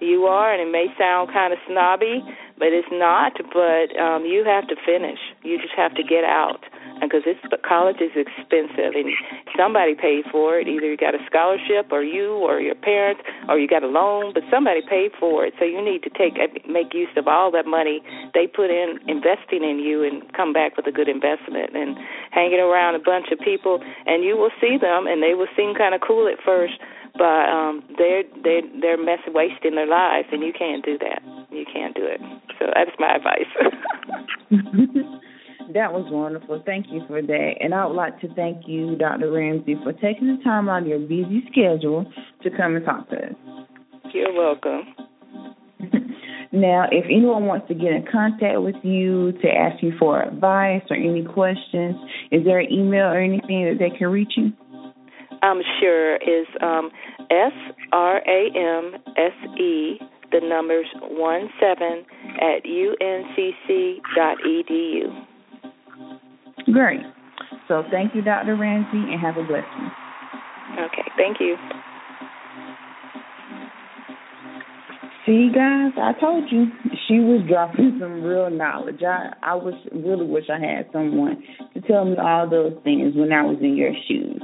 you 0.00 0.24
are, 0.26 0.52
and 0.52 0.60
it 0.60 0.70
may 0.70 0.86
sound 0.98 1.32
kind 1.32 1.52
of 1.52 1.58
snobby, 1.68 2.22
but 2.58 2.68
it's 2.72 2.88
not. 2.90 3.32
But 3.52 3.92
um, 4.00 4.24
you 4.24 4.44
have 4.44 4.66
to 4.68 4.76
finish. 4.84 5.18
You 5.42 5.60
just 5.60 5.74
have 5.76 5.94
to 5.94 6.02
get 6.02 6.24
out 6.24 6.64
because 7.00 7.22
it's 7.26 7.40
college 7.66 8.00
is 8.00 8.12
expensive 8.16 8.96
and 8.96 9.12
somebody 9.56 9.94
paid 9.94 10.24
for 10.32 10.58
it. 10.58 10.68
Either 10.68 10.88
you 10.88 10.96
got 10.96 11.14
a 11.14 11.22
scholarship, 11.26 11.92
or 11.92 12.02
you, 12.02 12.40
or 12.40 12.60
your 12.60 12.74
parents, 12.74 13.20
or 13.48 13.58
you 13.58 13.68
got 13.68 13.82
a 13.82 13.86
loan, 13.88 14.32
but 14.32 14.42
somebody 14.50 14.80
paid 14.88 15.12
for 15.20 15.44
it. 15.44 15.52
So 15.58 15.64
you 15.64 15.84
need 15.84 16.02
to 16.04 16.10
take 16.10 16.36
make 16.66 16.94
use 16.94 17.12
of 17.16 17.28
all 17.28 17.50
that 17.52 17.66
money 17.66 18.02
they 18.34 18.46
put 18.46 18.70
in 18.70 18.98
investing 19.06 19.62
in 19.62 19.78
you 19.78 20.02
and 20.02 20.22
come 20.32 20.52
back 20.52 20.76
with 20.76 20.86
a 20.86 20.92
good 20.92 21.08
investment 21.08 21.76
and 21.76 21.96
hanging 22.30 22.60
around 22.60 22.94
a 22.94 22.98
bunch 22.98 23.26
of 23.32 23.38
people 23.40 23.80
and 24.06 24.24
you 24.24 24.36
will 24.36 24.50
see 24.60 24.76
them 24.80 25.06
and 25.06 25.22
they 25.22 25.34
will 25.34 25.48
seem 25.56 25.74
kind 25.74 25.94
of 25.94 26.00
cool 26.00 26.28
at 26.28 26.42
first 26.44 26.74
but 27.16 27.48
um 27.48 27.82
they're 27.96 28.24
they're 28.42 28.62
they're 28.80 29.02
mess 29.02 29.20
wasting 29.28 29.74
their 29.74 29.86
lives 29.86 30.28
and 30.32 30.42
you 30.42 30.52
can't 30.52 30.84
do 30.84 30.98
that 30.98 31.22
you 31.50 31.64
can't 31.72 31.94
do 31.94 32.04
it 32.04 32.20
that's 32.84 32.96
my 32.98 33.16
advice. 33.16 33.52
That 35.74 35.92
was 35.92 36.06
wonderful. 36.10 36.62
Thank 36.64 36.86
you 36.90 37.02
for 37.08 37.20
that. 37.20 37.52
And 37.60 37.74
i 37.74 37.84
would 37.84 37.96
like 37.96 38.20
to 38.20 38.32
thank 38.34 38.68
you 38.68 38.96
dr 38.96 39.30
ramsey 39.30 39.76
for 39.82 39.92
taking 39.92 40.28
the 40.28 40.42
time 40.44 40.68
out 40.68 40.82
of 40.82 40.88
your 40.88 41.00
busy 41.00 41.44
schedule 41.50 42.10
to 42.42 42.50
come 42.50 42.76
and 42.76 42.84
talk 42.84 43.10
to 43.10 43.16
us. 43.16 43.34
You're 44.12 44.32
welcome. 44.32 44.94
Now 46.52 46.86
if 46.90 47.04
anyone 47.06 47.46
wants 47.46 47.66
to 47.68 47.74
get 47.74 47.92
in 47.92 48.06
contact 48.10 48.62
with 48.62 48.76
you 48.82 49.32
to 49.42 49.48
ask 49.48 49.82
you 49.82 49.92
for 49.98 50.22
advice 50.22 50.82
or 50.88 50.96
any 50.96 51.24
questions 51.24 51.96
is 52.30 52.44
there 52.44 52.60
an 52.60 52.72
email 52.72 53.06
or 53.06 53.20
anything 53.20 53.66
that 53.66 53.76
they 53.78 53.90
can 53.90 54.08
reach 54.08 54.34
you? 54.36 54.52
Um, 55.42 55.60
sure. 55.80 56.16
Is 56.16 56.46
um, 56.62 56.90
S 57.30 57.52
R 57.92 58.22
A 58.26 58.46
M 58.54 58.94
S 59.16 59.58
E 59.60 59.98
the 60.30 60.40
numbers 60.40 60.86
one 61.02 61.50
seven 61.60 62.06
at 62.40 62.64
uncc 62.64 64.00
edu. 64.46 65.26
Great. 66.72 67.00
So 67.68 67.82
thank 67.90 68.14
you, 68.14 68.22
Dr. 68.22 68.56
Ramsey, 68.56 69.12
and 69.12 69.20
have 69.20 69.36
a 69.36 69.46
blessed 69.46 69.66
one. 69.78 69.92
Okay. 70.86 71.10
Thank 71.16 71.40
you. 71.40 71.56
See, 75.26 75.50
guys, 75.52 75.90
I 75.96 76.12
told 76.20 76.52
you 76.52 76.66
she 77.08 77.18
was 77.18 77.44
dropping 77.48 77.96
some 78.00 78.22
real 78.22 78.48
knowledge. 78.48 79.02
I 79.02 79.32
I 79.42 79.54
was 79.54 79.74
really 79.92 80.26
wish 80.26 80.44
I 80.48 80.60
had 80.60 80.86
someone 80.92 81.42
to 81.74 81.80
tell 81.80 82.04
me 82.04 82.16
all 82.16 82.48
those 82.48 82.74
things 82.84 83.14
when 83.16 83.32
I 83.32 83.42
was 83.42 83.58
in 83.60 83.76
your 83.76 83.92
shoes. 84.06 84.40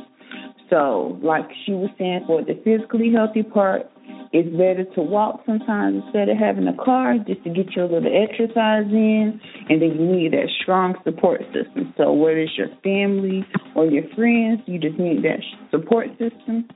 So, 0.71 1.19
like 1.23 1.45
she 1.67 1.73
was 1.73 1.91
saying, 1.99 2.25
for 2.27 2.43
the 2.43 2.59
physically 2.65 3.13
healthy 3.15 3.43
part, 3.43 3.83
it's 4.33 4.49
better 4.57 4.85
to 4.95 5.03
walk 5.03 5.43
sometimes 5.45 6.03
instead 6.05 6.29
of 6.29 6.39
having 6.39 6.67
a 6.67 6.77
car 6.83 7.17
just 7.27 7.45
to 7.45 7.51
get 7.51 7.77
your 7.77 7.85
little 7.85 8.11
exercise 8.11 8.89
in. 8.91 9.39
And 9.69 9.83
then 9.83 9.93
you 10.01 10.07
need 10.07 10.33
that 10.33 10.49
strong 10.63 10.95
support 11.05 11.41
system. 11.53 11.93
So, 11.97 12.13
whether 12.13 12.39
it's 12.39 12.57
your 12.57 12.73
family 12.83 13.45
or 13.77 13.87
your 13.87 14.05
friends, 14.17 14.61
you 14.67 14.79
just 14.79 14.99
need 14.99 15.23
that 15.25 15.41
support 15.71 16.09
system. 16.13 16.69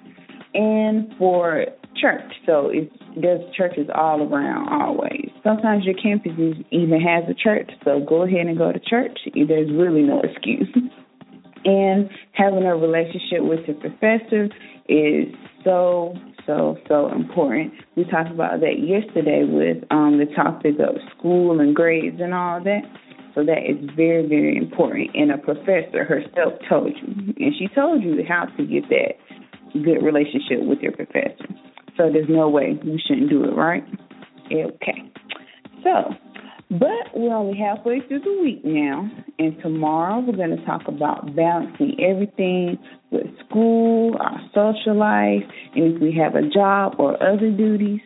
And 0.52 1.12
for 1.18 1.66
church, 2.00 2.32
so 2.44 2.68
it's 2.72 2.92
there's 3.16 3.40
churches 3.56 3.88
all 3.94 4.22
around 4.22 4.68
always. 4.68 5.30
Sometimes 5.42 5.84
your 5.84 5.96
campus 5.96 6.32
even 6.70 7.00
has 7.00 7.24
a 7.28 7.34
church, 7.34 7.70
so 7.84 8.00
go 8.06 8.22
ahead 8.22 8.46
and 8.46 8.58
go 8.58 8.72
to 8.72 8.80
church. 8.80 9.18
There's 9.34 9.70
really 9.72 10.02
no 10.02 10.20
excuse. 10.20 10.68
and 11.64 12.08
having 12.32 12.64
a 12.64 12.76
relationship 12.76 13.40
with 13.40 13.60
your 13.66 13.76
professor 13.76 14.48
is 14.88 15.26
so 15.64 16.14
so 16.46 16.78
so 16.88 17.12
important. 17.12 17.72
We 17.96 18.04
talked 18.04 18.30
about 18.30 18.60
that 18.60 18.78
yesterday 18.78 19.44
with 19.44 19.84
um, 19.90 20.18
the 20.18 20.26
topic 20.34 20.76
of 20.80 20.96
school 21.16 21.60
and 21.60 21.74
grades 21.74 22.20
and 22.20 22.32
all 22.32 22.62
that. 22.62 22.82
So 23.34 23.44
that 23.44 23.68
is 23.68 23.76
very 23.96 24.26
very 24.26 24.56
important. 24.56 25.10
And 25.14 25.30
a 25.32 25.38
professor 25.38 26.04
herself 26.04 26.54
told 26.68 26.92
you, 26.96 27.34
and 27.36 27.54
she 27.58 27.68
told 27.74 28.02
you 28.02 28.22
how 28.26 28.46
to 28.56 28.66
get 28.66 28.88
that 28.88 29.18
good 29.84 30.02
relationship 30.02 30.62
with 30.62 30.80
your 30.80 30.92
professor. 30.92 31.46
So 31.96 32.10
there's 32.12 32.28
no 32.28 32.48
way 32.48 32.78
you 32.82 32.98
shouldn't 33.06 33.30
do 33.30 33.44
it, 33.44 33.54
right? 33.54 33.84
Okay. 34.52 35.02
So 35.82 36.14
but 36.70 37.14
we're 37.14 37.34
only 37.34 37.56
halfway 37.58 38.00
through 38.00 38.20
the 38.20 38.38
week 38.42 38.64
now, 38.64 39.08
and 39.38 39.56
tomorrow 39.62 40.20
we're 40.20 40.36
going 40.36 40.56
to 40.56 40.64
talk 40.64 40.82
about 40.88 41.36
balancing 41.36 41.96
everything 42.00 42.78
with 43.10 43.26
school, 43.48 44.16
our 44.18 44.40
social 44.52 44.98
life, 44.98 45.44
and 45.74 45.94
if 45.94 46.02
we 46.02 46.12
have 46.12 46.34
a 46.34 46.48
job 46.48 46.96
or 46.98 47.14
other 47.22 47.50
duties. 47.50 48.00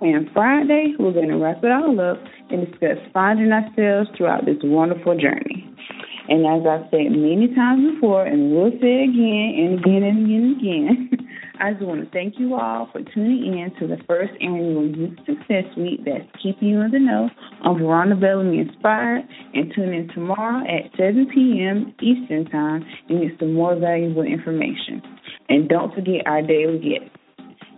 And 0.00 0.28
Friday, 0.32 0.94
we're 0.98 1.12
going 1.12 1.28
to 1.28 1.38
wrap 1.38 1.62
it 1.62 1.70
all 1.70 2.00
up 2.00 2.18
and 2.50 2.66
discuss 2.66 2.98
finding 3.12 3.52
ourselves 3.52 4.10
throughout 4.16 4.44
this 4.44 4.58
wonderful 4.62 5.16
journey. 5.18 5.68
And 6.28 6.46
as 6.46 6.66
I've 6.66 6.90
said 6.90 7.10
many 7.10 7.54
times 7.54 7.94
before, 7.94 8.24
and 8.26 8.52
we'll 8.52 8.70
say 8.82 9.04
again 9.04 9.54
and 9.56 9.78
again 9.80 10.02
and 10.02 10.26
again 10.26 10.42
and 10.42 10.58
again, 10.58 11.28
I 11.60 11.72
just 11.72 11.84
want 11.84 12.04
to 12.04 12.10
thank 12.10 12.34
you 12.38 12.54
all 12.54 12.88
for 12.92 13.00
tuning 13.14 13.58
in 13.58 13.74
to 13.80 13.88
the 13.88 14.00
first 14.06 14.30
annual 14.40 14.86
Youth 14.86 15.18
Success 15.26 15.64
Week 15.76 16.00
that's 16.04 16.24
keeping 16.40 16.68
you 16.68 16.80
in 16.82 16.92
the 16.92 17.00
know 17.00 17.28
on 17.64 17.78
Veronda 17.78 18.14
Bellamy 18.14 18.60
Inspired 18.60 19.22
and 19.54 19.72
tune 19.74 19.92
in 19.92 20.08
tomorrow 20.14 20.62
at 20.62 20.90
7 20.96 21.26
p.m. 21.34 21.94
Eastern 22.00 22.44
Time 22.46 22.84
and 23.08 23.22
get 23.22 23.38
some 23.40 23.54
more 23.54 23.74
valuable 23.74 24.22
information. 24.22 25.02
And 25.48 25.68
don't 25.68 25.92
forget 25.94 26.26
our 26.26 26.42
daily 26.42 26.78
gift. 26.78 27.16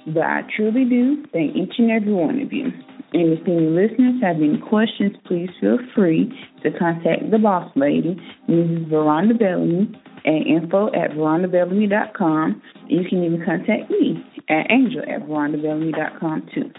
But 0.06 0.24
I 0.24 0.42
truly 0.54 0.84
do 0.84 1.24
thank 1.32 1.56
each 1.56 1.74
and 1.78 1.90
every 1.90 2.12
one 2.12 2.40
of 2.40 2.52
you. 2.52 2.66
And 3.12 3.32
if 3.32 3.48
any 3.48 3.66
listeners 3.66 4.20
have 4.22 4.36
any 4.36 4.60
questions, 4.68 5.16
please 5.26 5.48
feel 5.60 5.78
free 5.94 6.30
to 6.62 6.70
contact 6.78 7.30
the 7.30 7.38
boss 7.38 7.70
lady, 7.76 8.16
Mrs. 8.48 8.88
Veronda 8.88 9.34
Bellamy, 9.34 9.92
at 10.26 10.46
info 10.46 10.88
at 10.88 11.10
verondabellamy.com. 11.12 12.62
You 12.88 13.00
can 13.08 13.24
even 13.24 13.44
contact 13.44 13.90
me 13.90 14.24
at 14.48 14.70
angel 14.70 15.02
at 15.02 15.22
verondabellamy.com 15.26 16.48
too. 16.54 16.70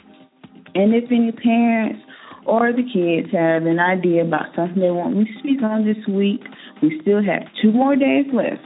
And 0.73 0.93
if 0.93 1.05
any 1.11 1.31
parents 1.31 1.99
or 2.45 2.71
the 2.71 2.83
kids 2.83 3.31
have 3.33 3.65
an 3.65 3.79
idea 3.79 4.23
about 4.23 4.55
something 4.55 4.81
they 4.81 4.91
want 4.91 5.17
me 5.17 5.25
to 5.25 5.39
speak 5.39 5.61
on 5.61 5.85
this 5.85 6.01
week, 6.07 6.41
we 6.81 6.99
still 7.01 7.23
have 7.23 7.43
two 7.61 7.71
more 7.71 7.95
days 7.95 8.25
left. 8.33 8.61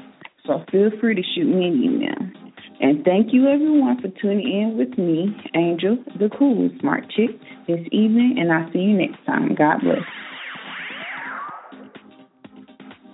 So 0.46 0.64
feel 0.72 0.92
free 1.02 1.16
to 1.16 1.24
shoot 1.36 1.48
me 1.48 1.68
an 1.68 1.84
email. 1.84 2.46
And 2.80 3.04
thank 3.06 3.34
you 3.34 3.48
everyone 3.48 4.02
for 4.02 4.10
tuning 4.22 4.46
in 4.46 4.78
with 4.78 4.98
me, 4.98 5.36
Angel, 5.56 5.98
the 6.20 6.30
cool 6.38 6.70
smart 6.82 7.10
chick, 7.10 7.32
this 7.68 7.80
evening, 7.92 8.36
and 8.38 8.52
I'll 8.52 8.72
see 8.72 8.80
you 8.80 8.98
next 8.98 9.26
time. 9.26 9.56
God 9.56 9.80
bless. 9.82 10.04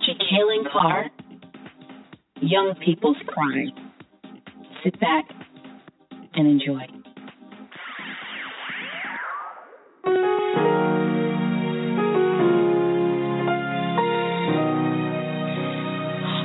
Jekalyn 0.02 0.66
Carr, 0.72 1.10
Young 2.40 2.74
People's 2.84 3.16
Crime. 3.28 3.70
Sit 4.82 4.98
back 4.98 5.26
and 6.34 6.48
enjoy. 6.48 6.82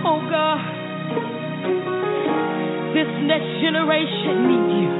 Oh 0.05 0.21
God, 0.29 0.61
this 2.93 3.09
next 3.25 3.49
generation 3.59 4.37
needs 4.45 4.73
you. 4.77 4.91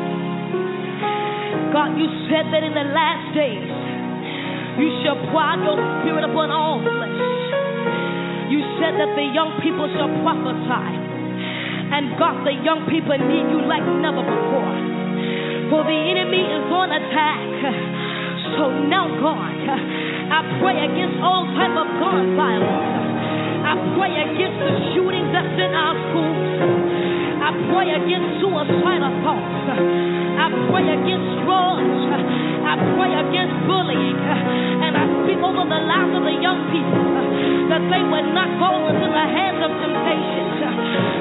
God, 1.73 1.93
you 1.93 2.09
said 2.25 2.49
that 2.49 2.63
in 2.65 2.73
the 2.73 2.89
last 2.89 3.35
days 3.37 3.69
you 4.81 4.89
shall 5.05 5.17
pour 5.29 5.45
your 5.61 5.77
spirit 6.01 6.23
upon 6.25 6.49
all 6.49 6.81
flesh. 6.81 7.46
You 8.47 8.63
said 8.79 8.95
that 8.95 9.11
the 9.19 9.27
young 9.35 9.59
people 9.59 9.91
shall 9.91 10.07
prophesy. 10.23 10.91
And 11.91 12.15
God, 12.15 12.47
the 12.47 12.55
young 12.63 12.87
people 12.87 13.15
need 13.15 13.47
you 13.51 13.59
like 13.67 13.83
never 13.99 14.23
before. 14.23 14.75
For 15.67 15.83
the 15.83 15.99
enemy 16.15 16.47
is 16.47 16.67
on 16.71 16.95
attack. 16.95 17.43
So 18.55 18.71
now, 18.87 19.11
God, 19.19 19.51
I 20.31 20.39
pray 20.63 20.79
against 20.79 21.19
all 21.19 21.43
type 21.59 21.75
of 21.75 21.87
gun 21.99 22.39
violence. 22.39 22.87
I 23.67 23.75
pray 23.99 24.15
against 24.15 24.57
the 24.63 24.73
shootings 24.95 25.29
that's 25.35 25.59
in 25.59 25.71
our 25.75 25.95
schools. 26.07 26.47
I 27.43 27.51
pray 27.67 27.87
against 27.99 28.39
suicidal 28.39 29.13
thoughts. 29.27 29.63
I 29.75 30.47
pray 30.71 30.87
against 30.87 31.29
drugs. 31.43 31.99
I 32.63 32.73
pray 32.95 33.11
against 33.11 33.55
bullying. 33.67 34.19
And 34.87 34.95
I 34.95 35.03
speak 35.27 35.43
over 35.43 35.67
the 35.67 35.81
lives 35.83 36.15
of 36.15 36.23
the 36.23 36.35
young 36.39 36.71
people 36.71 36.96
that 37.77 37.93
they 37.93 38.01
would 38.01 38.33
not 38.33 38.49
go 38.57 38.89
into 38.89 39.05
the 39.05 39.25
hands 39.37 39.61
of 39.61 39.69
temptation. 39.69 40.49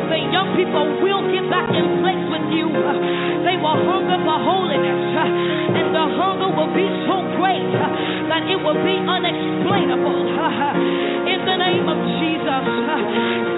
The 0.09 0.21
young 0.33 0.57
people 0.57 0.89
will 1.05 1.29
get 1.29 1.45
back 1.53 1.69
in 1.69 2.01
place 2.01 2.25
with 2.33 2.49
you. 2.49 2.73
They 3.45 3.61
will 3.61 3.77
hunger 3.85 4.17
for 4.25 4.41
holiness, 4.41 5.05
and 5.21 5.93
the 5.93 6.07
hunger 6.17 6.49
will 6.57 6.73
be 6.73 6.89
so 7.05 7.21
great 7.37 7.61
that 7.77 8.49
it 8.49 8.57
will 8.57 8.81
be 8.81 8.97
unexplainable. 9.05 10.33
In 11.29 11.45
the 11.45 11.57
name 11.61 11.93
of 11.93 11.99
Jesus, 12.25 12.65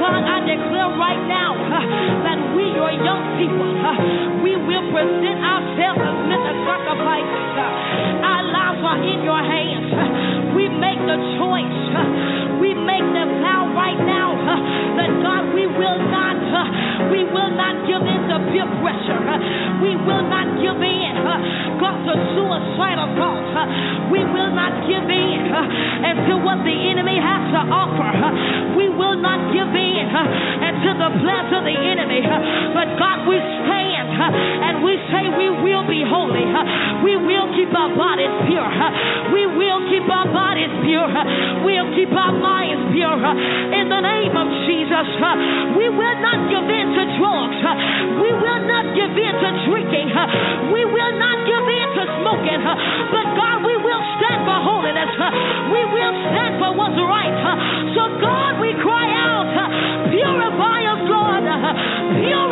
God, 0.03 0.23
I 0.27 0.43
declare 0.43 0.91
right 0.99 1.23
now 1.31 1.55
that 2.27 2.39
we, 2.59 2.67
your 2.75 2.91
young 2.99 3.23
people, 3.39 3.79
we 4.43 4.59
will 4.59 4.91
present 4.91 5.39
ourselves 5.39 6.03
as 6.03 6.17
living 6.27 6.59
sacrifices. 6.67 7.47
Our 8.27 8.43
lives 8.43 8.83
are 8.83 9.01
in 9.07 9.23
your 9.23 9.39
hands. 9.39 9.87
We 10.59 10.67
make 10.67 10.99
the 11.07 11.19
choice. 11.39 11.83
We 12.59 12.75
make 12.75 13.07
the 13.15 13.25
vow 13.39 13.71
right 13.79 14.01
now 14.03 14.35
that 14.99 15.11
God, 15.23 15.55
we 15.55 15.71
will 15.71 16.03
not, 16.11 16.35
we 17.15 17.23
will 17.23 17.55
not 17.55 17.87
give 17.87 18.03
in 18.03 18.21
to 18.27 18.37
peer 18.51 18.67
pressure. 18.83 19.23
We 19.79 19.95
will 19.95 20.27
not 20.27 20.59
give 20.59 20.83
in, 20.83 21.15
God, 21.79 21.97
to 22.11 22.15
suicidal 22.35 23.15
thoughts. 23.15 23.55
We 24.11 24.27
will 24.27 24.51
not 24.51 24.75
give 24.91 25.07
in 25.07 25.39
to 26.27 26.35
what 26.43 26.67
the 26.67 26.75
enemy 26.75 27.23
has 27.23 27.43
to 27.55 27.63
offer. 27.63 28.11
We 28.75 28.91
will 28.91 29.15
not 29.23 29.55
give 29.55 29.71
in 29.71 30.07
to 30.11 30.91
the 30.99 31.11
plans 31.23 31.51
of 31.55 31.63
the 31.63 31.79
enemy. 31.79 32.27
But 32.75 32.99
God, 32.99 33.31
we 33.31 33.39
stand 33.39 34.11
and 34.19 34.83
we 34.83 34.99
say 35.15 35.31
we 35.39 35.55
will 35.63 35.87
be 35.87 36.03
holy. 36.03 36.51
We 37.07 37.15
will 37.15 37.55
keep 37.55 37.71
our 37.71 37.95
bodies 37.95 38.35
pure. 38.51 38.67
We 39.31 39.47
will 39.47 39.87
keep 39.87 40.03
our 40.11 40.27
bodies 40.27 40.47
pure. 40.57 41.13
We'll 41.65 41.93
keep 41.93 42.09
our 42.15 42.33
minds 42.33 42.95
pure. 42.95 43.21
In 43.77 43.87
the 43.93 44.01
name 44.01 44.33
of 44.33 44.49
Jesus, 44.65 45.09
we 45.77 45.93
will 45.93 46.19
not 46.25 46.39
give 46.49 46.65
in 46.65 46.87
to 46.97 47.03
drugs. 47.21 47.61
We 48.23 48.31
will 48.33 48.63
not 48.65 48.85
give 48.97 49.13
in 49.13 49.35
to 49.45 49.49
drinking. 49.69 50.09
We 50.73 50.83
will 50.89 51.15
not 51.21 51.37
give 51.45 51.67
in 51.69 51.89
to 52.01 52.05
smoking. 52.23 52.63
But 52.65 53.27
God, 53.37 53.61
we 53.67 53.77
will 53.77 54.03
stand 54.17 54.41
for 54.49 54.59
holiness. 54.65 55.13
We 55.69 55.83
will 55.85 56.15
stand 56.33 56.53
for 56.57 56.71
what's 56.73 56.97
right. 56.97 57.37
So, 57.93 58.03
God, 58.23 58.61
we 58.61 58.73
cry 58.81 59.09
out, 59.13 59.53
purify 60.09 60.81
us, 60.89 61.03
Lord. 61.05 61.45
Purify 61.45 62.48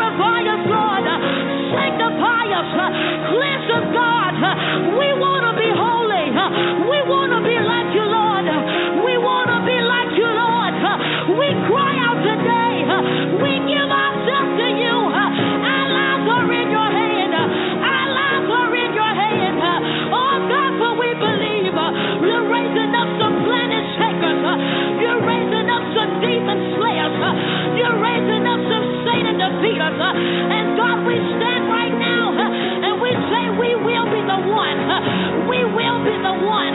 one 36.42 36.74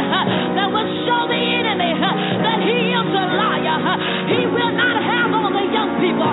that 0.57 0.67
will 0.71 0.89
show 1.05 1.21
the 1.29 1.37
enemy 1.37 1.91
that 1.97 2.59
he 2.65 2.93
is 2.93 3.09
a 3.11 3.25
liar. 3.37 3.79
He 4.31 4.41
will 4.47 4.73
not 4.73 4.97
have 5.03 5.29
all 5.35 5.51
the 5.51 5.65
young 5.69 5.91
people. 6.01 6.31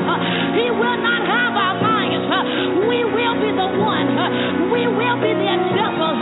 He 0.57 0.71
will 0.73 0.99
not 1.03 1.23
have 1.27 1.53
our 1.55 1.77
minds. 1.83 2.27
We 2.89 3.05
will 3.05 3.37
be 3.43 3.51
the 3.53 3.69
one. 3.83 4.09
We 4.73 4.87
will 4.89 5.19
be 5.21 5.33
the 5.37 5.49
example. 5.49 6.15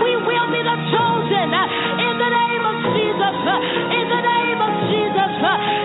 We 0.00 0.12
will 0.16 0.48
be 0.52 0.60
the 0.64 0.76
chosen. 0.92 1.50
In 1.52 2.14
the 2.16 2.30
name 2.30 2.64
of 2.64 2.76
Jesus. 2.96 3.36
In 3.92 4.06
the 4.08 4.22
name 4.22 4.60
of 4.62 4.72
Jesus. 4.88 5.32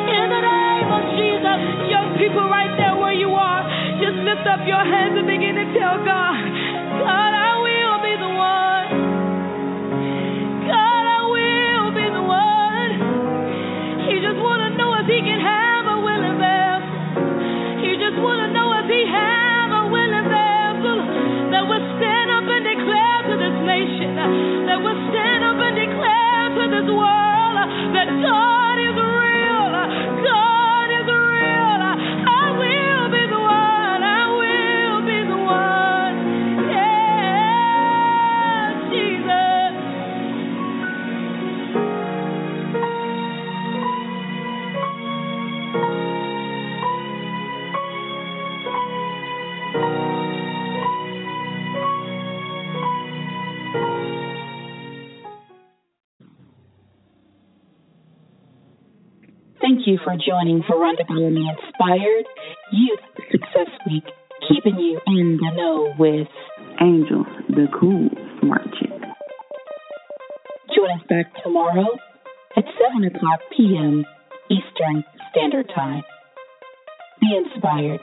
In 0.08 0.28
the 0.32 0.42
name 0.42 0.90
of 0.92 1.04
Jesus. 1.20 1.60
Young 1.92 2.08
people 2.16 2.46
right 2.48 2.72
there 2.80 2.96
where 2.96 3.14
you 3.14 3.34
are, 3.36 3.62
just 4.00 4.18
lift 4.24 4.46
up 4.48 4.64
your 4.66 4.84
hands 4.84 5.18
and 5.18 5.28
begin 5.28 5.56
to 5.56 5.66
tell 5.76 6.00
God, 6.06 6.22
God, 6.22 6.31
for 60.04 60.16
joining 60.16 60.64
Veronda 60.70 61.04
Bellamy 61.08 61.48
Inspired 61.50 62.26
Youth 62.72 63.00
Success 63.32 63.70
Week, 63.86 64.04
keeping 64.48 64.80
you 64.80 65.00
in 65.08 65.38
the 65.38 65.52
know 65.56 65.94
with 65.98 66.28
Angel, 66.82 67.26
the 67.50 67.68
cool 67.80 68.10
smart 68.40 68.64
chick. 68.80 68.92
Join 70.76 70.92
us 70.92 71.06
back 71.10 71.26
tomorrow 71.44 71.88
at 72.58 72.64
7 72.94 73.04
o'clock 73.06 73.40
p.m. 73.56 74.06
Eastern 74.50 75.04
Standard 75.32 75.72
Time. 75.76 76.04
Be 77.20 77.42
inspired. 77.46 78.00